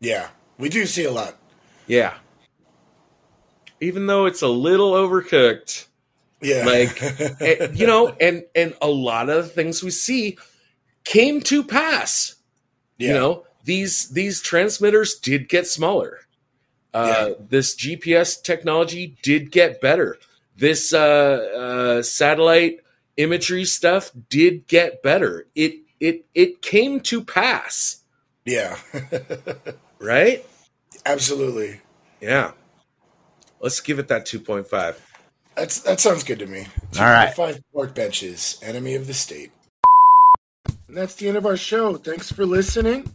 Yeah, 0.00 0.28
we 0.58 0.68
do 0.68 0.86
see 0.86 1.04
a 1.04 1.10
lot. 1.12 1.36
Yeah. 1.86 2.14
Even 3.80 4.06
though 4.06 4.26
it's 4.26 4.42
a 4.42 4.48
little 4.48 4.92
overcooked, 4.92 5.86
Yeah, 6.40 6.64
like 6.64 7.00
eh, 7.40 7.68
you 7.74 7.86
know, 7.86 8.08
and 8.20 8.44
and 8.54 8.74
a 8.80 8.88
lot 8.88 9.28
of 9.28 9.44
the 9.44 9.50
things 9.50 9.82
we 9.82 9.90
see 9.90 10.38
came 11.04 11.40
to 11.42 11.62
pass. 11.62 12.36
yeah. 12.98 13.08
You 13.08 13.14
know, 13.14 13.46
these 13.64 14.08
these 14.10 14.40
transmitters 14.40 15.14
did 15.18 15.48
get 15.48 15.66
smaller. 15.66 16.20
Uh, 16.94 17.30
This 17.50 17.74
GPS 17.76 18.42
technology 18.42 19.16
did 19.22 19.50
get 19.50 19.80
better. 19.82 20.16
This 20.56 20.94
uh, 20.94 20.98
uh, 20.98 22.02
satellite 22.02 22.80
imagery 23.18 23.66
stuff 23.66 24.10
did 24.30 24.66
get 24.66 25.02
better. 25.02 25.46
It 25.54 25.80
it 26.00 26.24
it 26.34 26.62
came 26.62 27.00
to 27.00 27.22
pass, 27.22 27.98
yeah, 28.46 28.78
right? 29.98 30.44
absolutely. 31.04 31.80
Yeah. 32.20 32.52
Let's 33.60 33.80
give 33.80 33.98
it 33.98 34.08
that 34.08 34.26
two 34.26 34.40
point 34.40 34.68
five. 34.68 35.00
That's 35.56 35.80
that 35.80 36.00
sounds 36.00 36.24
good 36.24 36.38
to 36.40 36.46
me. 36.46 36.66
All 36.98 37.04
right. 37.04 37.34
Five 37.34 37.60
park 37.74 37.94
benches, 37.94 38.58
enemy 38.62 38.94
of 38.94 39.06
the 39.06 39.14
state. 39.14 39.52
And 40.88 40.96
that's 40.96 41.14
the 41.14 41.28
end 41.28 41.36
of 41.36 41.46
our 41.46 41.56
show. 41.56 41.96
Thanks 41.96 42.30
for 42.30 42.44
listening. 42.44 43.12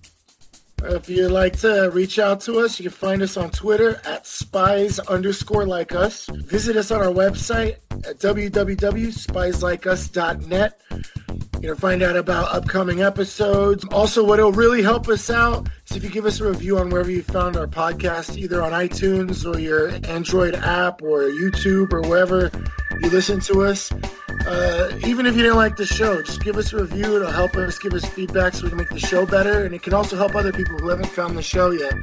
If 0.83 1.07
you'd 1.09 1.29
like 1.29 1.59
to 1.59 1.91
reach 1.93 2.17
out 2.19 2.41
to 2.41 2.59
us, 2.59 2.77
you 2.79 2.89
can 2.89 2.97
find 2.97 3.21
us 3.21 3.37
on 3.37 3.51
Twitter 3.51 4.01
at 4.03 4.25
spies 4.25 4.97
underscore 4.99 5.65
like 5.65 5.93
us. 5.93 6.25
Visit 6.25 6.75
us 6.75 6.89
on 6.91 7.01
our 7.01 7.13
website 7.13 7.77
at 8.05 8.19
www.spieslikeus.net. 8.19 10.81
You 11.61 11.67
know, 11.67 11.75
find 11.75 12.01
out 12.01 12.17
about 12.17 12.51
upcoming 12.51 13.03
episodes. 13.03 13.85
Also, 13.91 14.25
what 14.25 14.39
will 14.39 14.51
really 14.51 14.81
help 14.81 15.07
us 15.09 15.29
out 15.29 15.69
is 15.87 15.97
if 15.97 16.03
you 16.03 16.09
give 16.09 16.25
us 16.25 16.39
a 16.39 16.49
review 16.49 16.79
on 16.79 16.89
wherever 16.89 17.11
you 17.11 17.21
found 17.21 17.55
our 17.55 17.67
podcast, 17.67 18.35
either 18.35 18.63
on 18.63 18.71
iTunes 18.71 19.45
or 19.45 19.59
your 19.59 19.89
Android 20.09 20.55
app 20.55 21.03
or 21.03 21.25
YouTube 21.25 21.93
or 21.93 22.01
wherever 22.01 22.49
you 23.01 23.09
listen 23.09 23.39
to 23.41 23.63
us. 23.63 23.91
Uh, 24.45 24.97
even 25.05 25.25
if 25.25 25.35
you 25.35 25.43
didn't 25.43 25.57
like 25.57 25.75
the 25.75 25.85
show, 25.85 26.21
just 26.21 26.43
give 26.43 26.57
us 26.57 26.73
a 26.73 26.77
review. 26.77 27.15
It'll 27.15 27.31
help 27.31 27.55
us 27.55 27.77
give 27.77 27.93
us 27.93 28.05
feedback 28.05 28.53
so 28.53 28.63
we 28.63 28.69
can 28.69 28.77
make 28.77 28.89
the 28.89 28.99
show 28.99 29.25
better. 29.25 29.63
And 29.63 29.75
it 29.75 29.83
can 29.83 29.93
also 29.93 30.17
help 30.17 30.35
other 30.35 30.51
people 30.51 30.70
who 30.79 30.89
haven't 30.89 31.07
found 31.07 31.37
the 31.37 31.41
show 31.41 31.71
yet 31.71 31.93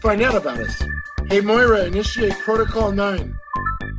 find 0.00 0.22
out 0.22 0.34
about 0.34 0.58
us. 0.58 0.82
Hey, 1.28 1.40
Moira, 1.40 1.84
initiate 1.84 2.32
Protocol 2.38 2.92
9. 2.92 3.38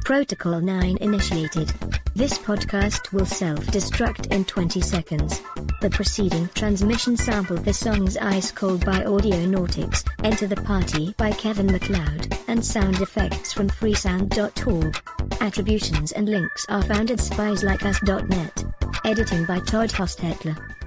Protocol 0.05 0.61
9 0.61 0.97
initiated. 1.01 1.69
This 2.15 2.37
podcast 2.37 3.11
will 3.13 3.25
self-destruct 3.25 4.33
in 4.33 4.45
20 4.45 4.81
seconds. 4.81 5.41
The 5.81 5.89
preceding 5.89 6.49
transmission 6.55 7.15
sampled 7.15 7.63
the 7.63 7.73
songs 7.73 8.17
Ice 8.17 8.51
Cold 8.51 8.85
by 8.85 9.03
Audio 9.03 9.35
Audionautix, 9.35 10.03
Enter 10.23 10.47
the 10.47 10.55
Party 10.55 11.13
by 11.17 11.31
Kevin 11.31 11.67
MacLeod, 11.67 12.35
and 12.47 12.65
sound 12.65 13.01
effects 13.01 13.53
from 13.53 13.69
freesound.org. 13.69 15.41
Attributions 15.41 16.11
and 16.13 16.27
links 16.27 16.65
are 16.69 16.83
found 16.83 17.11
at 17.11 17.19
spieslikeus.net. 17.19 18.63
Editing 19.05 19.45
by 19.45 19.59
Todd 19.59 19.89
Hostetler. 19.89 20.78